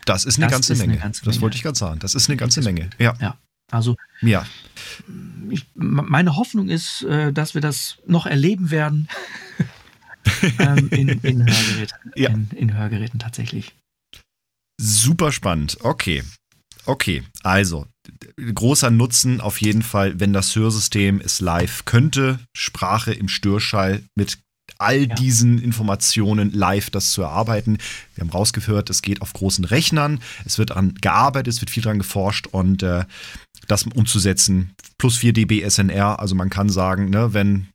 Das 0.06 0.24
ist 0.24 0.38
eine, 0.38 0.46
das 0.46 0.54
ganze, 0.54 0.74
ist 0.74 0.80
Menge. 0.80 0.94
eine 0.94 1.02
ganze 1.02 1.24
Menge. 1.24 1.34
Das 1.34 1.42
wollte 1.42 1.58
ich 1.58 1.64
gerade 1.64 1.78
sagen. 1.78 2.00
Das 2.00 2.14
ist 2.14 2.30
eine 2.30 2.38
ganze 2.38 2.62
Menge. 2.62 2.92
Ja. 3.00 3.16
ja. 3.20 3.38
Also, 3.72 3.96
ja. 4.22 4.46
Ich, 5.50 5.66
meine 5.74 6.36
Hoffnung 6.36 6.70
ist, 6.70 7.04
äh, 7.04 7.34
dass 7.34 7.56
wir 7.56 7.62
das 7.62 7.98
noch 8.06 8.26
erleben 8.26 8.70
werden 8.70 9.08
ähm, 10.60 10.90
in, 10.90 11.10
in, 11.10 11.40
Hörgeräten, 11.40 11.98
ja. 12.16 12.30
in, 12.30 12.50
in 12.52 12.78
Hörgeräten 12.78 13.20
tatsächlich. 13.20 13.74
Super 14.84 15.32
spannend. 15.32 15.78
Okay. 15.82 16.24
Okay, 16.86 17.24
also 17.44 17.86
großer 18.56 18.90
Nutzen 18.90 19.40
auf 19.40 19.62
jeden 19.62 19.84
Fall, 19.84 20.20
wenn 20.20 20.34
das 20.34 20.56
Hörsystem 20.56 21.22
es 21.24 21.40
live 21.40 21.86
könnte, 21.86 22.40
Sprache 22.58 23.14
im 23.14 23.28
Störschall 23.28 24.02
mit 24.16 24.40
all 24.80 25.08
ja. 25.08 25.16
diesen 25.16 25.62
Informationen 25.62 26.52
live 26.52 26.90
das 26.90 27.12
zu 27.12 27.22
erarbeiten. 27.22 27.78
Wir 28.16 28.24
haben 28.24 28.32
rausgehört, 28.32 28.90
es 28.90 29.04
geht 29.04 29.22
auf 29.22 29.34
großen 29.34 29.66
Rechnern, 29.66 30.20
es 30.46 30.58
wird 30.58 30.72
an 30.72 30.96
gearbeitet, 31.00 31.54
es 31.54 31.62
wird 31.62 31.70
viel 31.70 31.84
dran 31.84 32.00
geforscht 32.00 32.48
und 32.48 32.82
äh, 32.82 33.06
das 33.68 33.84
umzusetzen. 33.84 34.74
Plus 34.98 35.18
4 35.18 35.34
dB 35.34 35.70
SNR, 35.70 36.20
also 36.20 36.34
man 36.34 36.50
kann 36.50 36.70
sagen, 36.70 37.12
ne, 37.12 37.36
wenn 37.36 37.68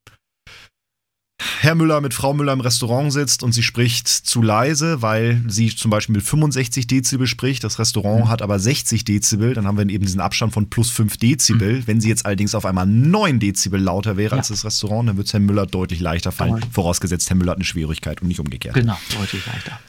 Herr 1.67 1.75
Müller 1.75 2.01
mit 2.01 2.15
Frau 2.15 2.33
Müller 2.33 2.53
im 2.53 2.61
Restaurant 2.61 3.13
sitzt 3.13 3.43
und 3.43 3.53
sie 3.53 3.63
spricht 3.63 4.09
zu 4.09 4.41
leise, 4.41 5.03
weil 5.03 5.43
sie 5.49 5.75
zum 5.75 5.91
Beispiel 5.91 6.15
mit 6.15 6.23
65 6.23 6.87
Dezibel 6.87 7.27
spricht, 7.27 7.65
das 7.65 7.79
Restaurant 7.79 8.27
mhm. 8.27 8.29
hat 8.29 8.41
aber 8.41 8.59
60 8.59 9.05
Dezibel, 9.05 9.53
dann 9.53 9.67
haben 9.67 9.77
wir 9.77 9.89
eben 9.89 10.05
diesen 10.05 10.21
Abstand 10.21 10.53
von 10.53 10.71
plus 10.71 10.91
5 10.91 11.17
Dezibel. 11.17 11.81
Mhm. 11.81 11.87
Wenn 11.87 12.01
sie 12.01 12.09
jetzt 12.09 12.25
allerdings 12.25 12.55
auf 12.55 12.65
einmal 12.65 12.87
9 12.87 13.41
Dezibel 13.41 13.81
lauter 13.81 14.17
wäre 14.17 14.37
ja. 14.37 14.39
als 14.39 14.49
das 14.49 14.65
Restaurant, 14.65 15.09
dann 15.09 15.17
wird 15.17 15.27
es 15.27 15.33
Herrn 15.33 15.45
Müller 15.45 15.67
deutlich 15.67 16.01
leichter 16.01 16.31
fallen, 16.33 16.55
genau. 16.55 16.67
vorausgesetzt 16.71 17.29
Herr 17.31 17.37
Müller 17.37 17.51
hat 17.51 17.59
eine 17.59 17.65
Schwierigkeit 17.65 18.23
und 18.23 18.29
nicht 18.29 18.41
umgekehrt. 18.41 18.75
Genau, 18.75 18.97
deutlich 19.19 19.45
leichter. 19.47 19.81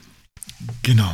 Genau. 0.84 1.14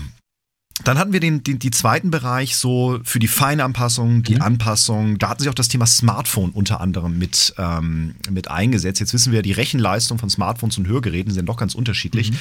Dann 0.84 0.98
hatten 0.98 1.14
wir 1.14 1.20
den, 1.20 1.44
den, 1.44 1.60
die 1.60 1.70
zweiten 1.70 2.10
Bereich 2.10 2.58
so 2.58 3.00
für 3.04 3.20
die 3.20 3.28
Feinanpassung, 3.28 4.24
die 4.24 4.36
mhm. 4.36 4.42
Anpassung. 4.42 5.20
Da 5.20 5.30
hatten 5.30 5.44
sie 5.44 5.50
auch 5.50 5.54
das 5.54 5.68
Thema 5.68 5.86
Smartphone 5.86 6.50
unter 6.50 6.82
anderem 6.82 7.18
mit, 7.20 7.54
ähm, 7.60 8.16
mit 8.30 8.50
eingesetzt. 8.50 9.00
Jetzt 9.00 9.14
wissen 9.14 9.32
wir, 9.32 9.44
die 9.44 9.52
Rechenleistung 9.52 10.18
von 10.18 10.32
Smartphones 10.32 10.78
und 10.80 10.88
Hörgeräten 10.88 11.32
sind 11.32 11.46
doch 11.46 11.58
ganz 11.58 11.76
unterschiedlich. 11.76 12.32
Mhm. 12.32 12.38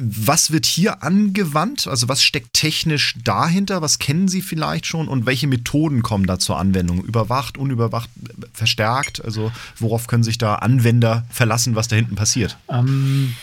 Was 0.00 0.50
wird 0.50 0.66
hier 0.66 1.04
angewandt? 1.04 1.86
Also 1.86 2.08
was 2.08 2.24
steckt 2.24 2.54
technisch 2.54 3.14
dahinter? 3.24 3.82
Was 3.82 4.00
kennen 4.00 4.26
Sie 4.26 4.42
vielleicht 4.42 4.86
schon? 4.86 5.06
Und 5.06 5.24
welche 5.26 5.46
Methoden 5.46 6.02
kommen 6.02 6.26
da 6.26 6.40
zur 6.40 6.58
Anwendung? 6.58 7.04
Überwacht, 7.04 7.56
unüberwacht, 7.56 8.10
verstärkt? 8.52 9.24
Also 9.24 9.52
worauf 9.78 10.08
können 10.08 10.24
sich 10.24 10.38
da 10.38 10.56
Anwender 10.56 11.24
verlassen, 11.30 11.76
was 11.76 11.86
da 11.86 11.94
hinten 11.94 12.16
passiert? 12.16 12.58
Ähm, 12.68 13.34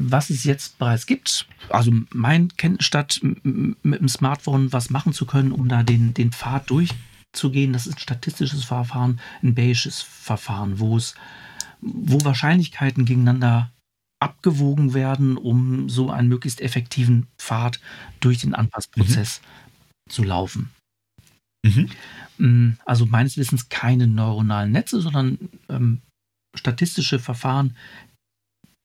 was 0.00 0.30
es 0.30 0.44
jetzt 0.44 0.78
bereits 0.78 1.06
gibt, 1.06 1.46
also 1.68 1.92
mein 2.12 2.48
Kenntnisstand 2.56 3.20
mit 3.22 4.00
dem 4.00 4.08
Smartphone 4.08 4.72
was 4.72 4.90
machen 4.90 5.12
zu 5.12 5.26
können, 5.26 5.52
um 5.52 5.68
da 5.68 5.82
den, 5.82 6.14
den 6.14 6.32
Pfad 6.32 6.70
durchzugehen, 6.70 7.72
das 7.72 7.86
ist 7.86 7.96
ein 7.96 8.00
statistisches 8.00 8.64
Verfahren, 8.64 9.20
ein 9.42 9.54
Bayesches 9.54 10.00
Verfahren, 10.00 10.78
wo 10.78 10.96
es, 10.96 11.14
wo 11.80 12.24
Wahrscheinlichkeiten 12.24 13.04
gegeneinander 13.04 13.70
abgewogen 14.20 14.94
werden, 14.94 15.36
um 15.36 15.88
so 15.88 16.10
einen 16.10 16.28
möglichst 16.28 16.60
effektiven 16.60 17.28
Pfad 17.38 17.80
durch 18.20 18.38
den 18.38 18.54
Anpassprozess 18.54 19.40
mhm. 19.40 20.10
zu 20.10 20.24
laufen. 20.24 20.70
Mhm. 21.64 21.90
Mm, 22.38 22.76
also 22.84 23.06
meines 23.06 23.36
Wissens 23.36 23.68
keine 23.68 24.06
neuronalen 24.06 24.72
Netze, 24.72 25.00
sondern 25.00 25.38
ähm, 25.68 26.00
statistische 26.56 27.18
Verfahren, 27.18 27.76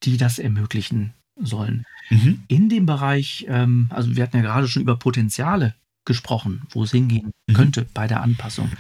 die 0.04 0.18
das 0.18 0.40
ermöglichen 0.40 1.14
sollen. 1.40 1.86
Mhm. 2.10 2.44
In 2.48 2.70
dem 2.70 2.86
Bereich, 2.86 3.46
ähm, 3.48 3.88
also 3.90 4.16
wir 4.16 4.24
hatten 4.24 4.38
ja 4.38 4.44
gerade 4.44 4.68
schon 4.68 4.82
über 4.82 4.98
Potenziale 4.98 5.76
gesprochen, 6.06 6.64
wo 6.70 6.84
es 6.84 6.92
hingehen 6.92 7.32
mhm. 7.48 7.54
könnte 7.54 7.88
bei 7.94 8.08
der 8.08 8.22
Anpassung. 8.22 8.72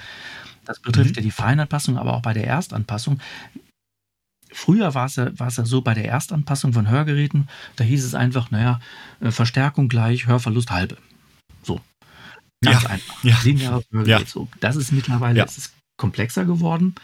Das 0.66 0.80
betrifft 0.80 1.12
mhm. 1.12 1.16
ja 1.16 1.22
die 1.22 1.32
Feinanpassung, 1.32 1.98
aber 1.98 2.14
auch 2.14 2.22
bei 2.22 2.34
der 2.34 2.46
Erstanpassung. 2.46 3.20
Früher 4.52 4.94
war 4.94 5.08
es, 5.08 5.16
ja, 5.16 5.38
war 5.40 5.48
es 5.48 5.58
ja 5.58 5.66
so 5.66 5.82
bei 5.82 5.94
der 5.94 6.06
Erstanpassung 6.06 6.74
von 6.74 6.88
Hörgeräten, 6.88 7.50
da 7.76 7.84
hieß 7.84 8.06
es 8.06 8.14
einfach, 8.14 8.52
naja, 8.52 8.80
äh, 9.20 9.32
Verstärkung 9.32 9.90
gleich, 9.90 10.28
Hörverlust 10.28 10.70
halbe. 10.70 10.98
So. 11.64 11.82
Ganz 12.64 12.84
ja. 12.84 12.90
einfach. 12.90 13.24
Ja. 13.24 13.40
Lineares 13.44 13.86
Hörgerät. 13.92 14.22
Ja. 14.22 14.28
So. 14.28 14.48
Das 14.60 14.76
ist 14.76 14.92
mittlerweile 14.92 15.40
ja. 15.40 15.46
ist 15.46 15.74
komplexer 15.98 16.46
geworden. 16.46 16.96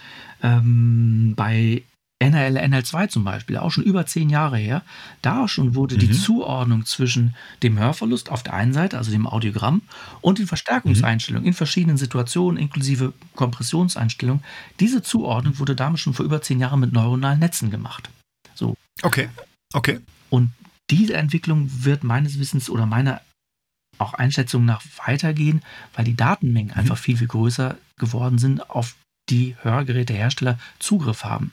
Ähm, 0.44 1.34
bei 1.36 1.84
NRL, 2.20 2.58
NL2 2.58 3.08
zum 3.08 3.24
Beispiel, 3.24 3.58
auch 3.58 3.72
schon 3.72 3.86
über 3.86 4.06
zehn 4.06 4.30
Jahre 4.30 4.58
her, 4.58 4.84
da 5.22 5.48
schon 5.48 5.74
wurde 5.74 5.96
mhm. 5.96 6.00
die 6.00 6.12
Zuordnung 6.12 6.86
zwischen 6.86 7.34
dem 7.64 7.80
Hörverlust 7.80 8.30
auf 8.30 8.44
der 8.44 8.54
einen 8.54 8.74
Seite, 8.74 8.98
also 8.98 9.10
dem 9.10 9.26
Audiogramm, 9.26 9.82
und 10.20 10.38
den 10.38 10.48
Verstärkungseinstellungen 10.48 11.44
mhm. 11.44 11.50
in 11.50 11.54
verschiedenen 11.54 11.98
Situationen, 11.98 12.60
inklusive 12.60 13.14
Kompressionseinstellungen, 13.36 14.44
diese 14.82 15.02
Zuordnung 15.02 15.60
wurde 15.60 15.76
damit 15.76 16.02
schon 16.02 16.14
vor 16.14 16.26
über 16.26 16.42
zehn 16.42 16.60
Jahren 16.60 16.82
mit 16.82 16.92
neuronalen 16.92 17.40
Netzen 17.40 17.72
gemacht. 17.72 18.10
So. 18.54 18.76
Okay, 19.02 19.30
okay. 19.74 20.00
Und 20.30 20.52
diese 20.90 21.14
Entwicklung 21.14 21.70
wird 21.86 22.04
meines 22.04 22.38
Wissens 22.38 22.70
oder 22.70 22.86
meiner 22.86 23.22
auch 23.98 24.14
Einschätzung 24.14 24.66
nach 24.66 24.82
weitergehen, 25.06 25.62
weil 25.94 26.06
die 26.06 26.16
Datenmengen 26.16 26.72
mhm. 26.74 26.80
einfach 26.80 26.98
viel, 26.98 27.18
viel 27.18 27.28
größer 27.28 27.78
geworden 27.98 28.38
sind, 28.38 28.70
auf 28.70 28.96
die 29.30 29.56
Hörgerätehersteller 29.62 30.58
Zugriff 30.80 31.24
haben. 31.24 31.52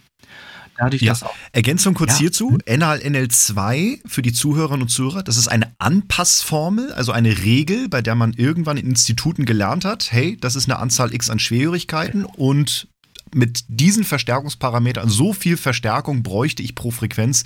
Dadurch, 0.78 1.02
ja. 1.02 1.12
auch, 1.12 1.34
Ergänzung 1.52 1.94
kurz 1.94 2.12
ja. 2.12 2.18
hierzu. 2.18 2.58
NAL 2.66 2.98
NL2 2.98 4.00
für 4.06 4.22
die 4.22 4.32
Zuhörerinnen 4.32 4.82
und 4.82 4.88
Zuhörer, 4.88 5.22
das 5.22 5.36
ist 5.36 5.48
eine 5.48 5.72
Anpassformel, 5.78 6.92
also 6.92 7.12
eine 7.12 7.38
Regel, 7.38 7.88
bei 7.88 8.02
der 8.02 8.14
man 8.14 8.32
irgendwann 8.32 8.76
in 8.76 8.86
Instituten 8.86 9.44
gelernt 9.44 9.84
hat, 9.84 10.12
hey, 10.12 10.36
das 10.40 10.56
ist 10.56 10.68
eine 10.68 10.78
Anzahl 10.78 11.14
X 11.14 11.30
an 11.30 11.38
Schwierigkeiten 11.38 12.22
genau. 12.22 12.34
und 12.36 12.88
mit 13.34 13.64
diesen 13.68 14.04
Verstärkungsparametern, 14.04 15.08
so 15.08 15.32
viel 15.32 15.56
Verstärkung 15.56 16.22
bräuchte 16.22 16.62
ich 16.62 16.74
pro 16.74 16.90
Frequenz, 16.90 17.44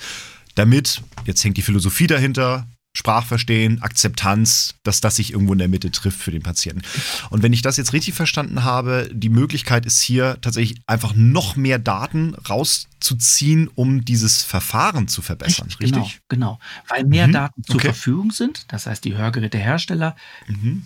damit, 0.55 1.03
jetzt 1.25 1.43
hängt 1.43 1.57
die 1.57 1.63
Philosophie 1.63 2.07
dahinter, 2.07 2.67
Sprachverstehen, 2.93 3.83
Akzeptanz, 3.83 4.75
dass 4.83 5.01
das 5.01 5.17
sich 5.17 5.33
irgendwo 5.33 5.53
in 5.53 5.61
der 5.61 5.69
Mitte 5.69 5.93
trifft 5.93 6.21
für 6.21 6.33
den 6.33 6.43
Patienten. 6.43 6.83
Und 7.31 7.43
wenn 7.43 7.53
ich 7.53 7.63
das 7.63 7.77
jetzt 7.77 7.93
richtig 7.93 8.15
verstanden 8.15 8.65
habe, 8.65 9.09
die 9.13 9.29
Möglichkeit 9.29 9.87
ist 9.87 10.01
hier 10.01 10.39
tatsächlich 10.41 10.81
einfach 10.87 11.15
noch 11.15 11.55
mehr 11.55 11.79
Daten 11.79 12.35
rauszuziehen, 12.35 13.69
um 13.75 14.05
dieses 14.05 14.43
Verfahren 14.43 15.07
zu 15.07 15.23
verbessern. 15.23 15.69
Richtig? 15.81 15.93
Genau, 15.93 16.11
genau. 16.29 16.59
Weil 16.89 17.05
mehr 17.05 17.29
mhm. 17.29 17.33
Daten 17.33 17.63
zur 17.63 17.77
okay. 17.77 17.89
Verfügung 17.89 18.33
sind. 18.33 18.65
Das 18.69 18.87
heißt, 18.87 19.05
die 19.05 19.17
Hörgerätehersteller 19.17 20.17
mhm 20.49 20.83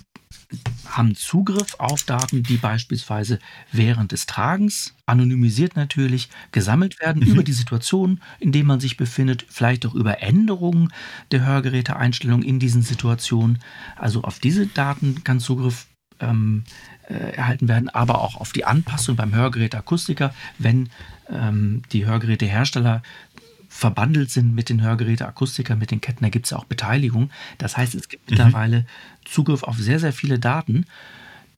haben 0.86 1.14
Zugriff 1.14 1.76
auf 1.78 2.04
Daten, 2.04 2.42
die 2.42 2.56
beispielsweise 2.56 3.38
während 3.72 4.12
des 4.12 4.26
Tragens, 4.26 4.94
anonymisiert 5.06 5.76
natürlich, 5.76 6.28
gesammelt 6.52 7.00
werden 7.00 7.22
mhm. 7.22 7.30
über 7.32 7.42
die 7.42 7.52
Situation, 7.52 8.20
in 8.40 8.52
der 8.52 8.64
man 8.64 8.80
sich 8.80 8.96
befindet, 8.96 9.46
vielleicht 9.48 9.86
auch 9.86 9.94
über 9.94 10.22
Änderungen 10.22 10.92
der 11.30 11.44
Hörgeräteeinstellung 11.44 12.42
in 12.42 12.58
diesen 12.58 12.82
Situationen. 12.82 13.58
Also 13.96 14.22
auf 14.22 14.38
diese 14.38 14.66
Daten 14.66 15.24
kann 15.24 15.40
Zugriff 15.40 15.86
ähm, 16.20 16.64
äh, 17.08 17.14
erhalten 17.14 17.68
werden, 17.68 17.88
aber 17.88 18.20
auch 18.20 18.36
auf 18.36 18.52
die 18.52 18.64
Anpassung 18.64 19.16
beim 19.16 19.34
Hörgeräteakustiker, 19.34 20.34
wenn 20.58 20.88
ähm, 21.30 21.82
die 21.92 22.06
Hörgerätehersteller 22.06 23.02
verbandelt 23.74 24.30
sind 24.30 24.54
mit 24.54 24.68
den 24.68 24.82
Hörgeräteakustikern, 24.82 25.80
mit 25.80 25.90
den 25.90 26.00
Ketten, 26.00 26.22
da 26.22 26.28
gibt 26.28 26.46
es 26.46 26.50
ja 26.50 26.58
auch 26.58 26.64
Beteiligung. 26.64 27.30
Das 27.58 27.76
heißt, 27.76 27.96
es 27.96 28.08
gibt 28.08 28.30
mhm. 28.30 28.36
mittlerweile 28.36 28.86
Zugriff 29.24 29.64
auf 29.64 29.76
sehr, 29.78 29.98
sehr 29.98 30.12
viele 30.12 30.38
Daten, 30.38 30.86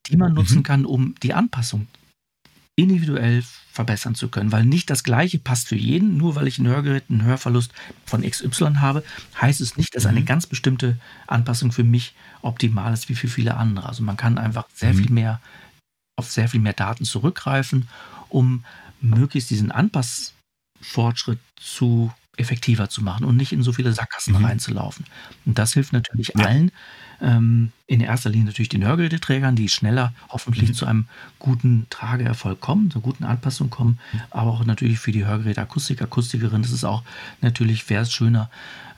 die 0.07 0.17
man 0.17 0.33
nutzen 0.33 0.57
mhm. 0.57 0.63
kann, 0.63 0.85
um 0.85 1.13
die 1.21 1.35
Anpassung 1.35 1.87
individuell 2.75 3.43
verbessern 3.71 4.15
zu 4.15 4.29
können, 4.29 4.51
weil 4.51 4.65
nicht 4.65 4.89
das 4.89 5.03
gleiche 5.03 5.37
passt 5.37 5.67
für 5.67 5.75
jeden. 5.75 6.17
Nur 6.17 6.35
weil 6.35 6.47
ich 6.47 6.57
ein 6.57 6.67
Hörgerät 6.67 7.03
einen 7.07 7.23
Hörverlust 7.23 7.71
von 8.03 8.23
XY 8.23 8.77
habe, 8.79 9.03
heißt 9.39 9.61
es 9.61 9.77
nicht, 9.77 9.95
dass 9.95 10.07
eine 10.07 10.21
mhm. 10.21 10.25
ganz 10.25 10.47
bestimmte 10.47 10.97
Anpassung 11.27 11.71
für 11.71 11.83
mich 11.83 12.15
optimal 12.41 12.93
ist 12.93 13.09
wie 13.09 13.15
für 13.15 13.27
viele 13.27 13.57
andere. 13.57 13.87
Also 13.87 14.01
man 14.01 14.17
kann 14.17 14.39
einfach 14.39 14.65
sehr 14.73 14.93
mhm. 14.93 14.97
viel 14.97 15.11
mehr 15.11 15.39
auf 16.15 16.31
sehr 16.31 16.49
viel 16.49 16.61
mehr 16.61 16.73
Daten 16.73 17.05
zurückgreifen, 17.05 17.87
um 18.27 18.65
möglichst 19.01 19.51
diesen 19.51 19.71
Anpass 19.71 20.33
Fortschritt 20.81 21.39
zu 21.55 22.11
effektiver 22.37 22.89
zu 22.89 23.03
machen 23.03 23.25
und 23.25 23.35
nicht 23.35 23.51
in 23.51 23.63
so 23.63 23.73
viele 23.73 23.91
Sackgassen 23.91 24.37
mhm. 24.37 24.45
reinzulaufen. 24.45 25.05
Und 25.45 25.57
das 25.57 25.73
hilft 25.73 25.91
natürlich 25.91 26.33
ja. 26.35 26.45
allen, 26.45 26.71
ähm, 27.19 27.71
in 27.87 27.99
erster 27.99 28.29
Linie 28.29 28.45
natürlich 28.45 28.69
den 28.69 28.85
Hörgeräteträgern, 28.85 29.55
die 29.55 29.69
schneller 29.69 30.13
hoffentlich 30.29 30.69
mhm. 30.69 30.73
zu 30.73 30.85
einem 30.85 31.07
guten 31.39 31.87
Trageerfolg 31.89 32.61
kommen, 32.61 32.91
zur 32.91 33.01
guten 33.01 33.23
Anpassung 33.23 33.69
kommen, 33.69 33.99
mhm. 34.13 34.19
aber 34.29 34.51
auch 34.51 34.65
natürlich 34.65 34.99
für 34.99 35.11
die 35.11 35.25
Hörgeräteakustiker, 35.25 36.05
Akustikerin. 36.05 36.61
Das 36.61 36.71
ist 36.71 36.83
auch 36.83 37.03
natürlich, 37.41 37.89
wäre 37.89 38.03
es 38.03 38.13
schöner, 38.13 38.49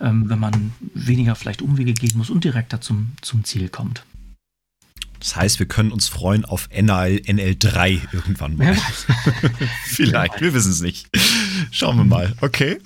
ähm, 0.01 0.29
wenn 0.29 0.39
man 0.39 0.73
weniger 0.93 1.35
vielleicht 1.35 1.61
Umwege 1.61 1.93
gehen 1.93 2.17
muss 2.17 2.29
und 2.29 2.43
direkter 2.43 2.81
zum, 2.81 3.13
zum 3.21 3.45
Ziel 3.45 3.69
kommt. 3.69 4.03
Das 5.19 5.35
heißt, 5.35 5.59
wir 5.59 5.65
können 5.65 5.91
uns 5.91 6.07
freuen 6.07 6.45
auf 6.45 6.69
NL, 6.71 7.21
NL3 7.25 7.99
irgendwann 8.11 8.55
mal. 8.55 8.75
Vielleicht, 9.85 10.41
wir 10.41 10.53
wissen 10.53 10.71
es 10.71 10.81
nicht. 10.81 11.09
Schauen 11.71 11.97
wir 11.97 12.05
mal. 12.05 12.35
Okay. 12.41 12.77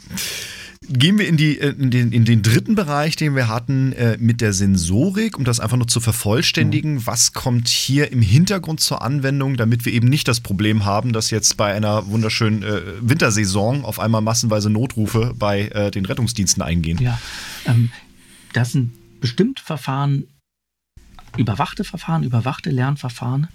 Gehen 0.89 1.17
wir 1.17 1.27
in, 1.27 1.37
die, 1.37 1.59
äh, 1.59 1.69
in, 1.69 1.91
den, 1.91 2.11
in 2.11 2.25
den 2.25 2.41
dritten 2.41 2.75
Bereich, 2.75 3.15
den 3.15 3.35
wir 3.35 3.47
hatten, 3.47 3.93
äh, 3.93 4.17
mit 4.19 4.41
der 4.41 4.51
Sensorik, 4.51 5.37
um 5.37 5.45
das 5.45 5.59
einfach 5.59 5.77
nur 5.77 5.87
zu 5.87 6.01
vervollständigen. 6.01 6.95
Mhm. 6.95 7.07
Was 7.07 7.33
kommt 7.33 7.69
hier 7.69 8.11
im 8.11 8.21
Hintergrund 8.21 8.79
zur 8.79 9.01
Anwendung, 9.01 9.55
damit 9.55 9.85
wir 9.85 9.93
eben 9.93 10.09
nicht 10.09 10.27
das 10.27 10.41
Problem 10.41 10.83
haben, 10.83 11.13
dass 11.13 11.29
jetzt 11.29 11.55
bei 11.55 11.73
einer 11.73 12.07
wunderschönen 12.07 12.63
äh, 12.63 12.81
Wintersaison 12.99 13.85
auf 13.85 13.99
einmal 13.99 14.21
massenweise 14.21 14.69
Notrufe 14.69 15.33
bei 15.37 15.67
äh, 15.69 15.91
den 15.91 16.05
Rettungsdiensten 16.05 16.61
eingehen? 16.61 16.97
Ja, 16.99 17.19
ähm, 17.65 17.91
das 18.51 18.73
sind 18.73 18.91
bestimmt 19.21 19.61
Verfahren, 19.61 20.25
überwachte 21.37 21.83
Verfahren, 21.83 22.23
überwachte 22.23 22.69
Lernverfahren, 22.69 23.47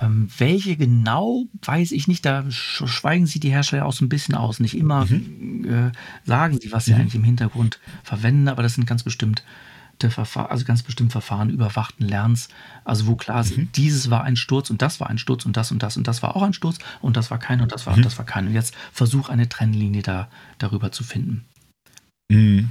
Ähm, 0.00 0.28
welche 0.38 0.76
genau, 0.76 1.44
weiß 1.62 1.92
ich 1.92 2.08
nicht. 2.08 2.24
Da 2.24 2.50
schweigen 2.50 3.26
sie 3.26 3.38
die 3.40 3.50
Hersteller 3.50 3.84
auch 3.84 3.92
so 3.92 4.04
ein 4.04 4.08
bisschen 4.08 4.34
aus. 4.34 4.58
Nicht 4.58 4.76
immer 4.76 5.04
mhm. 5.04 5.64
äh, 5.64 5.92
sagen 6.24 6.58
sie, 6.60 6.72
was 6.72 6.86
sie 6.86 6.94
mhm. 6.94 7.00
eigentlich 7.00 7.14
im 7.14 7.24
Hintergrund 7.24 7.78
verwenden, 8.02 8.48
aber 8.48 8.62
das 8.62 8.74
sind 8.74 8.86
ganz 8.86 9.02
bestimmt 9.02 9.44
Verfahren, 10.10 10.50
also 10.50 10.64
ganz 10.64 10.82
bestimmt 10.82 11.12
Verfahren 11.12 11.50
überwachten 11.50 12.06
Lernens, 12.08 12.48
also 12.84 13.06
wo 13.06 13.14
klar 13.14 13.40
ist, 13.40 13.56
mhm. 13.56 13.68
dieses 13.76 14.10
war 14.10 14.24
ein 14.24 14.36
Sturz 14.36 14.70
und 14.70 14.82
das 14.82 14.98
war 14.98 15.08
ein 15.08 15.18
Sturz 15.18 15.46
und 15.46 15.56
das 15.56 15.70
und 15.70 15.82
das 15.82 15.96
und 15.96 16.08
das 16.08 16.22
war 16.22 16.34
auch 16.34 16.42
ein 16.42 16.52
Sturz 16.52 16.78
und 17.00 17.16
das 17.16 17.30
war 17.30 17.38
kein 17.38 17.60
und 17.60 17.70
das 17.70 17.86
war 17.86 17.92
mhm. 17.92 17.98
und 17.98 18.06
das 18.06 18.18
war 18.18 18.24
kein. 18.24 18.48
Und 18.48 18.54
jetzt 18.54 18.74
versuch 18.92 19.28
eine 19.28 19.48
Trennlinie 19.48 20.02
da 20.02 20.28
darüber 20.58 20.90
zu 20.90 21.04
finden. 21.04 21.44
Mhm. 22.28 22.70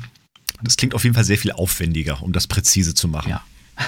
Das 0.62 0.78
klingt 0.78 0.93
auf 0.93 1.04
jeden 1.04 1.16
Fall 1.16 1.24
sehr 1.24 1.38
viel 1.38 1.52
aufwendiger, 1.52 2.22
um 2.22 2.34
das 2.34 2.47
präzise 2.47 2.93
zu 2.93 3.08
machen. 3.08 3.30
Ja. 3.30 3.43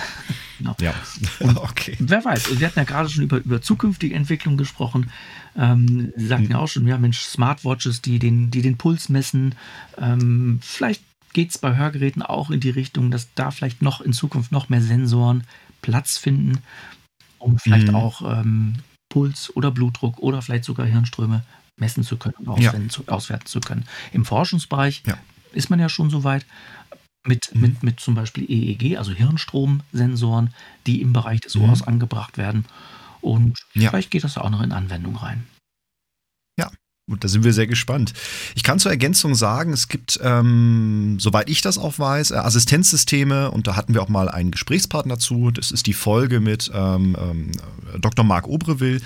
genau. 0.58 0.76
Ja, 0.80 0.94
okay. 1.56 1.96
Wer 2.00 2.24
weiß, 2.24 2.60
wir 2.60 2.68
hatten 2.68 2.80
ja 2.80 2.86
gerade 2.86 3.10
schon 3.10 3.24
über, 3.24 3.38
über 3.38 3.62
zukünftige 3.62 4.16
Entwicklung 4.16 4.58
gesprochen. 4.58 5.12
Ähm, 5.56 6.12
Sie 6.16 6.28
sagten 6.28 6.46
mhm. 6.46 6.52
ja 6.52 6.58
auch 6.60 6.68
schon, 6.68 6.88
ja 6.88 6.98
Mensch, 6.98 7.22
Smartwatches, 7.22 8.02
die 8.02 8.20
den, 8.20 8.52
die 8.52 8.62
den 8.62 8.78
Puls 8.78 9.10
messen. 9.10 9.56
Ähm, 9.98 10.60
vielleicht 10.62 11.04
geht 11.34 11.50
es 11.50 11.58
bei 11.58 11.76
Hörgeräten 11.76 12.22
auch 12.22 12.52
in 12.52 12.60
die 12.60 12.70
Richtung, 12.70 13.12
dass 13.12 13.34
da 13.34 13.52
vielleicht 13.52 13.82
noch 13.82 14.02
in 14.02 14.14
Zukunft 14.14 14.52
noch 14.52 14.70
mehr 14.70 14.82
Sensoren 14.82 15.44
Platz 15.82 16.18
finden, 16.18 16.60
um 17.40 17.58
vielleicht 17.60 17.90
mhm. 17.90 17.96
auch 17.96 18.22
ähm, 18.40 18.76
Puls 19.10 19.56
oder 19.56 19.72
Blutdruck 19.72 20.20
oder 20.20 20.42
vielleicht 20.42 20.64
sogar 20.64 20.86
Hirnströme 20.86 21.44
messen 21.78 22.04
zu 22.04 22.18
können 22.18 22.36
und 22.38 22.50
auswerten, 22.50 22.84
ja. 22.84 22.90
zu, 22.90 23.04
auswerten 23.08 23.46
zu 23.48 23.60
können. 23.60 23.86
Im 24.12 24.26
Forschungsbereich 24.26 25.04
ja. 25.06 25.18
ist 25.52 25.70
man 25.70 25.80
ja 25.80 25.90
schon 25.90 26.10
so 26.10 26.24
weit 26.24 26.46
mit, 27.26 27.54
mhm. 27.54 27.62
mit, 27.62 27.84
mit 27.84 28.00
zum 28.00 28.16
Beispiel 28.16 28.50
EEG, 28.50 28.98
also 28.98 29.12
Hirnstromsensoren, 29.12 30.54
die 30.88 31.02
im 31.02 31.14
Bereich 31.14 31.42
des 31.42 31.56
Ohrs 31.56 31.82
mhm. 31.82 31.88
angebracht 31.88 32.38
werden. 32.38 32.66
Und 33.22 33.60
ja. 33.74 33.90
vielleicht 33.90 34.12
geht 34.12 34.24
das 34.24 34.38
auch 34.38 34.50
noch 34.50 34.62
in 34.62 34.72
Anwendung 34.72 35.16
rein. 35.16 35.48
Und 37.06 37.26
da 37.26 37.28
sind 37.28 37.44
wir 37.44 37.52
sehr 37.52 37.68
gespannt. 37.68 38.14
Ich 38.56 38.64
kann 38.64 38.80
zur 38.80 38.90
Ergänzung 38.90 39.36
sagen, 39.36 39.74
es 39.74 39.90
gibt, 39.90 40.22
ähm, 40.24 41.18
soweit 41.20 41.50
ich 41.50 41.62
das 41.62 41.78
auch 41.78 42.00
weiß, 42.00 42.32
äh, 42.32 42.36
Assistenzsysteme 42.36 43.52
und 43.52 43.68
da 43.68 43.76
hatten 43.76 43.94
wir 43.94 44.02
auch 44.02 44.08
mal 44.08 44.30
einen 44.30 44.52
Gesprächspartner 44.52 45.20
zu. 45.20 45.52
Das 45.52 45.72
ist 45.72 45.86
die 45.86 45.94
Folge 45.94 46.40
mit 46.40 46.72
ähm, 46.74 47.18
ähm, 47.20 47.52
Dr. 48.00 48.24
Marc 48.24 48.48
Obreville, 48.48 49.02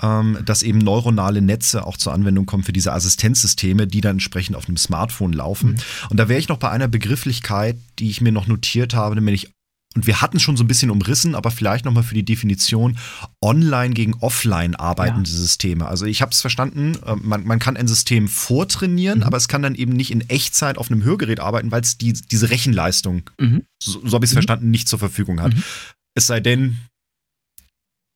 ähm, 0.00 0.38
dass 0.44 0.62
eben 0.62 0.78
neuronale 0.78 1.42
Netze 1.42 1.84
auch 1.84 1.96
zur 1.96 2.12
Anwendung 2.12 2.46
kommen 2.46 2.62
für 2.62 2.72
diese 2.72 2.92
Assistenzsysteme, 2.92 3.88
die 3.88 4.00
dann 4.00 4.12
entsprechend 4.12 4.54
auf 4.54 4.68
einem 4.68 4.76
Smartphone 4.76 5.32
laufen. 5.32 5.72
Mhm. 5.72 5.78
Und 6.10 6.16
da 6.18 6.28
wäre 6.28 6.38
ich 6.38 6.48
noch 6.48 6.58
bei 6.58 6.70
einer 6.70 6.86
Begrifflichkeit, 6.86 7.76
die 7.98 8.10
ich 8.10 8.20
mir 8.20 8.30
noch 8.30 8.46
notiert 8.46 8.94
habe, 8.94 9.16
nämlich 9.16 9.50
und 9.96 10.06
wir 10.06 10.20
hatten 10.20 10.36
es 10.36 10.42
schon 10.44 10.56
so 10.56 10.62
ein 10.62 10.68
bisschen 10.68 10.90
umrissen, 10.90 11.34
aber 11.34 11.50
vielleicht 11.50 11.84
nochmal 11.84 12.04
für 12.04 12.14
die 12.14 12.24
Definition, 12.24 12.96
online 13.42 13.92
gegen 13.92 14.14
offline 14.20 14.76
arbeitende 14.76 15.28
ja. 15.28 15.36
Systeme. 15.36 15.86
Also 15.86 16.06
ich 16.06 16.22
habe 16.22 16.30
es 16.30 16.40
verstanden, 16.40 16.96
äh, 17.04 17.16
man, 17.16 17.44
man, 17.44 17.58
kann 17.58 17.76
ein 17.76 17.88
System 17.88 18.28
vortrainieren, 18.28 19.18
mhm. 19.18 19.24
aber 19.24 19.36
es 19.36 19.48
kann 19.48 19.62
dann 19.62 19.74
eben 19.74 19.92
nicht 19.92 20.12
in 20.12 20.28
Echtzeit 20.28 20.78
auf 20.78 20.90
einem 20.90 21.02
Hörgerät 21.02 21.40
arbeiten, 21.40 21.72
weil 21.72 21.82
es 21.82 21.98
die, 21.98 22.12
diese 22.12 22.50
Rechenleistung, 22.50 23.30
mhm. 23.40 23.64
so, 23.82 24.00
so 24.06 24.14
habe 24.14 24.24
ich 24.24 24.30
es 24.30 24.34
mhm. 24.34 24.38
verstanden, 24.38 24.70
nicht 24.70 24.86
zur 24.86 25.00
Verfügung 25.00 25.40
hat. 25.40 25.54
Mhm. 25.54 25.62
Es 26.14 26.28
sei 26.28 26.38
denn, 26.38 26.78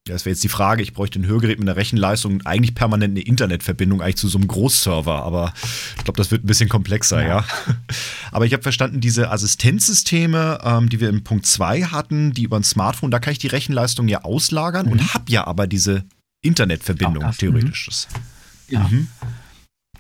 das 0.07 0.27
wäre 0.27 0.35
jetzt 0.35 0.45
die 0.45 0.49
Frage. 0.49 0.83
Ich 0.83 0.93
bräuchte 0.93 1.19
ein 1.19 1.27
Hörgerät 1.27 1.59
mit 1.59 1.67
einer 1.67 1.77
Rechenleistung 1.77 2.35
und 2.35 2.47
eigentlich 2.47 2.75
permanent 2.75 3.13
eine 3.13 3.21
Internetverbindung, 3.21 4.03
eigentlich 4.03 4.17
zu 4.17 4.29
so 4.29 4.37
einem 4.37 4.49
Großserver. 4.49 5.23
Aber 5.23 5.55
ich 5.97 6.05
glaube, 6.05 6.19
das 6.19 6.31
wird 6.31 6.45
ein 6.45 6.47
bisschen 6.47 6.69
komplexer, 6.69 7.23
ja. 7.23 7.29
ja. 7.29 7.45
Aber 8.31 8.45
ich 8.45 8.53
habe 8.53 8.63
verstanden, 8.63 9.01
diese 9.01 9.31
Assistenzsysteme, 9.31 10.59
ähm, 10.63 10.91
die 10.91 11.01
wir 11.01 11.09
im 11.09 11.25
Punkt 11.25 11.47
2 11.47 11.85
hatten, 11.85 12.33
die 12.33 12.43
über 12.43 12.59
ein 12.59 12.65
Smartphone, 12.65 13.11
da 13.11 13.19
kann 13.19 13.33
ich 13.33 13.39
die 13.39 13.47
Rechenleistung 13.47 14.07
ja 14.09 14.25
auslagern 14.25 14.87
mhm. 14.87 14.93
und 14.93 15.15
habe 15.15 15.25
ja 15.33 15.47
aber 15.47 15.67
diese 15.67 16.05
Internetverbindung 16.43 17.31
theoretisch. 17.39 17.89
Mhm. 18.69 18.75
Ja. 18.75 18.81
Mhm. 18.81 19.09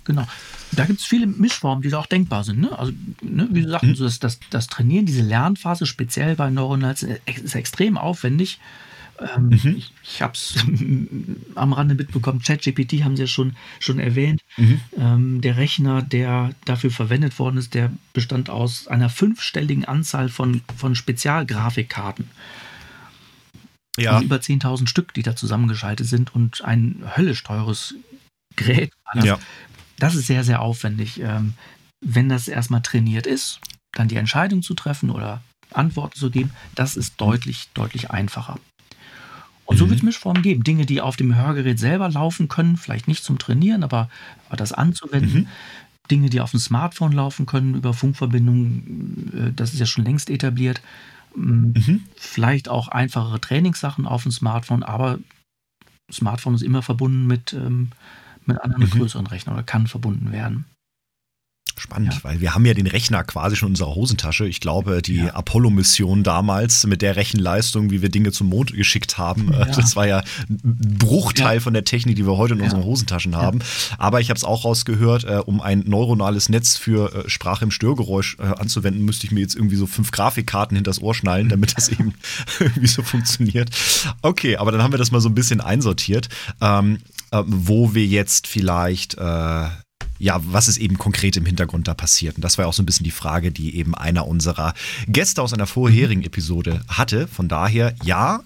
Genau. 0.04 0.26
Da 0.72 0.84
gibt 0.84 1.00
es 1.00 1.06
viele 1.06 1.26
Mischformen, 1.26 1.80
die 1.80 1.88
da 1.88 1.98
auch 1.98 2.06
denkbar 2.06 2.44
sind. 2.44 2.60
Ne? 2.60 2.78
Also, 2.78 2.92
ne, 3.22 3.48
wie 3.52 3.62
du 3.62 3.70
sagten, 3.70 3.90
mhm. 3.90 3.94
so 3.94 4.04
das, 4.04 4.18
das, 4.18 4.38
das 4.50 4.66
Trainieren, 4.66 5.06
diese 5.06 5.22
Lernphase, 5.22 5.86
speziell 5.86 6.36
bei 6.36 6.50
Neuronalen, 6.50 6.94
ist 7.24 7.54
extrem 7.54 7.96
aufwendig. 7.96 8.58
Ähm, 9.18 9.46
mhm. 9.48 9.76
Ich, 9.76 9.92
ich 10.02 10.22
habe 10.22 10.34
es 10.34 10.56
am 11.54 11.72
Rande 11.72 11.94
mitbekommen. 11.94 12.40
ChatGPT 12.40 13.04
haben 13.04 13.16
Sie 13.16 13.22
ja 13.22 13.26
schon, 13.26 13.56
schon 13.80 13.98
erwähnt. 13.98 14.40
Mhm. 14.56 14.80
Ähm, 14.96 15.40
der 15.40 15.56
Rechner, 15.56 16.02
der 16.02 16.50
dafür 16.64 16.90
verwendet 16.90 17.38
worden 17.38 17.56
ist, 17.56 17.74
der 17.74 17.92
bestand 18.12 18.50
aus 18.50 18.88
einer 18.88 19.08
fünfstelligen 19.08 19.84
Anzahl 19.84 20.28
von, 20.28 20.62
von 20.76 20.94
Spezialgrafikkarten. 20.94 22.28
Ja. 23.96 24.12
Also 24.12 24.24
über 24.24 24.36
10.000 24.36 24.88
Stück, 24.88 25.14
die 25.14 25.22
da 25.22 25.36
zusammengeschaltet 25.36 26.06
sind 26.06 26.34
und 26.34 26.64
ein 26.64 27.04
höllisch 27.16 27.42
teures 27.44 27.94
Gerät. 28.56 28.92
Das, 29.14 29.24
ja. 29.24 29.38
das 29.98 30.14
ist 30.14 30.26
sehr, 30.26 30.44
sehr 30.44 30.60
aufwendig. 30.60 31.20
Ähm, 31.20 31.54
wenn 32.04 32.28
das 32.28 32.48
erstmal 32.48 32.82
trainiert 32.82 33.26
ist, 33.26 33.60
dann 33.92 34.08
die 34.08 34.16
Entscheidung 34.16 34.62
zu 34.62 34.74
treffen 34.74 35.10
oder 35.10 35.42
Antworten 35.72 36.18
zu 36.18 36.30
geben, 36.30 36.52
das 36.74 36.96
ist 36.96 37.20
deutlich, 37.20 37.68
deutlich 37.74 38.10
einfacher. 38.10 38.58
Und 39.66 39.78
so 39.78 39.88
wird 39.88 39.96
es 39.96 40.02
mhm. 40.02 40.08
Mischformen 40.08 40.42
geben. 40.42 40.62
Dinge, 40.62 40.84
die 40.86 41.00
auf 41.00 41.16
dem 41.16 41.34
Hörgerät 41.34 41.78
selber 41.78 42.08
laufen 42.08 42.48
können, 42.48 42.76
vielleicht 42.76 43.08
nicht 43.08 43.24
zum 43.24 43.38
Trainieren, 43.38 43.82
aber, 43.82 44.10
aber 44.48 44.56
das 44.56 44.72
anzuwenden. 44.72 45.40
Mhm. 45.40 45.48
Dinge, 46.10 46.28
die 46.28 46.40
auf 46.40 46.50
dem 46.50 46.60
Smartphone 46.60 47.12
laufen 47.12 47.46
können, 47.46 47.74
über 47.74 47.94
Funkverbindungen, 47.94 49.32
äh, 49.34 49.52
das 49.54 49.72
ist 49.72 49.80
ja 49.80 49.86
schon 49.86 50.04
längst 50.04 50.28
etabliert. 50.28 50.82
Mm, 51.34 51.72
mhm. 51.72 52.02
Vielleicht 52.16 52.68
auch 52.68 52.88
einfachere 52.88 53.40
Trainingssachen 53.40 54.06
auf 54.06 54.22
dem 54.22 54.32
Smartphone, 54.32 54.82
aber 54.82 55.18
Smartphone 56.12 56.54
ist 56.54 56.62
immer 56.62 56.82
verbunden 56.82 57.26
mit, 57.26 57.54
ähm, 57.54 57.90
mit 58.44 58.60
anderen 58.60 58.84
mhm. 58.84 58.90
größeren 58.90 59.26
Rechnern 59.26 59.54
oder 59.54 59.64
kann 59.64 59.86
verbunden 59.86 60.30
werden. 60.30 60.66
Spannend, 61.76 62.14
ja. 62.14 62.20
weil 62.22 62.40
wir 62.40 62.54
haben 62.54 62.64
ja 62.66 62.74
den 62.74 62.86
Rechner 62.86 63.24
quasi 63.24 63.56
schon 63.56 63.68
in 63.68 63.72
unserer 63.72 63.94
Hosentasche. 63.94 64.46
Ich 64.46 64.60
glaube, 64.60 65.02
die 65.02 65.16
ja. 65.16 65.34
Apollo-Mission 65.34 66.22
damals 66.22 66.86
mit 66.86 67.02
der 67.02 67.16
Rechenleistung, 67.16 67.90
wie 67.90 68.00
wir 68.00 68.10
Dinge 68.10 68.30
zum 68.30 68.48
Mond 68.48 68.72
geschickt 68.72 69.18
haben, 69.18 69.52
äh, 69.52 69.58
ja. 69.58 69.64
das 69.66 69.96
war 69.96 70.06
ja 70.06 70.22
ein 70.48 70.60
Bruchteil 70.98 71.60
von 71.60 71.74
der 71.74 71.84
Technik, 71.84 72.16
die 72.16 72.26
wir 72.26 72.36
heute 72.36 72.54
in 72.54 72.60
unseren 72.60 72.84
Hosentaschen 72.84 73.36
haben. 73.36 73.58
Aber 73.98 74.20
ich 74.20 74.30
habe 74.30 74.38
es 74.38 74.44
auch 74.44 74.64
rausgehört, 74.64 75.24
äh, 75.24 75.40
um 75.44 75.60
ein 75.60 75.82
neuronales 75.86 76.48
Netz 76.48 76.76
für 76.76 77.12
äh, 77.26 77.28
Sprache 77.28 77.64
im 77.64 77.70
Störgeräusch 77.70 78.36
äh, 78.38 78.42
anzuwenden, 78.42 79.04
müsste 79.04 79.26
ich 79.26 79.32
mir 79.32 79.40
jetzt 79.40 79.56
irgendwie 79.56 79.76
so 79.76 79.86
fünf 79.86 80.12
Grafikkarten 80.12 80.76
hinters 80.76 81.02
Ohr 81.02 81.14
schnallen, 81.14 81.48
damit 81.48 81.76
das 81.76 81.88
eben 81.88 82.14
irgendwie 82.60 82.86
so 82.86 83.02
funktioniert. 83.02 83.70
Okay, 84.22 84.56
aber 84.56 84.70
dann 84.70 84.82
haben 84.82 84.92
wir 84.92 84.98
das 84.98 85.10
mal 85.10 85.20
so 85.20 85.28
ein 85.28 85.34
bisschen 85.34 85.60
einsortiert. 85.60 86.28
Ähm, 86.60 86.98
äh, 87.34 87.42
wo 87.46 87.94
wir 87.94 88.06
jetzt 88.06 88.46
vielleicht 88.46 89.16
ja, 90.18 90.40
was 90.44 90.68
ist 90.68 90.78
eben 90.78 90.98
konkret 90.98 91.36
im 91.36 91.46
Hintergrund 91.46 91.88
da 91.88 91.94
passiert. 91.94 92.36
Und 92.36 92.42
das 92.42 92.58
war 92.58 92.64
ja 92.64 92.68
auch 92.68 92.74
so 92.74 92.82
ein 92.82 92.86
bisschen 92.86 93.04
die 93.04 93.10
Frage, 93.10 93.52
die 93.52 93.76
eben 93.76 93.94
einer 93.94 94.26
unserer 94.26 94.74
Gäste 95.06 95.42
aus 95.42 95.52
einer 95.52 95.66
vorherigen 95.66 96.20
mhm. 96.20 96.26
Episode 96.26 96.80
hatte. 96.88 97.28
Von 97.28 97.48
daher, 97.48 97.94
ja, 98.04 98.42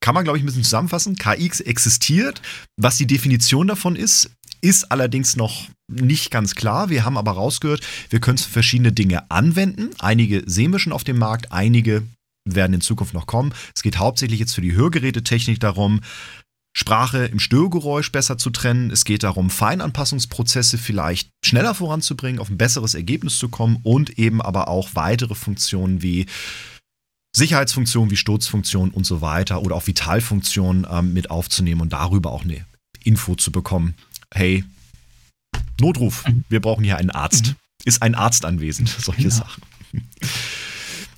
kann 0.00 0.14
man, 0.14 0.24
glaube 0.24 0.38
ich, 0.38 0.44
ein 0.44 0.46
bisschen 0.46 0.64
zusammenfassen. 0.64 1.16
KX 1.16 1.60
existiert. 1.60 2.40
Was 2.76 2.96
die 2.96 3.06
Definition 3.06 3.66
davon 3.66 3.96
ist, 3.96 4.30
ist 4.60 4.90
allerdings 4.90 5.36
noch 5.36 5.68
nicht 5.88 6.30
ganz 6.30 6.54
klar. 6.54 6.90
Wir 6.90 7.04
haben 7.04 7.16
aber 7.16 7.32
rausgehört, 7.32 7.80
wir 8.10 8.20
können 8.20 8.36
es 8.36 8.44
für 8.44 8.52
verschiedene 8.52 8.92
Dinge 8.92 9.30
anwenden. 9.30 9.90
Einige 9.98 10.42
sehen 10.46 10.72
wir 10.72 10.78
schon 10.78 10.92
auf 10.92 11.04
dem 11.04 11.18
Markt, 11.18 11.52
einige 11.52 12.02
werden 12.44 12.74
in 12.74 12.80
Zukunft 12.80 13.14
noch 13.14 13.26
kommen. 13.26 13.52
Es 13.74 13.82
geht 13.82 13.98
hauptsächlich 13.98 14.40
jetzt 14.40 14.54
für 14.54 14.60
die 14.60 14.74
Hörgerätetechnik 14.74 15.60
darum, 15.60 16.00
Sprache 16.76 17.24
im 17.26 17.40
Störgeräusch 17.40 18.12
besser 18.12 18.38
zu 18.38 18.50
trennen. 18.50 18.90
Es 18.90 19.04
geht 19.04 19.22
darum, 19.22 19.50
Feinanpassungsprozesse 19.50 20.78
vielleicht 20.78 21.30
schneller 21.44 21.74
voranzubringen, 21.74 22.40
auf 22.40 22.50
ein 22.50 22.58
besseres 22.58 22.94
Ergebnis 22.94 23.38
zu 23.38 23.48
kommen 23.48 23.80
und 23.82 24.18
eben 24.18 24.40
aber 24.40 24.68
auch 24.68 24.90
weitere 24.94 25.34
Funktionen 25.34 26.02
wie 26.02 26.26
Sicherheitsfunktionen 27.36 28.10
wie 28.10 28.16
Sturzfunktionen 28.16 28.92
und 28.92 29.04
so 29.04 29.20
weiter 29.20 29.62
oder 29.62 29.76
auch 29.76 29.86
Vitalfunktionen 29.86 30.86
ähm, 30.90 31.12
mit 31.12 31.30
aufzunehmen 31.30 31.80
und 31.80 31.92
darüber 31.92 32.32
auch 32.32 32.44
eine 32.44 32.64
Info 33.04 33.34
zu 33.34 33.52
bekommen. 33.52 33.94
Hey, 34.32 34.64
Notruf, 35.80 36.26
mhm. 36.26 36.44
wir 36.48 36.60
brauchen 36.60 36.84
hier 36.84 36.96
einen 36.96 37.10
Arzt. 37.10 37.48
Mhm. 37.48 37.56
Ist 37.84 38.02
ein 38.02 38.14
Arzt 38.14 38.44
anwesend? 38.44 38.88
Solche 38.98 39.22
ja. 39.22 39.30
Sachen. 39.30 39.62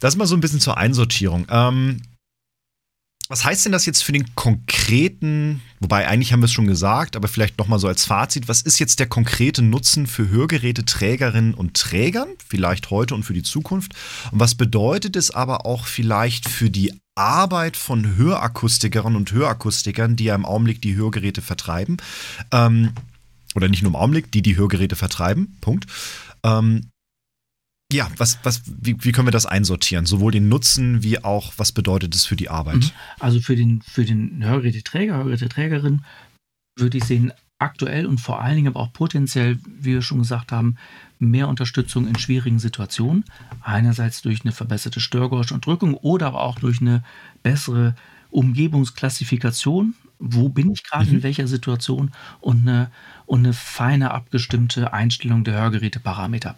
Das 0.00 0.16
mal 0.16 0.26
so 0.26 0.36
ein 0.36 0.40
bisschen 0.40 0.60
zur 0.60 0.76
Einsortierung. 0.76 1.46
Ähm, 1.50 2.02
was 3.30 3.44
heißt 3.44 3.64
denn 3.64 3.70
das 3.70 3.86
jetzt 3.86 4.02
für 4.02 4.10
den 4.10 4.34
konkreten, 4.34 5.62
wobei 5.78 6.08
eigentlich 6.08 6.32
haben 6.32 6.40
wir 6.40 6.46
es 6.46 6.52
schon 6.52 6.66
gesagt, 6.66 7.14
aber 7.14 7.28
vielleicht 7.28 7.58
nochmal 7.58 7.78
so 7.78 7.86
als 7.86 8.04
Fazit, 8.04 8.48
was 8.48 8.60
ist 8.60 8.80
jetzt 8.80 8.98
der 8.98 9.06
konkrete 9.06 9.62
Nutzen 9.62 10.08
für 10.08 10.28
Hörgeräteträgerinnen 10.28 11.54
und 11.54 11.74
Trägern, 11.74 12.30
vielleicht 12.44 12.90
heute 12.90 13.14
und 13.14 13.22
für 13.22 13.32
die 13.32 13.44
Zukunft? 13.44 13.92
Und 14.32 14.40
was 14.40 14.56
bedeutet 14.56 15.14
es 15.14 15.30
aber 15.30 15.64
auch 15.64 15.86
vielleicht 15.86 16.48
für 16.48 16.70
die 16.70 16.92
Arbeit 17.14 17.76
von 17.76 18.16
Hörakustikerinnen 18.16 19.16
und 19.16 19.30
Hörakustikern, 19.30 20.16
die 20.16 20.24
ja 20.24 20.34
im 20.34 20.44
Augenblick 20.44 20.82
die 20.82 20.96
Hörgeräte 20.96 21.40
vertreiben? 21.40 21.98
Ähm, 22.50 22.90
oder 23.54 23.68
nicht 23.68 23.82
nur 23.82 23.90
im 23.90 23.96
Augenblick, 23.96 24.32
die 24.32 24.42
die 24.42 24.56
Hörgeräte 24.56 24.96
vertreiben, 24.96 25.56
Punkt. 25.60 25.86
Ähm, 26.42 26.89
ja, 27.92 28.08
was, 28.16 28.38
was, 28.42 28.62
wie, 28.66 28.96
wie 29.00 29.12
können 29.12 29.26
wir 29.26 29.32
das 29.32 29.46
einsortieren? 29.46 30.06
Sowohl 30.06 30.32
den 30.32 30.48
Nutzen 30.48 31.02
wie 31.02 31.22
auch, 31.22 31.52
was 31.56 31.72
bedeutet 31.72 32.14
es 32.14 32.24
für 32.24 32.36
die 32.36 32.48
Arbeit? 32.48 32.76
Mhm. 32.76 32.90
Also 33.18 33.40
für 33.40 33.56
den, 33.56 33.82
für 33.82 34.04
den 34.04 34.44
Hörgeräteträger, 34.44 35.16
Hörgeräteträgerin 35.16 36.04
würde 36.76 36.98
ich 36.98 37.04
sehen, 37.04 37.32
aktuell 37.60 38.06
und 38.06 38.18
vor 38.18 38.40
allen 38.40 38.56
Dingen 38.56 38.68
aber 38.68 38.80
auch 38.80 38.92
potenziell, 38.92 39.58
wie 39.66 39.92
wir 39.92 40.02
schon 40.02 40.18
gesagt 40.18 40.50
haben, 40.50 40.76
mehr 41.18 41.48
Unterstützung 41.48 42.08
in 42.08 42.18
schwierigen 42.18 42.58
Situationen. 42.58 43.24
Einerseits 43.60 44.22
durch 44.22 44.42
eine 44.42 44.52
verbesserte 44.52 45.00
Störgeräuschunterdrückung 45.00 45.94
oder 45.94 46.28
aber 46.28 46.42
auch 46.42 46.58
durch 46.58 46.80
eine 46.80 47.04
bessere 47.42 47.94
Umgebungsklassifikation. 48.30 49.94
Wo 50.18 50.48
bin 50.48 50.72
ich 50.72 50.84
gerade 50.84 51.06
mhm. 51.06 51.16
in 51.16 51.22
welcher 51.22 51.46
Situation 51.46 52.12
und 52.40 52.66
eine, 52.66 52.90
und 53.26 53.40
eine 53.40 53.52
feine 53.52 54.10
abgestimmte 54.12 54.92
Einstellung 54.92 55.44
der 55.44 55.60
Hörgeräteparameter. 55.60 56.56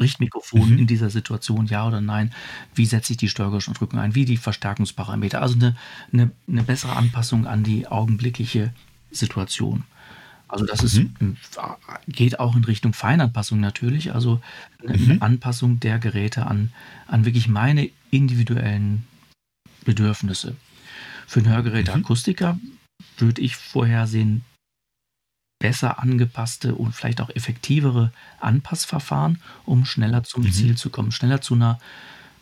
Richtmikrofon 0.00 0.72
mhm. 0.72 0.78
in 0.78 0.86
dieser 0.86 1.10
Situation, 1.10 1.66
ja 1.66 1.86
oder 1.86 2.00
nein? 2.00 2.32
Wie 2.74 2.86
setze 2.86 3.12
ich 3.12 3.16
die 3.16 3.28
Steuergeräuschunterdrückung 3.28 3.98
ein? 3.98 4.14
Wie 4.14 4.24
die 4.24 4.36
Verstärkungsparameter? 4.36 5.42
Also 5.42 5.54
eine, 5.56 5.76
eine, 6.12 6.30
eine 6.48 6.62
bessere 6.62 6.96
Anpassung 6.96 7.46
an 7.46 7.62
die 7.62 7.86
augenblickliche 7.86 8.72
Situation. 9.10 9.84
Also 10.52 10.66
das 10.66 10.82
ist, 10.82 10.98
mhm. 10.98 11.38
geht 12.08 12.38
auch 12.38 12.54
in 12.54 12.64
Richtung 12.64 12.92
Feinanpassung 12.92 13.58
natürlich, 13.58 14.14
also 14.14 14.42
eine 14.86 14.98
mhm. 14.98 15.22
Anpassung 15.22 15.80
der 15.80 15.98
Geräte 15.98 16.46
an, 16.46 16.72
an 17.06 17.24
wirklich 17.24 17.48
meine 17.48 17.88
individuellen 18.10 19.06
Bedürfnisse. 19.84 20.54
Für 21.26 21.40
ein 21.40 21.48
Hörgeräteakustiker 21.48 22.54
mhm. 22.54 22.72
würde 23.16 23.40
ich 23.40 23.56
vorhersehen, 23.56 24.44
besser 25.62 26.00
angepasste 26.00 26.74
und 26.74 26.92
vielleicht 26.92 27.20
auch 27.20 27.30
effektivere 27.30 28.12
Anpassverfahren, 28.40 29.38
um 29.64 29.84
schneller 29.84 30.24
zum 30.24 30.42
mhm. 30.42 30.52
Ziel 30.52 30.76
zu 30.76 30.90
kommen, 30.90 31.12
schneller 31.12 31.40
zu 31.40 31.54
einer 31.54 31.78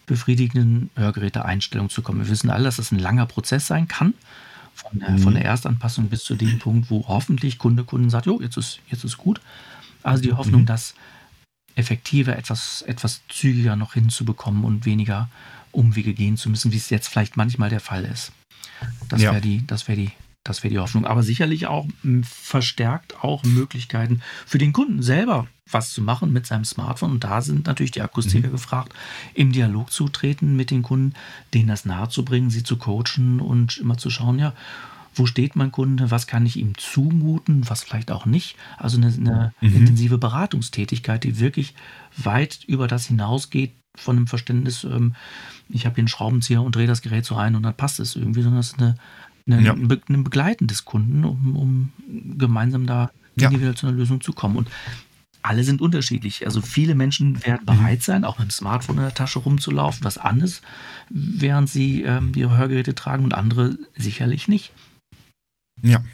befriedigenden 0.07 0.89
Hörgeräteeinstellung 0.97 1.91
zu 1.91 2.01
kommen. 2.01 2.21
Wir 2.21 2.31
wissen 2.31 2.49
alle, 2.49 2.65
dass 2.65 2.77
das 2.77 2.93
ein 2.93 2.99
langer 2.99 3.27
Prozess 3.27 3.67
sein 3.67 3.89
kann, 3.89 4.15
von 4.75 4.99
der, 4.99 5.11
mhm. 5.11 5.19
von 5.19 5.35
der 5.35 5.45
Erstanpassung 5.45 6.09
bis 6.09 6.25
zu 6.25 6.35
dem 6.35 6.59
Punkt, 6.59 6.91
wo 6.91 7.07
hoffentlich 7.09 7.59
Kunde, 7.59 7.85
Kunden 7.85 8.09
sagt, 8.09 8.25
jo, 8.25 8.41
jetzt 8.41 8.57
ist, 8.57 8.81
jetzt 8.89 9.05
ist 9.05 9.19
gut. 9.19 9.43
Also 10.03 10.23
die 10.23 10.33
Hoffnung, 10.33 10.63
mhm. 10.63 10.67
das 10.67 10.95
effektiver, 11.77 12.37
etwas, 12.37 12.83
etwas 12.83 13.21
zügiger 13.29 13.77
noch 13.77 13.93
hinzubekommen 13.93 14.65
und 14.65 14.87
weniger 14.87 15.29
Umwege 15.73 16.15
gehen 16.15 16.39
zu 16.39 16.49
müssen, 16.49 16.73
wie 16.73 16.79
es 16.79 16.89
jetzt 16.89 17.09
vielleicht 17.09 17.37
manchmal 17.37 17.69
der 17.69 17.81
Fall 17.81 18.07
ist. 18.07 18.33
Das 19.11 19.21
ja. 19.21 19.33
wäre 19.33 19.43
die, 19.43 19.67
das 19.67 19.89
wäre 19.89 20.01
die 20.01 20.11
das 20.45 20.63
wäre 20.63 20.73
die 20.73 20.79
Hoffnung. 20.79 21.05
Aber 21.05 21.23
sicherlich 21.23 21.67
auch 21.67 21.87
verstärkt 22.23 23.23
auch 23.23 23.45
Möglichkeiten 23.45 24.23
für 24.47 24.59
den 24.59 24.73
Kunden 24.73 25.03
selber 25.03 25.47
was 25.73 25.93
zu 25.93 26.03
machen 26.03 26.33
mit 26.33 26.47
seinem 26.47 26.65
Smartphone. 26.65 27.13
Und 27.13 27.25
da 27.25 27.43
sind 27.43 27.67
natürlich 27.67 27.93
die 27.93 28.03
Akustiker 28.03 28.49
mhm. 28.49 28.53
gefragt, 28.53 28.93
im 29.35 29.53
Dialog 29.53 29.93
zu 29.93 30.09
treten 30.09 30.57
mit 30.57 30.71
den 30.71 30.83
Kunden, 30.83 31.15
denen 31.55 31.69
das 31.69 31.85
nahezubringen, 31.85 32.51
sie 32.51 32.63
zu 32.63 32.77
coachen 32.77 33.41
und 33.41 33.79
immer 33.79 33.97
zu 33.97 34.11
schauen, 34.11 34.39
ja, 34.39 34.53
wo 35.15 35.27
steht 35.27 35.57
mein 35.57 35.73
Kunde, 35.73 36.11
was 36.11 36.27
kann 36.27 36.47
ich 36.47 36.57
ihm 36.57 36.77
zumuten, 36.79 37.69
was 37.69 37.83
vielleicht 37.83 38.11
auch 38.11 38.27
nicht. 38.27 38.57
Also 38.79 38.97
eine, 38.97 39.09
eine 39.09 39.53
mhm. 39.61 39.77
intensive 39.77 40.19
Beratungstätigkeit, 40.19 41.25
die 41.25 41.41
wirklich 41.41 41.75
weit 42.17 42.65
über 42.67 42.87
das 42.87 43.07
hinausgeht 43.07 43.73
von 43.97 44.17
dem 44.17 44.27
Verständnis, 44.29 44.85
ähm, 44.85 45.15
ich 45.69 45.85
habe 45.85 45.97
hier 45.97 46.03
einen 46.03 46.09
Schraubenzieher 46.09 46.63
und 46.63 46.75
drehe 46.75 46.87
das 46.87 47.03
Gerät 47.03 47.25
so 47.25 47.35
rein 47.35 47.55
und 47.55 47.63
dann 47.63 47.77
passt 47.77 48.01
es 48.01 48.17
irgendwie, 48.17 48.43
sondern 48.43 48.61
es 48.61 48.69
ist 48.73 48.79
eine, 48.79 48.97
eine, 49.47 49.63
ja. 49.63 49.73
ein 49.73 50.25
Begleiten 50.25 50.67
des 50.67 50.85
Kunden, 50.85 51.25
um, 51.25 51.57
um 51.57 51.93
gemeinsam 52.39 52.87
da 52.87 53.11
individuell 53.37 53.73
ja. 53.73 53.77
zu 53.77 53.87
einer 53.87 53.97
Lösung 53.97 54.21
zu 54.21 54.33
kommen. 54.33 54.57
Und 54.57 54.69
alle 55.43 55.65
sind 55.65 55.81
unterschiedlich. 55.81 56.45
Also 56.45 56.61
viele 56.61 56.95
Menschen 56.95 57.45
werden 57.45 57.65
bereit 57.65 58.03
sein, 58.03 58.25
auch 58.25 58.39
mit 58.39 58.49
dem 58.49 58.51
Smartphone 58.51 58.97
in 58.97 59.03
der 59.03 59.15
Tasche 59.15 59.39
rumzulaufen, 59.39 60.05
was 60.05 60.19
anderes, 60.19 60.61
während 61.09 61.71
sie 61.71 62.03
ähm, 62.03 62.33
ihre 62.37 62.57
Hörgeräte 62.57 62.95
tragen 62.95 63.25
und 63.25 63.35
andere 63.35 63.79
sicherlich 63.97 64.49
nicht. 64.49 64.73
Ja. 65.83 66.05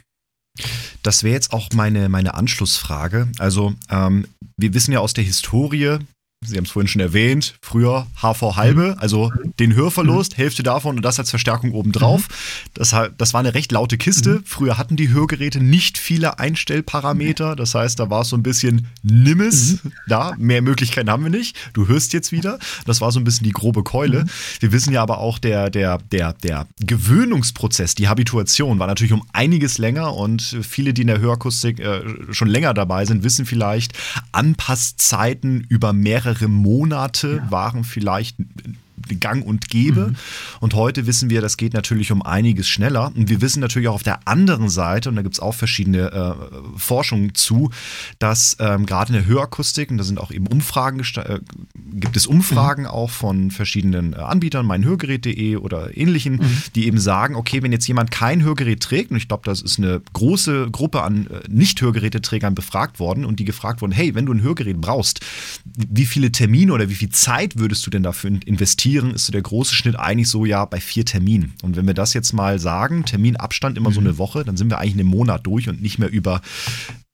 Das 1.03 1.23
wäre 1.23 1.33
jetzt 1.33 1.53
auch 1.53 1.69
meine, 1.73 2.09
meine 2.09 2.33
Anschlussfrage. 2.33 3.29
Also 3.37 3.75
ähm, 3.89 4.27
wir 4.57 4.73
wissen 4.73 4.91
ja 4.91 4.99
aus 4.99 5.13
der 5.13 5.23
Historie, 5.23 5.99
Sie 6.45 6.55
haben 6.55 6.65
es 6.65 6.71
vorhin 6.71 6.87
schon 6.87 7.01
erwähnt, 7.01 7.55
früher 7.61 8.05
HV 8.21 8.55
halbe, 8.57 8.89
mhm. 8.89 8.99
also 8.99 9.31
den 9.59 9.73
Hörverlust. 9.73 10.37
Hälfte 10.37 10.61
davon 10.61 10.97
und 10.97 11.01
das 11.01 11.17
als 11.17 11.31
Verstärkung 11.31 11.71
obendrauf. 11.71 12.29
Mhm. 12.29 12.69
Das, 12.75 12.95
das 13.17 13.33
war 13.33 13.39
eine 13.39 13.55
recht 13.55 13.71
laute 13.71 13.97
Kiste. 13.97 14.35
Mhm. 14.35 14.43
Früher 14.45 14.77
hatten 14.77 14.97
die 14.97 15.09
Hörgeräte 15.09 15.59
nicht 15.59 15.97
viele 15.97 16.37
Einstellparameter. 16.37 17.55
Das 17.55 17.73
heißt, 17.73 17.99
da 17.99 18.11
war 18.11 18.21
es 18.21 18.29
so 18.29 18.37
ein 18.37 18.43
bisschen 18.43 18.87
Nimmes 19.01 19.79
da. 20.07 20.35
Mehr 20.37 20.61
Möglichkeiten 20.61 21.09
haben 21.09 21.23
wir 21.23 21.31
nicht. 21.31 21.57
Du 21.73 21.87
hörst 21.87 22.13
jetzt 22.13 22.31
wieder. 22.31 22.59
Das 22.85 23.01
war 23.01 23.11
so 23.11 23.19
ein 23.19 23.23
bisschen 23.23 23.45
die 23.45 23.51
grobe 23.51 23.81
Keule. 23.81 24.25
Wir 24.59 24.71
wissen 24.71 24.93
ja 24.93 25.01
aber 25.01 25.17
auch, 25.17 25.39
der, 25.39 25.71
der, 25.71 25.97
der, 26.11 26.33
der 26.33 26.67
Gewöhnungsprozess, 26.79 27.95
die 27.95 28.09
Habituation 28.09 28.77
war 28.77 28.85
natürlich 28.85 29.13
um 29.13 29.23
einiges 29.33 29.79
länger 29.79 30.13
und 30.13 30.43
viele, 30.43 30.93
die 30.93 31.01
in 31.01 31.07
der 31.07 31.19
Hörakustik 31.19 31.79
äh, 31.79 32.03
schon 32.29 32.47
länger 32.47 32.75
dabei 32.75 33.05
sind, 33.05 33.23
wissen 33.23 33.47
vielleicht, 33.47 33.93
Anpasszeiten 34.31 35.65
über 35.67 35.93
mehrere 35.93 36.26
mehrere 36.27 36.47
Monate 36.47 37.37
ja. 37.37 37.51
waren 37.51 37.83
vielleicht 37.83 38.37
gang 39.19 39.45
und 39.45 39.69
gäbe. 39.69 40.07
Mhm. 40.09 40.15
Und 40.59 40.73
heute 40.73 41.07
wissen 41.07 41.29
wir, 41.29 41.41
das 41.41 41.57
geht 41.57 41.73
natürlich 41.73 42.11
um 42.11 42.21
einiges 42.21 42.67
schneller. 42.67 43.11
Und 43.15 43.29
wir 43.29 43.41
wissen 43.41 43.59
natürlich 43.59 43.87
auch 43.87 43.95
auf 43.95 44.03
der 44.03 44.27
anderen 44.27 44.69
Seite, 44.69 45.09
und 45.09 45.15
da 45.15 45.21
gibt 45.21 45.35
es 45.35 45.39
auch 45.39 45.53
verschiedene 45.53 46.11
äh, 46.11 46.77
Forschungen 46.77 47.35
zu, 47.35 47.71
dass 48.19 48.57
ähm, 48.59 48.85
gerade 48.85 49.13
in 49.13 49.19
der 49.19 49.25
Hörakustik, 49.25 49.91
und 49.91 49.97
da 49.97 50.03
sind 50.03 50.19
auch 50.19 50.31
eben 50.31 50.47
Umfragen, 50.47 50.99
äh, 50.99 51.39
gibt 51.93 52.17
es 52.17 52.27
Umfragen 52.27 52.83
mhm. 52.83 52.89
auch 52.89 53.09
von 53.09 53.51
verschiedenen 53.51 54.13
äh, 54.13 54.17
Anbietern, 54.17 54.65
meinhörgerät.de 54.65 55.57
oder 55.57 55.95
ähnlichen, 55.95 56.37
mhm. 56.37 56.63
die 56.75 56.87
eben 56.87 56.99
sagen, 56.99 57.35
okay, 57.35 57.61
wenn 57.63 57.71
jetzt 57.71 57.87
jemand 57.87 58.11
kein 58.11 58.43
Hörgerät 58.43 58.81
trägt, 58.81 59.11
und 59.11 59.17
ich 59.17 59.27
glaube, 59.27 59.43
das 59.45 59.61
ist 59.61 59.77
eine 59.77 60.01
große 60.13 60.69
Gruppe 60.71 61.03
an 61.03 61.27
äh, 61.27 61.41
Nicht-Hörgeräteträgern 61.49 62.55
befragt 62.55 62.99
worden 62.99 63.25
und 63.25 63.39
die 63.39 63.45
gefragt 63.45 63.81
wurden, 63.81 63.91
hey, 63.91 64.15
wenn 64.15 64.25
du 64.25 64.33
ein 64.33 64.41
Hörgerät 64.41 64.79
brauchst, 64.81 65.21
wie 65.65 66.05
viele 66.05 66.31
Termine 66.31 66.73
oder 66.73 66.89
wie 66.89 66.95
viel 66.95 67.09
Zeit 67.09 67.59
würdest 67.59 67.85
du 67.85 67.89
denn 67.89 68.03
dafür 68.03 68.31
investieren? 68.45 68.86
Investieren, 68.87 69.13
ist 69.13 69.25
so 69.25 69.31
der 69.31 69.41
große 69.41 69.75
Schnitt 69.75 69.97
eigentlich 69.97 70.29
so 70.29 70.45
ja 70.45 70.65
bei 70.65 70.79
vier 70.79 71.05
Terminen. 71.05 71.53
Und 71.61 71.75
wenn 71.75 71.87
wir 71.87 71.93
das 71.93 72.13
jetzt 72.13 72.33
mal 72.33 72.59
sagen, 72.59 73.05
Terminabstand 73.05 73.77
immer 73.77 73.89
mhm. 73.89 73.93
so 73.93 73.99
eine 73.99 74.17
Woche, 74.17 74.43
dann 74.43 74.57
sind 74.57 74.69
wir 74.69 74.79
eigentlich 74.79 74.93
einen 74.93 75.09
Monat 75.09 75.45
durch 75.45 75.69
und 75.69 75.81
nicht 75.81 75.99
mehr 75.99 76.09
über 76.09 76.41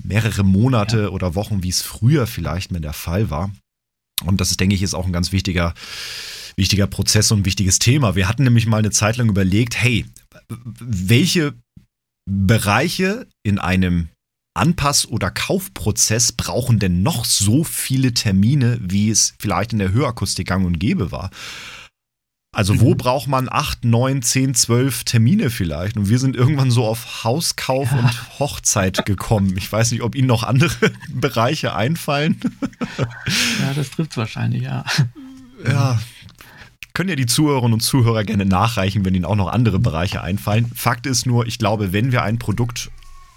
mehrere 0.03 0.43
Monate 0.43 1.03
ja. 1.03 1.09
oder 1.09 1.35
Wochen, 1.35 1.63
wie 1.63 1.69
es 1.69 1.81
früher 1.81 2.27
vielleicht 2.27 2.71
mehr 2.71 2.81
der 2.81 2.93
Fall 2.93 3.29
war. 3.29 3.51
Und 4.25 4.39
das 4.39 4.51
ist, 4.51 4.59
denke 4.59 4.75
ich, 4.75 4.83
ist 4.83 4.93
auch 4.93 5.05
ein 5.05 5.13
ganz 5.13 5.31
wichtiger, 5.31 5.73
wichtiger 6.55 6.87
Prozess 6.87 7.31
und 7.31 7.39
ein 7.39 7.45
wichtiges 7.45 7.79
Thema. 7.79 8.15
Wir 8.15 8.27
hatten 8.27 8.43
nämlich 8.43 8.67
mal 8.67 8.77
eine 8.77 8.91
Zeit 8.91 9.17
lang 9.17 9.29
überlegt, 9.29 9.81
hey, 9.81 10.05
welche 10.49 11.53
Bereiche 12.29 13.27
in 13.43 13.59
einem 13.59 14.09
Anpass- 14.53 15.07
oder 15.07 15.31
Kaufprozess 15.31 16.31
brauchen 16.31 16.79
denn 16.79 17.01
noch 17.01 17.25
so 17.25 17.63
viele 17.63 18.13
Termine, 18.13 18.77
wie 18.81 19.09
es 19.09 19.33
vielleicht 19.39 19.73
in 19.73 19.79
der 19.79 19.91
Hörakustik 19.91 20.47
gang 20.47 20.65
und 20.65 20.79
gäbe 20.79 21.11
war? 21.11 21.31
Also 22.55 22.79
wo 22.79 22.91
mhm. 22.91 22.97
braucht 22.97 23.27
man 23.27 23.49
acht, 23.49 23.83
neun, 23.83 24.21
zehn, 24.21 24.53
zwölf 24.53 25.05
Termine 25.05 25.49
vielleicht? 25.49 25.97
Und 25.97 26.07
wir 26.07 26.19
sind 26.19 26.35
irgendwann 26.35 26.69
so 26.69 26.85
auf 26.85 27.23
Hauskauf 27.23 27.91
ja. 27.91 27.97
und 27.97 28.39
Hochzeit 28.39 29.05
gekommen. 29.07 29.57
Ich 29.57 29.71
weiß 29.71 29.91
nicht, 29.91 30.03
ob 30.03 30.13
Ihnen 30.13 30.27
noch 30.27 30.43
andere 30.43 30.91
Bereiche 31.09 31.73
einfallen. 31.73 32.39
ja, 32.97 33.73
das 33.75 33.89
trifft 33.89 34.17
wahrscheinlich, 34.17 34.61
ja. 34.61 34.85
Ja, 35.65 35.99
können 36.93 37.09
ja 37.09 37.15
die 37.15 37.25
Zuhörerinnen 37.25 37.73
und 37.73 37.79
Zuhörer 37.79 38.23
gerne 38.23 38.45
nachreichen, 38.45 39.03
wenn 39.03 39.15
ihnen 39.15 39.25
auch 39.25 39.35
noch 39.35 39.47
andere 39.47 39.79
Bereiche 39.79 40.21
einfallen. 40.21 40.71
Fakt 40.75 41.07
ist 41.07 41.25
nur, 41.25 41.47
ich 41.47 41.57
glaube, 41.57 41.91
wenn 41.91 42.11
wir 42.11 42.21
ein 42.21 42.37
Produkt 42.37 42.91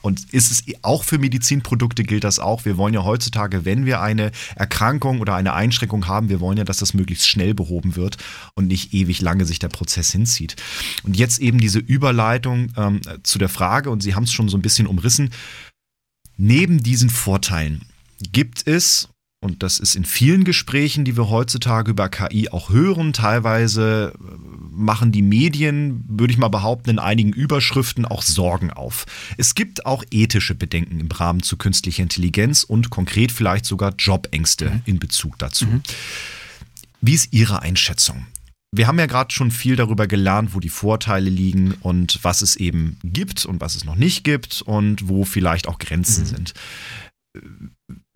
und 0.06 0.32
ist 0.32 0.52
es 0.52 0.62
auch 0.82 1.02
für 1.02 1.18
Medizinprodukte 1.18 2.04
gilt 2.04 2.22
das 2.22 2.38
auch. 2.38 2.64
Wir 2.64 2.76
wollen 2.76 2.94
ja 2.94 3.02
heutzutage, 3.02 3.64
wenn 3.64 3.86
wir 3.86 4.00
eine 4.00 4.30
Erkrankung 4.54 5.18
oder 5.20 5.34
eine 5.34 5.52
Einschränkung 5.52 6.06
haben, 6.06 6.28
wir 6.28 6.38
wollen 6.38 6.58
ja, 6.58 6.62
dass 6.62 6.76
das 6.76 6.94
möglichst 6.94 7.26
schnell 7.26 7.54
behoben 7.54 7.96
wird 7.96 8.16
und 8.54 8.68
nicht 8.68 8.94
ewig 8.94 9.20
lange 9.20 9.44
sich 9.44 9.58
der 9.58 9.68
Prozess 9.68 10.12
hinzieht. 10.12 10.54
Und 11.02 11.16
jetzt 11.16 11.40
eben 11.40 11.58
diese 11.58 11.80
Überleitung 11.80 12.68
ähm, 12.76 13.00
zu 13.24 13.40
der 13.40 13.48
Frage, 13.48 13.90
und 13.90 14.00
Sie 14.00 14.14
haben 14.14 14.22
es 14.22 14.32
schon 14.32 14.48
so 14.48 14.56
ein 14.56 14.62
bisschen 14.62 14.86
umrissen, 14.86 15.30
neben 16.36 16.84
diesen 16.84 17.10
Vorteilen 17.10 17.82
gibt 18.32 18.64
es 18.68 19.08
und 19.42 19.62
das 19.62 19.78
ist 19.78 19.96
in 19.96 20.04
vielen 20.04 20.44
Gesprächen, 20.44 21.04
die 21.04 21.16
wir 21.16 21.28
heutzutage 21.28 21.90
über 21.90 22.08
KI 22.08 22.48
auch 22.48 22.70
hören, 22.70 23.12
teilweise 23.12 24.14
äh, 24.14 24.26
machen 24.70 25.12
die 25.12 25.22
Medien, 25.22 26.04
würde 26.08 26.32
ich 26.32 26.38
mal 26.38 26.48
behaupten, 26.48 26.90
in 26.90 26.98
einigen 26.98 27.32
Überschriften 27.32 28.06
auch 28.06 28.22
Sorgen 28.22 28.70
auf. 28.70 29.04
Es 29.36 29.54
gibt 29.54 29.84
auch 29.84 30.04
ethische 30.10 30.54
Bedenken 30.54 31.00
im 31.00 31.10
Rahmen 31.10 31.42
zu 31.42 31.58
künstlicher 31.58 32.02
Intelligenz 32.02 32.64
und 32.64 32.88
konkret 32.88 33.30
vielleicht 33.30 33.66
sogar 33.66 33.94
Jobängste 33.96 34.70
mhm. 34.70 34.82
in 34.86 34.98
Bezug 34.98 35.38
dazu. 35.38 35.66
Mhm. 35.66 35.82
Wie 37.02 37.14
ist 37.14 37.32
Ihre 37.32 37.60
Einschätzung? 37.60 38.26
Wir 38.72 38.86
haben 38.86 38.98
ja 38.98 39.06
gerade 39.06 39.32
schon 39.32 39.50
viel 39.50 39.76
darüber 39.76 40.06
gelernt, 40.06 40.54
wo 40.54 40.60
die 40.60 40.70
Vorteile 40.70 41.30
liegen 41.30 41.74
und 41.82 42.18
was 42.22 42.42
es 42.42 42.56
eben 42.56 42.98
gibt 43.04 43.46
und 43.46 43.60
was 43.60 43.76
es 43.76 43.84
noch 43.84 43.96
nicht 43.96 44.24
gibt 44.24 44.62
und 44.62 45.08
wo 45.08 45.24
vielleicht 45.24 45.68
auch 45.68 45.78
Grenzen 45.78 46.24
mhm. 46.24 46.26
sind. 46.26 46.54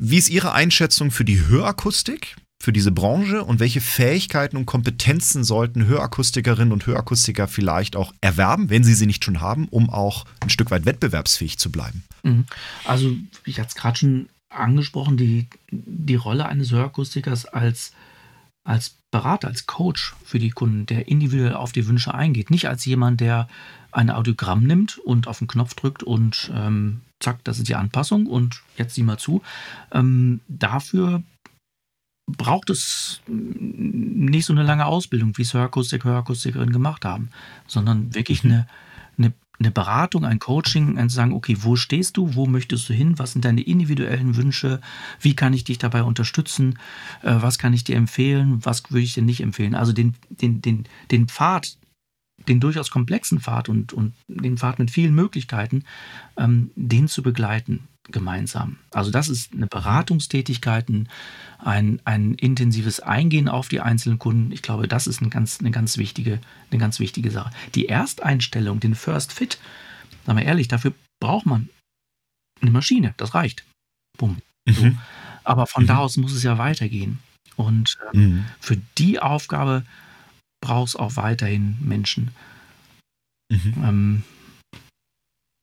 Wie 0.02 0.16
ist 0.16 0.30
Ihre 0.30 0.52
Einschätzung 0.52 1.10
für 1.10 1.24
die 1.24 1.46
Hörakustik? 1.46 2.36
für 2.62 2.74
diese 2.74 2.92
Branche 2.92 3.42
und 3.42 3.58
welche 3.58 3.80
Fähigkeiten 3.80 4.58
und 4.58 4.66
Kompetenzen 4.66 5.44
sollten 5.44 5.86
Hörakustikerinnen 5.86 6.74
und 6.74 6.86
Hörakustiker 6.86 7.48
vielleicht 7.48 7.96
auch 7.96 8.12
erwerben, 8.20 8.68
wenn 8.68 8.84
sie 8.84 8.92
sie 8.92 9.06
nicht 9.06 9.24
schon 9.24 9.40
haben, 9.40 9.66
um 9.68 9.88
auch 9.88 10.26
ein 10.40 10.50
Stück 10.50 10.70
weit 10.70 10.84
wettbewerbsfähig 10.84 11.56
zu 11.56 11.72
bleiben? 11.72 12.04
Mhm. 12.22 12.44
Also, 12.84 13.16
ich 13.46 13.58
hatte 13.58 13.70
es 13.70 13.76
gerade 13.76 13.98
schon 13.98 14.28
angesprochen, 14.50 15.16
die, 15.16 15.48
die 15.70 16.16
Rolle 16.16 16.44
eines 16.44 16.70
Hörakustikers 16.70 17.46
als, 17.46 17.92
als 18.62 18.96
Berater, 19.10 19.48
als 19.48 19.66
Coach 19.66 20.14
für 20.24 20.38
die 20.38 20.50
Kunden, 20.50 20.86
der 20.86 21.08
individuell 21.08 21.54
auf 21.54 21.72
die 21.72 21.86
Wünsche 21.86 22.14
eingeht. 22.14 22.50
Nicht 22.50 22.68
als 22.68 22.84
jemand, 22.84 23.20
der 23.20 23.48
ein 23.92 24.10
Audiogramm 24.10 24.64
nimmt 24.64 24.98
und 24.98 25.26
auf 25.26 25.38
den 25.38 25.48
Knopf 25.48 25.74
drückt 25.74 26.02
und 26.02 26.50
ähm, 26.54 27.00
zack, 27.18 27.42
das 27.44 27.58
ist 27.58 27.68
die 27.68 27.74
Anpassung 27.74 28.26
und 28.26 28.62
jetzt 28.76 28.94
sieh 28.94 29.02
mal 29.02 29.18
zu. 29.18 29.42
Ähm, 29.92 30.40
dafür 30.48 31.22
braucht 32.36 32.70
es 32.70 33.20
nicht 33.26 34.46
so 34.46 34.52
eine 34.52 34.62
lange 34.62 34.86
Ausbildung, 34.86 35.36
wie 35.36 35.42
es 35.42 35.54
Hörakustik, 35.54 36.04
Hörakustikerinnen 36.04 36.72
gemacht 36.72 37.04
haben, 37.04 37.30
sondern 37.66 38.14
wirklich 38.14 38.44
mhm. 38.44 38.50
eine, 38.50 38.68
eine, 39.18 39.32
eine, 39.60 39.70
Beratung, 39.70 40.24
ein 40.24 40.38
Coaching, 40.38 40.98
ein 40.98 41.08
zu 41.08 41.16
sagen, 41.16 41.32
okay, 41.32 41.56
wo 41.60 41.76
stehst 41.76 42.16
du, 42.16 42.34
wo 42.34 42.46
möchtest 42.46 42.88
du 42.88 42.94
hin, 42.94 43.18
was 43.18 43.32
sind 43.32 43.44
deine 43.44 43.60
individuellen 43.60 44.36
Wünsche, 44.36 44.80
wie 45.20 45.36
kann 45.36 45.52
ich 45.52 45.64
dich 45.64 45.78
dabei 45.78 46.02
unterstützen, 46.02 46.78
äh, 47.22 47.36
was 47.38 47.58
kann 47.58 47.72
ich 47.72 47.84
dir 47.84 47.96
empfehlen, 47.96 48.64
was 48.64 48.90
würde 48.90 49.04
ich 49.04 49.14
dir 49.14 49.22
nicht 49.22 49.42
empfehlen. 49.42 49.74
Also 49.74 49.92
den, 49.92 50.14
den, 50.28 50.62
den, 50.62 50.84
den 51.10 51.28
Pfad, 51.28 51.76
den 52.48 52.60
durchaus 52.60 52.90
komplexen 52.90 53.40
Pfad 53.40 53.68
und, 53.68 53.92
und 53.92 54.14
den 54.28 54.56
Pfad 54.56 54.78
mit 54.78 54.90
vielen 54.90 55.14
Möglichkeiten, 55.14 55.84
ähm, 56.36 56.70
den 56.74 57.08
zu 57.08 57.22
begleiten 57.22 57.88
gemeinsam. 58.10 58.78
Also 58.90 59.10
das 59.10 59.28
ist 59.28 59.52
eine 59.52 59.66
Beratungstätigkeit, 59.66 60.88
ein, 61.58 62.00
ein 62.04 62.34
intensives 62.34 63.00
Eingehen 63.00 63.48
auf 63.48 63.68
die 63.68 63.80
einzelnen 63.80 64.18
Kunden. 64.18 64.52
Ich 64.52 64.62
glaube, 64.62 64.88
das 64.88 65.06
ist 65.06 65.20
eine 65.20 65.30
ganz, 65.30 65.60
eine 65.60 65.70
ganz, 65.70 65.96
wichtige, 65.96 66.40
eine 66.70 66.80
ganz 66.80 66.98
wichtige 66.98 67.30
Sache. 67.30 67.50
Die 67.74 67.88
Ersteinstellung, 67.88 68.80
den 68.80 68.94
First 68.94 69.32
Fit, 69.32 69.58
sagen 70.26 70.38
wir 70.38 70.46
ehrlich, 70.46 70.68
dafür 70.68 70.92
braucht 71.20 71.46
man 71.46 71.68
eine 72.60 72.70
Maschine, 72.70 73.14
das 73.16 73.34
reicht. 73.34 73.64
Bumm. 74.18 74.38
So. 74.66 74.84
Mhm. 74.84 74.98
Aber 75.44 75.66
von 75.66 75.84
mhm. 75.84 75.88
da 75.88 75.98
aus 75.98 76.16
muss 76.16 76.32
es 76.32 76.42
ja 76.42 76.58
weitergehen. 76.58 77.18
Und 77.56 77.98
äh, 78.12 78.16
mhm. 78.16 78.44
für 78.60 78.76
die 78.98 79.20
Aufgabe 79.20 79.84
braucht 80.60 80.88
es 80.88 80.96
auch 80.96 81.16
weiterhin 81.16 81.76
Menschen. 81.80 82.30
Mhm. 83.50 83.74
Ähm, 83.84 84.22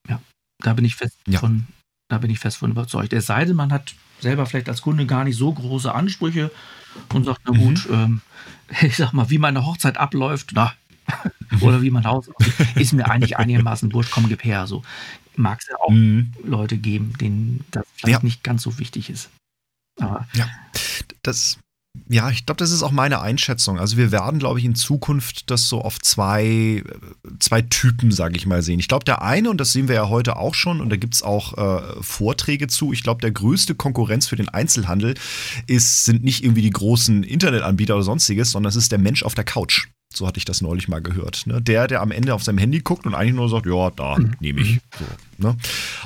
ja, 0.09 0.21
da 0.63 0.73
bin 0.73 0.85
ich 0.85 0.95
fest 0.95 1.17
ja. 1.27 1.39
von 1.39 1.67
da 2.09 2.19
bin 2.19 2.31
ich 2.31 2.39
fest 2.39 2.57
von 2.57 2.71
überzeugt. 2.71 3.13
Es 3.13 3.25
sei 3.25 3.43
denn, 3.45 3.55
man 3.55 3.71
hat 3.71 3.93
selber 4.19 4.45
vielleicht 4.45 4.69
als 4.69 4.81
Kunde 4.81 5.05
gar 5.05 5.23
nicht 5.23 5.37
so 5.37 5.51
große 5.51 5.93
Ansprüche 5.93 6.51
und 7.13 7.25
sagt, 7.25 7.41
na 7.45 7.57
gut, 7.57 7.89
mhm. 7.89 7.95
ähm, 7.95 8.21
ich 8.81 8.95
sag 8.95 9.13
mal, 9.13 9.29
wie 9.29 9.37
meine 9.37 9.65
Hochzeit 9.65 9.97
abläuft, 9.97 10.51
na, 10.53 10.73
oder 11.61 11.81
wie 11.81 11.91
mein 11.91 12.05
Haus 12.05 12.29
aussieht, 12.29 12.53
ist 12.75 12.93
mir 12.93 13.09
eigentlich 13.09 13.37
einigermaßen 13.37 13.93
wurscht, 13.93 14.11
komm, 14.11 14.27
gib 14.27 14.43
her. 14.43 14.67
So 14.67 14.83
mag 15.35 15.59
es 15.61 15.67
ja 15.67 15.75
auch 15.79 15.91
mhm. 15.91 16.33
Leute 16.43 16.77
geben, 16.77 17.13
denen 17.19 17.65
das 17.71 17.85
vielleicht 17.95 18.19
ja. 18.19 18.25
nicht 18.25 18.43
ganz 18.43 18.63
so 18.63 18.79
wichtig 18.79 19.09
ist. 19.09 19.29
Aber 19.99 20.27
ja, 20.33 20.47
das, 21.23 21.59
ja, 22.09 22.29
ich 22.29 22.45
glaube, 22.45 22.59
das 22.59 22.71
ist 22.71 22.83
auch 22.83 22.91
meine 22.91 23.21
Einschätzung. 23.21 23.79
Also 23.79 23.97
wir 23.97 24.11
werden, 24.11 24.39
glaube 24.39 24.59
ich, 24.59 24.65
in 24.65 24.75
Zukunft 24.75 25.49
das 25.49 25.69
so 25.69 25.81
auf 25.81 25.99
zwei, 25.99 26.83
zwei 27.39 27.61
Typen, 27.61 28.11
sage 28.11 28.37
ich 28.37 28.45
mal, 28.45 28.61
sehen. 28.61 28.79
Ich 28.79 28.87
glaube, 28.87 29.05
der 29.05 29.21
eine, 29.21 29.49
und 29.49 29.59
das 29.59 29.73
sehen 29.73 29.87
wir 29.87 29.95
ja 29.95 30.09
heute 30.09 30.37
auch 30.37 30.53
schon, 30.53 30.81
und 30.81 30.89
da 30.89 30.95
gibt 30.95 31.15
es 31.15 31.23
auch 31.23 31.57
äh, 31.57 32.01
Vorträge 32.01 32.67
zu, 32.67 32.93
ich 32.93 33.03
glaube, 33.03 33.21
der 33.21 33.31
größte 33.31 33.75
Konkurrenz 33.75 34.27
für 34.27 34.35
den 34.35 34.49
Einzelhandel 34.49 35.15
ist, 35.67 36.05
sind 36.05 36.23
nicht 36.23 36.43
irgendwie 36.43 36.61
die 36.61 36.69
großen 36.69 37.23
Internetanbieter 37.23 37.95
oder 37.95 38.03
sonstiges, 38.03 38.51
sondern 38.51 38.69
es 38.69 38.75
ist 38.75 38.91
der 38.91 38.99
Mensch 38.99 39.23
auf 39.23 39.35
der 39.35 39.43
Couch. 39.43 39.87
So 40.13 40.25
hatte 40.25 40.37
ich 40.37 40.45
das 40.45 40.61
neulich 40.61 40.87
mal 40.87 41.01
gehört. 41.01 41.45
Ne? 41.45 41.61
Der, 41.61 41.87
der 41.87 42.01
am 42.01 42.11
Ende 42.11 42.33
auf 42.33 42.41
seinem 42.41 42.57
Handy 42.57 42.79
guckt 42.79 43.05
und 43.05 43.13
eigentlich 43.13 43.35
nur 43.35 43.49
sagt, 43.49 43.65
ja, 43.65 43.91
da 43.91 44.17
mhm. 44.17 44.35
nehme 44.39 44.61
ich. 44.61 44.79
So, 44.97 45.05
ne? 45.37 45.57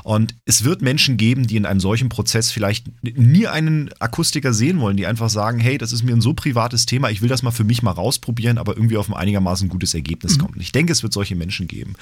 Und 0.04 0.36
es 0.46 0.64
wird 0.64 0.82
Menschen 0.82 1.18
geben, 1.18 1.46
die 1.46 1.56
in 1.56 1.66
einem 1.66 1.80
solchen 1.80 2.10
Prozess 2.10 2.52
vielleicht 2.52 2.88
nie 3.04 3.48
einen 3.48 3.92
Akustiker 4.00 4.54
sehen 4.54 4.80
wollen, 4.80 4.98
die 4.98 5.06
einfach 5.06 5.30
sagen, 5.30 5.60
hey, 5.60 5.78
das 5.78 5.94
ist 5.94 6.04
mir 6.04 6.14
ein 6.14 6.22
so 6.22 6.34
privates 6.34 6.88
Thema, 6.88 7.10
ich 7.10 7.22
will 7.22 7.30
das 7.30 7.44
mal 7.44 7.52
für 7.52 7.64
mich 7.64 7.84
mal 7.84 7.92
rausprobieren, 7.92 8.58
aber 8.58 8.76
irgendwie 8.76 8.98
auf 8.98 9.08
ein 9.08 9.14
einigermaßen 9.14 9.70
gutes 9.70 9.94
Ergebnis 9.94 10.38
mhm. 10.38 10.42
kommen. 10.42 10.60
Ich 10.60 10.72
denke, 10.72 10.92
es 10.92 11.04
wird 11.04 11.14
solche 11.14 11.36
Menschen 11.36 11.68
geben. 11.68 11.94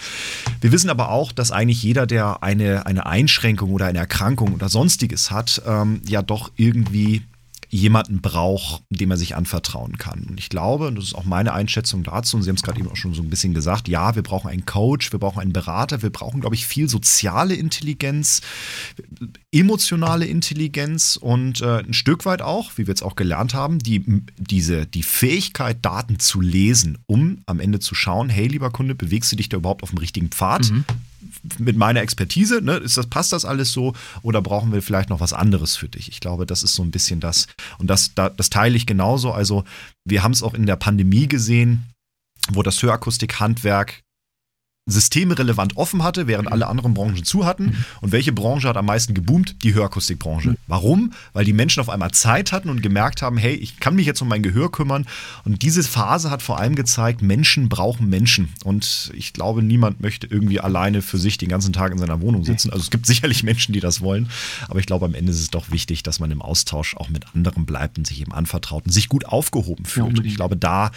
Wir 0.61 0.71
wissen 0.71 0.89
aber 0.89 1.09
auch, 1.09 1.33
dass 1.33 1.51
eigentlich 1.51 1.83
jeder, 1.83 2.07
der 2.07 2.41
eine, 2.43 2.85
eine 2.85 3.05
Einschränkung 3.05 3.71
oder 3.71 3.87
eine 3.87 3.99
Erkrankung 3.99 4.53
oder 4.53 4.69
sonstiges 4.69 5.31
hat, 5.31 5.61
ähm, 5.65 6.01
ja 6.07 6.21
doch 6.21 6.51
irgendwie 6.55 7.23
jemanden 7.69 8.21
braucht, 8.21 8.83
dem 8.89 9.11
er 9.11 9.17
sich 9.17 9.35
anvertrauen 9.35 9.97
kann. 9.97 10.23
Und 10.23 10.39
ich 10.39 10.49
glaube, 10.49 10.87
und 10.87 10.95
das 10.95 11.05
ist 11.05 11.15
auch 11.15 11.25
meine 11.25 11.53
Einschätzung 11.53 12.03
dazu, 12.03 12.35
und 12.35 12.43
Sie 12.43 12.49
haben 12.49 12.55
es 12.55 12.63
gerade 12.63 12.79
eben 12.79 12.89
auch 12.89 12.95
schon 12.95 13.13
so 13.13 13.21
ein 13.21 13.29
bisschen 13.29 13.53
gesagt, 13.53 13.87
ja, 13.87 14.15
wir 14.15 14.23
brauchen 14.23 14.49
einen 14.49 14.65
Coach, 14.65 15.11
wir 15.11 15.19
brauchen 15.19 15.39
einen 15.39 15.53
Berater, 15.53 16.01
wir 16.01 16.09
brauchen, 16.09 16.41
glaube 16.41 16.55
ich, 16.55 16.65
viel 16.65 16.89
soziale 16.89 17.53
Intelligenz, 17.53 18.41
emotionale 19.51 20.25
Intelligenz 20.25 21.15
und 21.15 21.61
äh, 21.61 21.79
ein 21.79 21.93
Stück 21.93 22.25
weit 22.25 22.41
auch, 22.41 22.71
wie 22.77 22.87
wir 22.87 22.91
jetzt 22.91 23.03
auch 23.03 23.15
gelernt 23.15 23.53
haben, 23.53 23.79
die, 23.79 24.23
diese, 24.37 24.87
die 24.87 25.03
Fähigkeit, 25.03 25.77
Daten 25.81 26.19
zu 26.19 26.41
lesen, 26.41 26.97
um 27.05 27.41
am 27.45 27.59
Ende 27.59 27.79
zu 27.79 27.93
schauen, 27.93 28.29
hey, 28.29 28.47
lieber 28.47 28.71
Kunde, 28.71 28.95
bewegst 28.95 29.31
du 29.31 29.35
dich 29.35 29.49
da 29.49 29.57
überhaupt 29.57 29.83
auf 29.83 29.89
dem 29.89 29.99
richtigen 29.99 30.29
Pfad? 30.29 30.71
Mhm 30.71 30.85
mit 31.57 31.77
meiner 31.77 32.01
Expertise, 32.01 32.61
ne, 32.61 32.77
ist 32.77 32.97
das, 32.97 33.07
passt 33.07 33.33
das 33.33 33.45
alles 33.45 33.71
so 33.71 33.93
oder 34.21 34.41
brauchen 34.41 34.71
wir 34.71 34.81
vielleicht 34.81 35.09
noch 35.09 35.19
was 35.19 35.33
anderes 35.33 35.75
für 35.75 35.89
dich? 35.89 36.09
Ich 36.09 36.19
glaube, 36.19 36.45
das 36.45 36.63
ist 36.63 36.75
so 36.75 36.83
ein 36.83 36.91
bisschen 36.91 37.19
das. 37.19 37.47
Und 37.77 37.89
das, 37.89 38.13
das 38.15 38.49
teile 38.49 38.75
ich 38.75 38.85
genauso. 38.85 39.31
Also, 39.31 39.63
wir 40.05 40.23
haben 40.23 40.31
es 40.31 40.43
auch 40.43 40.53
in 40.53 40.65
der 40.65 40.75
Pandemie 40.75 41.27
gesehen, 41.27 41.85
wo 42.51 42.63
das 42.63 42.81
Hörakustik-Handwerk 42.81 44.01
systemrelevant 44.91 45.77
offen 45.77 46.03
hatte, 46.03 46.27
während 46.27 46.51
alle 46.51 46.67
anderen 46.67 46.93
Branchen 46.93 47.23
zu 47.23 47.45
hatten. 47.45 47.65
Mhm. 47.65 47.85
Und 48.01 48.11
welche 48.11 48.31
Branche 48.31 48.67
hat 48.67 48.77
am 48.77 48.85
meisten 48.85 49.13
geboomt? 49.13 49.63
Die 49.63 49.73
Hörakustikbranche. 49.73 50.51
Mhm. 50.51 50.57
Warum? 50.67 51.13
Weil 51.33 51.45
die 51.45 51.53
Menschen 51.53 51.81
auf 51.81 51.89
einmal 51.89 52.11
Zeit 52.11 52.51
hatten 52.51 52.69
und 52.69 52.81
gemerkt 52.81 53.21
haben, 53.21 53.37
hey, 53.37 53.53
ich 53.53 53.79
kann 53.79 53.95
mich 53.95 54.05
jetzt 54.05 54.21
um 54.21 54.27
mein 54.27 54.43
Gehör 54.43 54.71
kümmern. 54.71 55.05
Und 55.45 55.61
diese 55.61 55.83
Phase 55.83 56.31
hat 56.31 56.41
vor 56.41 56.59
allem 56.59 56.75
gezeigt, 56.75 57.21
Menschen 57.21 57.69
brauchen 57.69 58.09
Menschen. 58.09 58.49
Und 58.63 59.11
ich 59.13 59.33
glaube, 59.33 59.63
niemand 59.63 60.01
möchte 60.01 60.27
irgendwie 60.27 60.59
alleine 60.59 61.01
für 61.01 61.17
sich 61.17 61.37
den 61.37 61.49
ganzen 61.49 61.73
Tag 61.73 61.91
in 61.91 61.97
seiner 61.97 62.21
Wohnung 62.21 62.43
sitzen. 62.43 62.71
Also 62.71 62.83
es 62.83 62.89
gibt 62.89 63.05
sicherlich 63.05 63.43
Menschen, 63.43 63.73
die 63.73 63.79
das 63.79 64.01
wollen. 64.01 64.29
Aber 64.67 64.79
ich 64.79 64.85
glaube, 64.85 65.05
am 65.05 65.13
Ende 65.13 65.31
ist 65.31 65.39
es 65.39 65.49
doch 65.49 65.71
wichtig, 65.71 66.03
dass 66.03 66.19
man 66.19 66.31
im 66.31 66.41
Austausch 66.41 66.95
auch 66.95 67.09
mit 67.09 67.25
anderen 67.35 67.65
bleibt 67.65 67.97
und 67.97 68.05
sich 68.05 68.21
eben 68.21 68.33
anvertraut 68.33 68.85
und 68.85 68.91
sich 68.91 69.09
gut 69.09 69.25
aufgehoben 69.25 69.85
fühlt. 69.85 70.13
Ja, 70.13 70.19
und 70.19 70.25
ich 70.25 70.35
glaube, 70.35 70.57
da 70.57 70.91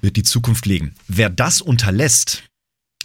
wird 0.00 0.16
die 0.16 0.22
Zukunft 0.22 0.66
liegen. 0.66 0.94
Wer 1.08 1.30
das 1.30 1.60
unterlässt, 1.60 2.44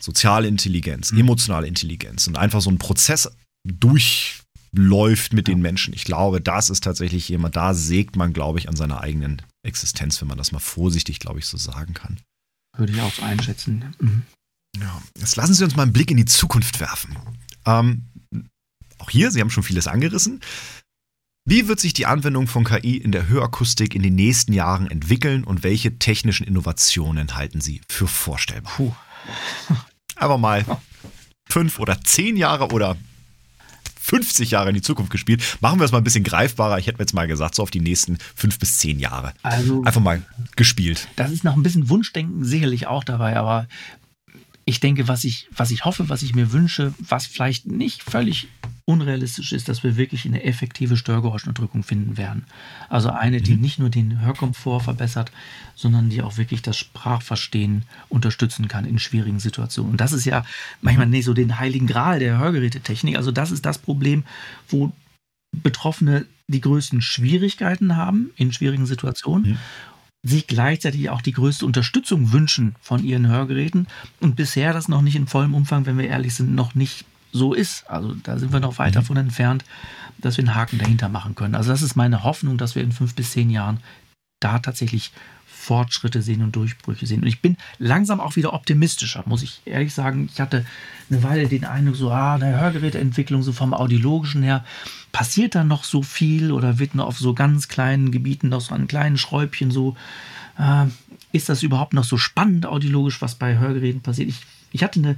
soziale 0.02 0.48
Intelligenz, 0.48 1.12
mhm. 1.12 1.20
emotionale 1.20 1.68
Intelligenz 1.68 2.28
und 2.28 2.38
einfach 2.38 2.62
so 2.62 2.70
ein 2.70 2.78
Prozess 2.78 3.30
durchläuft 3.64 5.34
mit 5.34 5.48
ja. 5.48 5.54
den 5.54 5.62
Menschen. 5.62 5.94
Ich 5.94 6.04
glaube, 6.04 6.42
das 6.42 6.70
ist 6.70 6.84
tatsächlich 6.84 7.30
jemand, 7.30 7.56
da 7.56 7.74
sägt 7.74 8.16
man, 8.16 8.34
glaube 8.34 8.60
ich, 8.60 8.70
an 8.70 8.76
seiner 8.76 9.02
eigenen 9.02 9.42
Existenz, 9.64 10.22
wenn 10.22 10.28
man 10.28 10.38
das 10.38 10.52
mal 10.52 10.60
vorsichtig, 10.60 11.20
glaube 11.20 11.40
ich, 11.40 11.46
so 11.46 11.58
sagen 11.58 11.94
kann. 11.94 12.18
Würde 12.78 12.94
ich 12.94 13.02
auch 13.02 13.14
so 13.14 13.24
einschätzen. 13.24 13.94
Mhm. 14.00 14.24
Ja, 14.80 15.02
jetzt 15.18 15.36
lassen 15.36 15.54
Sie 15.54 15.64
uns 15.64 15.76
mal 15.76 15.84
einen 15.84 15.94
Blick 15.94 16.12
in 16.12 16.18
die 16.18 16.26
Zukunft 16.26 16.80
werfen. 16.80 17.18
Ähm, 17.66 18.04
auch 19.00 19.10
hier, 19.10 19.32
Sie 19.32 19.42
haben 19.42 19.50
schon 19.50 19.64
vieles 19.64 19.88
angerissen. 19.88 20.42
Wie 21.50 21.68
wird 21.70 21.80
sich 21.80 21.94
die 21.94 22.06
Anwendung 22.06 22.48
von 22.48 22.66
KI 22.66 22.98
in 22.98 23.14
der 23.14 23.30
Hörakustik 23.30 23.96
in 23.96 24.04
den 24.04 24.16
nächsten 24.16 24.52
Jahren 24.52 24.92
entwickeln 24.92 25.46
und 25.46 25.64
welche 25.64 25.98
technischen 25.98 26.46
Innovationen 26.46 27.36
halten 27.36 27.62
Sie 27.62 27.82
für 27.88 28.08
vorstellbar? 28.08 28.74
Puh. 28.76 28.94
Einfach 30.18 30.38
mal 30.38 30.66
fünf 31.50 31.80
oder 31.80 32.02
zehn 32.02 32.38
Jahre 32.38 32.70
oder 32.70 32.98
50 34.08 34.52
Jahre 34.52 34.70
in 34.70 34.76
die 34.76 34.82
Zukunft 34.82 35.12
gespielt. 35.12 35.44
Machen 35.60 35.80
wir 35.80 35.86
es 35.86 35.92
mal 35.92 35.98
ein 35.98 36.04
bisschen 36.04 36.24
greifbarer. 36.24 36.78
Ich 36.80 36.88
hätte 36.88 36.98
mir 36.98 37.04
jetzt 37.04 37.14
mal 37.14 37.28
gesagt, 37.28 37.56
so 37.56 37.64
auf 37.64 37.72
die 37.72 37.82
nächsten 37.82 38.18
fünf 38.36 38.58
bis 38.58 38.78
zehn 38.78 39.00
Jahre. 39.00 39.34
Also, 39.44 39.84
Einfach 39.84 40.02
mal 40.02 40.22
gespielt. 40.56 41.10
Das 41.18 41.32
ist 41.32 41.44
noch 41.44 41.56
ein 41.56 41.64
bisschen 41.64 41.90
Wunschdenken 41.90 42.46
sicherlich 42.46 42.88
auch 42.88 43.04
dabei, 43.04 43.36
aber 43.36 43.68
ich 44.64 44.80
denke, 44.80 45.08
was 45.08 45.24
ich, 45.24 45.48
was 45.56 45.72
ich 45.72 45.84
hoffe, 45.86 46.10
was 46.10 46.24
ich 46.24 46.36
mir 46.36 46.52
wünsche, 46.54 46.94
was 47.00 47.26
vielleicht 47.26 47.68
nicht 47.68 48.02
völlig 48.02 48.48
unrealistisch 48.88 49.52
ist, 49.52 49.68
dass 49.68 49.84
wir 49.84 49.98
wirklich 49.98 50.26
eine 50.26 50.44
effektive 50.44 50.96
Störgeräuschunterdrückung 50.96 51.84
finden 51.84 52.16
werden. 52.16 52.46
Also 52.88 53.10
eine, 53.10 53.42
die 53.42 53.56
mhm. 53.56 53.62
nicht 53.62 53.80
nur 53.80 53.90
den 53.90 54.22
Hörkomfort 54.22 54.80
verbessert, 54.80 55.32
sondern 55.76 56.10
die 56.10 56.22
auch 56.22 56.38
wirklich 56.38 56.62
das 56.62 56.78
Sprachverstehen 56.78 57.84
unterstützen 58.08 58.70
kann 58.70 58.86
in 58.86 58.98
schwierigen 58.98 59.40
Situationen. 59.40 59.92
Und 59.92 60.02
das 60.02 60.14
ist 60.14 60.24
ja 60.24 60.46
manchmal 60.82 61.08
nicht 61.08 61.26
so 61.26 61.34
den 61.34 61.60
heiligen 61.60 61.86
Gral 61.86 62.20
der 62.20 62.38
Hörgerätetechnik. 62.40 63.18
Also 63.18 63.32
das 63.32 63.52
ist 63.52 63.66
das 63.66 63.78
Problem, 63.78 64.24
wo 64.70 64.94
Betroffene 65.52 66.26
die 66.48 66.62
größten 66.62 67.02
Schwierigkeiten 67.02 67.98
haben 67.98 68.32
in 68.38 68.54
schwierigen 68.54 68.86
Situationen. 68.86 69.52
Mhm 69.52 69.58
sich 70.24 70.48
gleichzeitig 70.48 71.10
auch 71.10 71.22
die 71.22 71.32
größte 71.32 71.66
Unterstützung 71.66 72.34
wünschen 72.34 72.76
von 72.82 73.04
ihren 73.04 73.28
Hörgeräten 73.28 73.88
und 74.20 74.36
bisher 74.36 74.74
das 74.74 74.90
noch 74.90 75.02
nicht 75.02 75.16
in 75.16 75.28
vollem 75.28 75.54
Umfang, 75.54 75.86
wenn 75.86 75.98
wir 75.98 76.08
ehrlich 76.08 76.34
sind, 76.34 76.54
noch 76.54 76.76
nicht 76.76 77.06
so 77.32 77.54
ist. 77.54 77.90
Also 77.90 78.16
da 78.24 78.38
sind 78.38 78.54
wir 78.54 78.60
noch 78.60 78.78
weit 78.78 78.92
mhm. 78.92 79.00
davon 79.00 79.18
entfernt, 79.18 79.66
dass 80.18 80.38
wir 80.38 80.44
einen 80.44 80.56
Haken 80.56 80.80
dahinter 80.80 81.10
machen 81.10 81.36
können. 81.36 81.56
Also 81.56 81.72
das 81.72 81.82
ist 81.82 81.96
meine 81.96 82.24
Hoffnung, 82.24 82.58
dass 82.58 82.76
wir 82.76 82.84
in 82.84 82.92
fünf 82.92 83.16
bis 83.16 83.32
zehn 83.32 83.50
Jahren 83.50 83.80
da 84.40 84.60
tatsächlich 84.60 85.12
Fortschritte 85.68 86.22
sehen 86.22 86.44
und 86.44 86.56
Durchbrüche 86.56 87.06
sehen. 87.06 87.22
Und 87.22 87.28
ich 87.28 87.42
bin 87.42 87.58
langsam 87.78 88.22
auch 88.22 88.38
wieder 88.38 88.54
optimistischer, 88.54 89.24
muss 89.26 89.44
ich 89.44 89.62
ehrlich 89.66 89.94
sagen. 89.94 90.30
Ich 90.32 90.40
hatte 90.40 90.66
eine 91.10 91.24
Weile 91.24 91.48
den 91.50 91.66
Eindruck, 91.66 91.98
so, 91.98 92.10
ah, 92.10 92.36
eine 92.36 92.58
Hörgeräteentwicklung, 92.60 93.44
so 93.44 93.52
vom 93.52 93.74
Audiologischen 93.74 94.44
her, 94.44 94.64
passiert 95.12 95.56
da 95.56 95.66
noch 95.66 95.84
so 95.84 96.04
viel 96.04 96.54
oder 96.54 96.80
wird 96.80 96.96
nur 96.96 97.06
auf 97.06 97.20
so 97.20 97.34
ganz 97.34 97.68
kleinen 97.68 98.12
Gebieten, 98.12 98.48
noch 98.48 98.62
so 98.62 98.74
an 98.74 98.88
kleinen 98.88 99.18
Schräubchen 99.18 99.70
so, 99.70 99.98
äh, 100.58 100.86
ist 101.34 101.50
das 101.50 101.64
überhaupt 101.64 101.94
noch 101.94 102.06
so 102.06 102.18
spannend 102.18 102.66
audiologisch, 102.66 103.22
was 103.22 103.36
bei 103.36 103.58
Hörgeräten 103.58 104.02
passiert? 104.02 104.30
Ich, 104.30 104.40
ich 104.72 104.84
hatte 104.84 105.00
eine, 105.00 105.18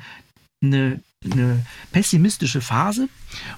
eine, 0.64 1.00
eine 1.24 1.66
pessimistische 1.92 2.62
Phase 2.62 3.10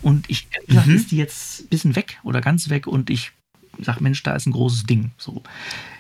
und 0.02 0.30
ich 0.30 0.48
mhm. 0.68 0.96
ist 0.96 1.12
die 1.12 1.18
jetzt 1.18 1.62
ein 1.62 1.68
bisschen 1.68 1.96
weg 1.96 2.20
oder 2.24 2.42
ganz 2.42 2.70
weg 2.70 2.88
und 2.88 3.10
ich 3.10 3.32
sage, 3.80 4.02
Mensch, 4.02 4.24
da 4.24 4.36
ist 4.36 4.48
ein 4.48 4.52
großes 4.52 4.84
Ding. 4.84 5.12
So, 5.18 5.44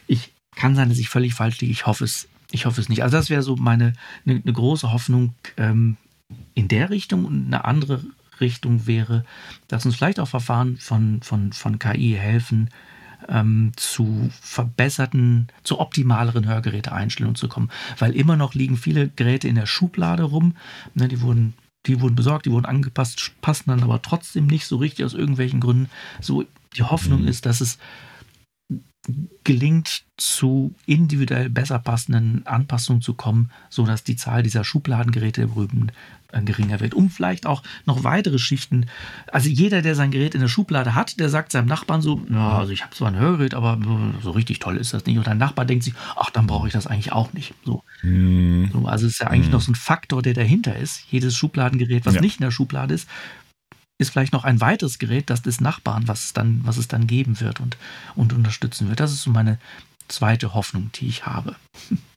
ich 0.07 0.31
kann 0.55 0.75
sein, 0.75 0.89
dass 0.89 0.97
ich 0.97 1.09
völlig 1.09 1.33
falsch 1.33 1.59
liege. 1.61 1.71
Ich 1.71 1.85
hoffe 1.85 2.03
es, 2.03 2.27
ich 2.51 2.65
hoffe 2.65 2.81
es 2.81 2.89
nicht. 2.89 3.03
Also 3.03 3.17
das 3.17 3.29
wäre 3.29 3.43
so 3.43 3.55
meine 3.55 3.93
eine, 4.25 4.41
eine 4.41 4.53
große 4.53 4.91
Hoffnung 4.91 5.35
ähm, 5.57 5.97
in 6.55 6.67
der 6.67 6.89
Richtung 6.89 7.25
und 7.25 7.45
eine 7.45 7.65
andere 7.65 8.03
Richtung 8.39 8.87
wäre, 8.87 9.23
dass 9.67 9.85
uns 9.85 9.95
vielleicht 9.95 10.19
auch 10.19 10.27
Verfahren 10.27 10.77
von, 10.77 11.21
von, 11.21 11.53
von 11.53 11.77
KI 11.77 12.15
helfen, 12.17 12.69
ähm, 13.27 13.71
zu 13.75 14.29
verbesserten, 14.41 15.47
zu 15.63 15.79
optimaleren 15.79 16.47
Hörgeräteeinstellungen 16.47 17.35
zu 17.35 17.47
kommen. 17.47 17.69
Weil 17.97 18.15
immer 18.15 18.37
noch 18.37 18.53
liegen 18.53 18.77
viele 18.77 19.09
Geräte 19.09 19.47
in 19.47 19.55
der 19.55 19.65
Schublade 19.65 20.23
rum. 20.23 20.55
Ne, 20.93 21.07
die 21.07 21.21
wurden 21.21 21.53
die 21.87 21.99
wurden 21.99 22.15
besorgt, 22.15 22.45
die 22.45 22.51
wurden 22.51 22.65
angepasst, 22.65 23.31
passen 23.41 23.71
dann 23.71 23.81
aber 23.81 24.03
trotzdem 24.03 24.45
nicht 24.45 24.67
so 24.67 24.77
richtig 24.77 25.03
aus 25.03 25.15
irgendwelchen 25.15 25.59
Gründen. 25.59 25.89
So, 26.19 26.45
die 26.75 26.83
Hoffnung 26.83 27.23
mhm. 27.23 27.27
ist, 27.27 27.47
dass 27.47 27.59
es 27.59 27.79
gelingt, 29.43 30.03
zu 30.17 30.75
individuell 30.85 31.49
besser 31.49 31.79
passenden 31.79 32.45
Anpassungen 32.45 33.01
zu 33.01 33.15
kommen, 33.15 33.49
sodass 33.69 34.03
die 34.03 34.15
Zahl 34.15 34.43
dieser 34.43 34.63
Schubladengeräte 34.63 35.47
drüben 35.47 35.87
äh, 35.89 35.93
geringer 36.45 36.79
wird. 36.79 36.93
Um 36.93 37.09
vielleicht 37.09 37.45
auch 37.45 37.63
noch 37.85 38.03
weitere 38.03 38.39
Schichten. 38.39 38.87
Also 39.31 39.49
jeder, 39.49 39.81
der 39.81 39.95
sein 39.95 40.11
Gerät 40.11 40.35
in 40.35 40.41
der 40.41 40.47
Schublade 40.47 40.95
hat, 40.95 41.19
der 41.19 41.29
sagt 41.29 41.51
seinem 41.51 41.67
Nachbarn 41.67 42.01
so, 42.01 42.21
ja, 42.29 42.57
also 42.57 42.71
ich 42.71 42.83
habe 42.83 42.95
zwar 42.95 43.09
ein 43.09 43.19
Hörgerät, 43.19 43.53
aber 43.53 43.79
so 44.21 44.31
richtig 44.31 44.59
toll 44.59 44.77
ist 44.77 44.93
das 44.93 45.05
nicht. 45.05 45.17
Und 45.17 45.27
dein 45.27 45.37
Nachbar 45.37 45.65
denkt 45.65 45.83
sich, 45.83 45.93
ach, 46.15 46.29
dann 46.29 46.47
brauche 46.47 46.67
ich 46.67 46.73
das 46.73 46.87
eigentlich 46.87 47.11
auch 47.11 47.33
nicht. 47.33 47.53
So. 47.65 47.83
Mhm. 48.03 48.69
so 48.71 48.85
also 48.85 49.05
es 49.05 49.13
ist 49.13 49.19
ja 49.19 49.27
eigentlich 49.27 49.47
mhm. 49.47 49.53
noch 49.53 49.61
so 49.61 49.71
ein 49.71 49.75
Faktor, 49.75 50.21
der 50.21 50.33
dahinter 50.33 50.75
ist. 50.75 51.03
Jedes 51.09 51.35
Schubladengerät, 51.35 52.05
was 52.05 52.15
ja. 52.15 52.21
nicht 52.21 52.39
in 52.39 52.43
der 52.43 52.51
Schublade 52.51 52.93
ist, 52.93 53.07
ist 53.97 54.09
vielleicht 54.09 54.33
noch 54.33 54.43
ein 54.43 54.59
weiteres 54.61 54.99
Gerät, 54.99 55.29
das 55.29 55.41
des 55.41 55.61
Nachbarn, 55.61 56.07
was 56.07 56.25
es 56.25 56.33
dann, 56.33 56.61
was 56.63 56.77
es 56.77 56.87
dann 56.87 57.07
geben 57.07 57.39
wird 57.39 57.59
und, 57.59 57.77
und 58.15 58.33
unterstützen 58.33 58.89
wird. 58.89 58.99
Das 58.99 59.11
ist 59.11 59.21
so 59.21 59.31
meine 59.31 59.59
zweite 60.07 60.53
Hoffnung, 60.53 60.89
die 60.95 61.07
ich 61.07 61.25
habe. 61.25 61.55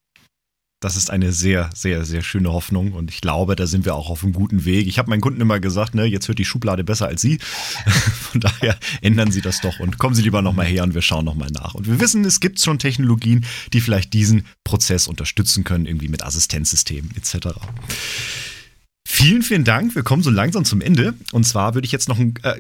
Das 0.80 0.96
ist 0.96 1.10
eine 1.10 1.32
sehr, 1.32 1.70
sehr, 1.74 2.04
sehr 2.04 2.22
schöne 2.22 2.52
Hoffnung 2.52 2.92
und 2.92 3.10
ich 3.10 3.22
glaube, 3.22 3.56
da 3.56 3.66
sind 3.66 3.86
wir 3.86 3.94
auch 3.94 4.10
auf 4.10 4.22
einem 4.22 4.34
guten 4.34 4.66
Weg. 4.66 4.86
Ich 4.86 4.98
habe 4.98 5.08
meinen 5.08 5.22
Kunden 5.22 5.40
immer 5.40 5.58
gesagt, 5.58 5.94
ne, 5.94 6.04
jetzt 6.04 6.28
hört 6.28 6.38
die 6.38 6.44
Schublade 6.44 6.84
besser 6.84 7.06
als 7.06 7.22
Sie. 7.22 7.38
Von 8.30 8.40
daher 8.40 8.76
ändern 9.00 9.30
Sie 9.30 9.40
das 9.40 9.60
doch 9.60 9.80
und 9.80 9.98
kommen 9.98 10.14
Sie 10.14 10.22
lieber 10.22 10.42
nochmal 10.42 10.66
her 10.66 10.82
und 10.82 10.94
wir 10.94 11.02
schauen 11.02 11.24
nochmal 11.24 11.50
nach. 11.50 11.74
Und 11.74 11.86
wir 11.86 12.00
wissen, 12.00 12.24
es 12.24 12.40
gibt 12.40 12.60
schon 12.60 12.78
Technologien, 12.78 13.46
die 13.72 13.80
vielleicht 13.80 14.12
diesen 14.12 14.46
Prozess 14.62 15.06
unterstützen 15.06 15.64
können, 15.64 15.86
irgendwie 15.86 16.08
mit 16.08 16.22
Assistenzsystemen 16.22 17.12
etc. 17.16 17.48
Vielen, 19.16 19.42
vielen 19.42 19.62
Dank. 19.62 19.94
Wir 19.94 20.02
kommen 20.02 20.24
so 20.24 20.30
langsam 20.30 20.64
zum 20.64 20.80
Ende. 20.80 21.14
Und 21.30 21.44
zwar 21.44 21.74
würde 21.74 21.86
ich 21.86 21.92
jetzt 21.92 22.08
noch 22.08 22.18
ein. 22.18 22.34
Äh, 22.42 22.56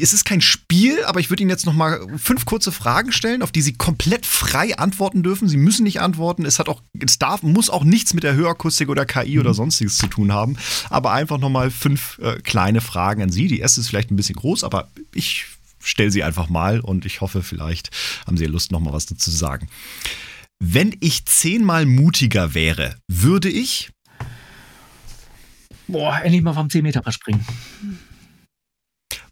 es 0.00 0.12
ist 0.12 0.24
kein 0.24 0.40
Spiel, 0.40 1.04
aber 1.04 1.20
ich 1.20 1.30
würde 1.30 1.44
Ihnen 1.44 1.50
jetzt 1.50 1.66
noch 1.66 1.72
mal 1.72 2.04
fünf 2.18 2.46
kurze 2.46 2.72
Fragen 2.72 3.12
stellen, 3.12 3.42
auf 3.42 3.52
die 3.52 3.62
Sie 3.62 3.74
komplett 3.74 4.26
frei 4.26 4.76
antworten 4.76 5.22
dürfen. 5.22 5.46
Sie 5.46 5.56
müssen 5.56 5.84
nicht 5.84 6.00
antworten. 6.00 6.44
Es 6.44 6.58
hat 6.58 6.68
auch, 6.68 6.82
es 6.98 7.20
darf, 7.20 7.44
muss 7.44 7.70
auch 7.70 7.84
nichts 7.84 8.12
mit 8.12 8.24
der 8.24 8.34
Hörakustik 8.34 8.88
oder 8.88 9.06
KI 9.06 9.34
mhm. 9.34 9.40
oder 9.40 9.54
sonstiges 9.54 9.98
zu 9.98 10.08
tun 10.08 10.32
haben. 10.32 10.56
Aber 10.90 11.12
einfach 11.12 11.38
noch 11.38 11.48
mal 11.48 11.70
fünf 11.70 12.18
äh, 12.18 12.40
kleine 12.40 12.80
Fragen 12.80 13.22
an 13.22 13.30
Sie. 13.30 13.46
Die 13.46 13.60
erste 13.60 13.82
ist 13.82 13.88
vielleicht 13.88 14.10
ein 14.10 14.16
bisschen 14.16 14.34
groß, 14.34 14.64
aber 14.64 14.90
ich 15.14 15.46
stelle 15.78 16.10
sie 16.10 16.24
einfach 16.24 16.48
mal 16.48 16.80
und 16.80 17.06
ich 17.06 17.20
hoffe, 17.20 17.44
vielleicht 17.44 17.90
haben 18.26 18.36
Sie 18.36 18.46
Lust, 18.46 18.72
noch 18.72 18.80
mal 18.80 18.92
was 18.92 19.06
dazu 19.06 19.30
zu 19.30 19.36
sagen. 19.36 19.68
Wenn 20.58 20.96
ich 20.98 21.24
zehnmal 21.24 21.86
mutiger 21.86 22.52
wäre, 22.54 22.96
würde 23.08 23.48
ich 23.48 23.92
Boah, 25.92 26.22
endlich 26.22 26.40
mal 26.40 26.54
vom 26.54 26.70
10 26.70 26.82
Meter 26.82 27.12
springen. 27.12 27.44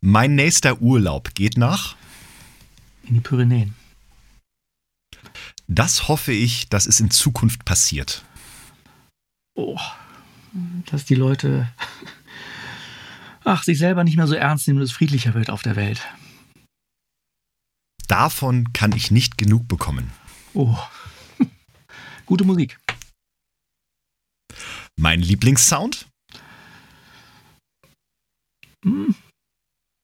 Mein 0.02 0.34
nächster 0.34 0.82
Urlaub 0.82 1.34
geht 1.34 1.56
nach? 1.56 1.96
In 3.04 3.14
die 3.14 3.20
Pyrenäen. 3.20 3.74
Das 5.68 6.08
hoffe 6.08 6.32
ich, 6.32 6.68
dass 6.68 6.86
es 6.86 7.00
in 7.00 7.10
Zukunft 7.10 7.64
passiert. 7.64 8.24
Oh, 9.54 9.78
dass 10.90 11.06
die 11.06 11.14
Leute 11.14 11.72
ach, 13.44 13.62
sich 13.62 13.78
selber 13.78 14.04
nicht 14.04 14.16
mehr 14.16 14.26
so 14.26 14.34
ernst 14.34 14.66
nehmen 14.66 14.80
und 14.80 14.84
es 14.84 14.92
friedlicher 14.92 15.32
wird 15.32 15.48
auf 15.48 15.62
der 15.62 15.76
Welt. 15.76 16.06
Davon 18.06 18.72
kann 18.74 18.92
ich 18.92 19.10
nicht 19.10 19.38
genug 19.38 19.66
bekommen. 19.66 20.10
Oh, 20.52 20.76
gute 22.26 22.44
Musik. 22.44 22.78
Mein 24.96 25.20
Lieblingssound? 25.22 26.09
Hm, 28.84 29.14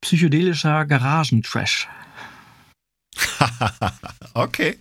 psychedelischer 0.03 0.85
Garagentrash. 0.87 1.89
okay, 4.35 4.79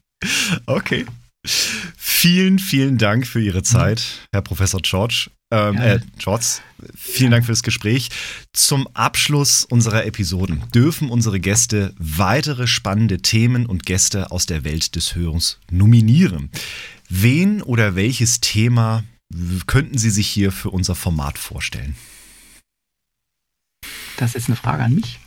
okay. 0.66 1.06
Vielen, 1.46 2.58
vielen 2.60 2.98
Dank 2.98 3.28
für 3.28 3.40
Ihre 3.40 3.62
Zeit, 3.62 4.28
Herr 4.34 4.42
Professor 4.42 4.82
George. 4.82 5.30
Ähm, 5.52 5.78
äh, 5.78 6.00
George, 6.18 6.46
vielen 6.96 7.32
Dank 7.32 7.46
für 7.46 7.52
das 7.52 7.62
Gespräch. 7.62 8.10
Zum 8.52 8.88
Abschluss 8.96 9.64
unserer 9.64 10.06
Episoden 10.06 10.64
dürfen 10.74 11.10
unsere 11.10 11.40
Gäste 11.40 11.94
weitere 12.00 12.66
spannende 12.66 13.22
Themen 13.22 13.68
und 13.68 13.86
Gäste 13.86 14.32
aus 14.32 14.48
der 14.48 14.64
Welt 14.64 14.96
des 14.96 15.16
Hörens 15.16 15.60
nominieren. 15.70 16.50
Wen 17.10 17.62
oder 17.62 17.96
welches 17.96 18.42
Thema 18.42 19.04
könnten 19.68 19.98
Sie 20.00 20.10
sich 20.10 20.28
hier 20.28 20.52
für 20.52 20.72
unser 20.72 20.96
Format 20.96 21.38
vorstellen? 21.38 21.96
Das 24.18 24.30
ist 24.30 24.34
jetzt 24.36 24.50
eine 24.50 24.56
Frage 24.56 24.84
an 24.84 24.96
mich. 24.96 25.20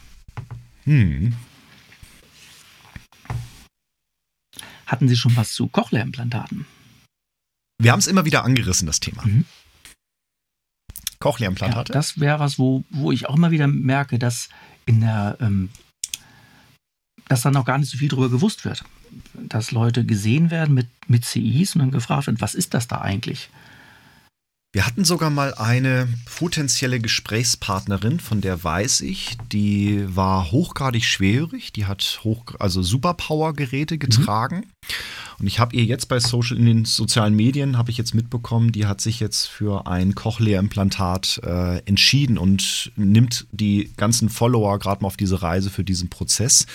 Hm. 0.84 1.34
Hatten 4.86 5.08
Sie 5.08 5.16
schon 5.16 5.36
was 5.36 5.52
zu 5.52 5.68
Cochlea-Implantaten? 5.68 6.66
Wir 7.80 7.92
haben 7.92 7.98
es 7.98 8.06
immer 8.06 8.24
wieder 8.24 8.44
angerissen, 8.44 8.86
das 8.86 9.00
Thema. 9.00 9.24
Mhm. 9.24 9.44
Cochlea-Implantate? 11.20 11.92
Ja, 11.92 11.98
das 11.98 12.18
wäre 12.18 12.40
was, 12.40 12.58
wo, 12.58 12.84
wo 12.90 13.12
ich 13.12 13.28
auch 13.28 13.36
immer 13.36 13.50
wieder 13.50 13.66
merke, 13.66 14.18
dass 14.18 14.48
in 14.86 15.00
der, 15.00 15.36
ähm, 15.40 15.68
dass 17.28 17.42
dann 17.42 17.52
noch 17.52 17.64
gar 17.64 17.78
nicht 17.78 17.90
so 17.90 17.98
viel 17.98 18.08
darüber 18.08 18.30
gewusst 18.30 18.64
wird. 18.64 18.84
Dass 19.34 19.70
Leute 19.70 20.04
gesehen 20.04 20.50
werden 20.50 20.74
mit, 20.74 20.88
mit 21.06 21.24
CIs 21.24 21.74
und 21.74 21.80
dann 21.80 21.90
gefragt 21.90 22.26
wird, 22.26 22.40
was 22.40 22.54
ist 22.54 22.72
das 22.74 22.88
da 22.88 23.00
eigentlich? 23.00 23.50
Wir 24.70 24.84
hatten 24.84 25.04
sogar 25.04 25.30
mal 25.30 25.54
eine 25.54 26.08
potenzielle 26.26 27.00
Gesprächspartnerin, 27.00 28.20
von 28.20 28.42
der 28.42 28.62
weiß 28.62 29.00
ich, 29.00 29.38
die 29.50 30.04
war 30.14 30.50
hochgradig 30.50 31.06
schwerhörig, 31.06 31.72
die 31.72 31.86
hat 31.86 32.20
hoch, 32.22 32.44
also 32.58 32.82
Superpower-Geräte 32.82 33.94
mhm. 33.94 33.98
getragen. 33.98 34.56
Mhm. 34.56 34.92
Und 35.40 35.46
ich 35.46 35.58
habe 35.58 35.74
ihr 35.74 35.84
jetzt 35.84 36.08
bei 36.08 36.20
Social, 36.20 36.58
in 36.58 36.66
den 36.66 36.84
sozialen 36.84 37.34
Medien 37.34 37.78
habe 37.78 37.90
ich 37.90 37.96
jetzt 37.96 38.14
mitbekommen, 38.14 38.72
die 38.72 38.84
hat 38.84 39.00
sich 39.00 39.20
jetzt 39.20 39.46
für 39.46 39.86
ein 39.86 40.14
Cochlea-Implantat 40.14 41.40
äh, 41.44 41.78
entschieden 41.86 42.36
und 42.36 42.92
nimmt 42.96 43.46
die 43.52 43.92
ganzen 43.96 44.28
Follower 44.28 44.78
gerade 44.78 45.00
mal 45.00 45.06
auf 45.06 45.16
diese 45.16 45.40
Reise 45.40 45.70
für 45.70 45.84
diesen 45.84 46.10
Prozess. 46.10 46.66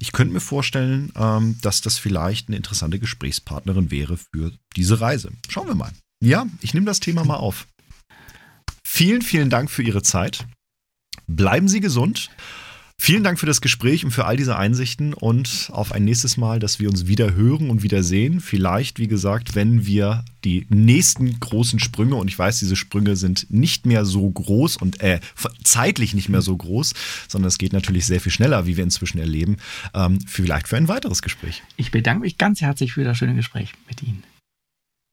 Ich 0.00 0.10
könnte 0.10 0.34
mir 0.34 0.40
vorstellen, 0.40 1.12
ähm, 1.14 1.58
dass 1.62 1.80
das 1.80 1.98
vielleicht 1.98 2.48
eine 2.48 2.56
interessante 2.56 2.98
Gesprächspartnerin 2.98 3.92
wäre 3.92 4.16
für 4.16 4.50
diese 4.74 5.00
Reise. 5.00 5.30
Schauen 5.48 5.68
wir 5.68 5.74
mal. 5.76 5.92
Ja, 6.22 6.46
ich 6.60 6.74
nehme 6.74 6.86
das 6.86 7.00
Thema 7.00 7.24
mal 7.24 7.36
auf. 7.36 7.66
Vielen, 8.84 9.22
vielen 9.22 9.50
Dank 9.50 9.70
für 9.70 9.82
Ihre 9.82 10.02
Zeit. 10.02 10.46
Bleiben 11.26 11.68
Sie 11.68 11.80
gesund. 11.80 12.30
Vielen 12.98 13.22
Dank 13.22 13.38
für 13.38 13.46
das 13.46 13.60
Gespräch 13.60 14.06
und 14.06 14.10
für 14.10 14.24
all 14.24 14.38
diese 14.38 14.56
Einsichten 14.56 15.12
und 15.12 15.68
auf 15.70 15.92
ein 15.92 16.04
nächstes 16.04 16.38
Mal, 16.38 16.58
dass 16.58 16.80
wir 16.80 16.88
uns 16.88 17.06
wieder 17.06 17.34
hören 17.34 17.68
und 17.68 17.82
wieder 17.82 18.02
sehen. 18.02 18.40
Vielleicht, 18.40 18.98
wie 18.98 19.06
gesagt, 19.06 19.54
wenn 19.54 19.84
wir 19.84 20.24
die 20.44 20.66
nächsten 20.70 21.38
großen 21.38 21.78
Sprünge, 21.78 22.16
und 22.16 22.28
ich 22.28 22.38
weiß, 22.38 22.58
diese 22.58 22.74
Sprünge 22.74 23.14
sind 23.16 23.50
nicht 23.50 23.84
mehr 23.84 24.06
so 24.06 24.28
groß 24.28 24.78
und 24.78 25.02
äh, 25.02 25.20
zeitlich 25.62 26.14
nicht 26.14 26.30
mehr 26.30 26.40
so 26.40 26.56
groß, 26.56 26.94
sondern 27.28 27.48
es 27.48 27.58
geht 27.58 27.74
natürlich 27.74 28.06
sehr 28.06 28.20
viel 28.20 28.32
schneller, 28.32 28.66
wie 28.66 28.78
wir 28.78 28.84
inzwischen 28.84 29.18
erleben, 29.18 29.58
ähm, 29.92 30.18
vielleicht 30.26 30.66
für 30.66 30.78
ein 30.78 30.88
weiteres 30.88 31.20
Gespräch. 31.20 31.62
Ich 31.76 31.90
bedanke 31.90 32.22
mich 32.22 32.38
ganz 32.38 32.62
herzlich 32.62 32.94
für 32.94 33.04
das 33.04 33.18
schöne 33.18 33.34
Gespräch 33.34 33.74
mit 33.88 34.02
Ihnen. 34.02 34.24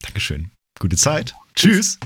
Dankeschön. 0.01 0.52
Gute 0.79 0.97
Zeit. 0.97 1.35
Tschüss. 1.55 1.99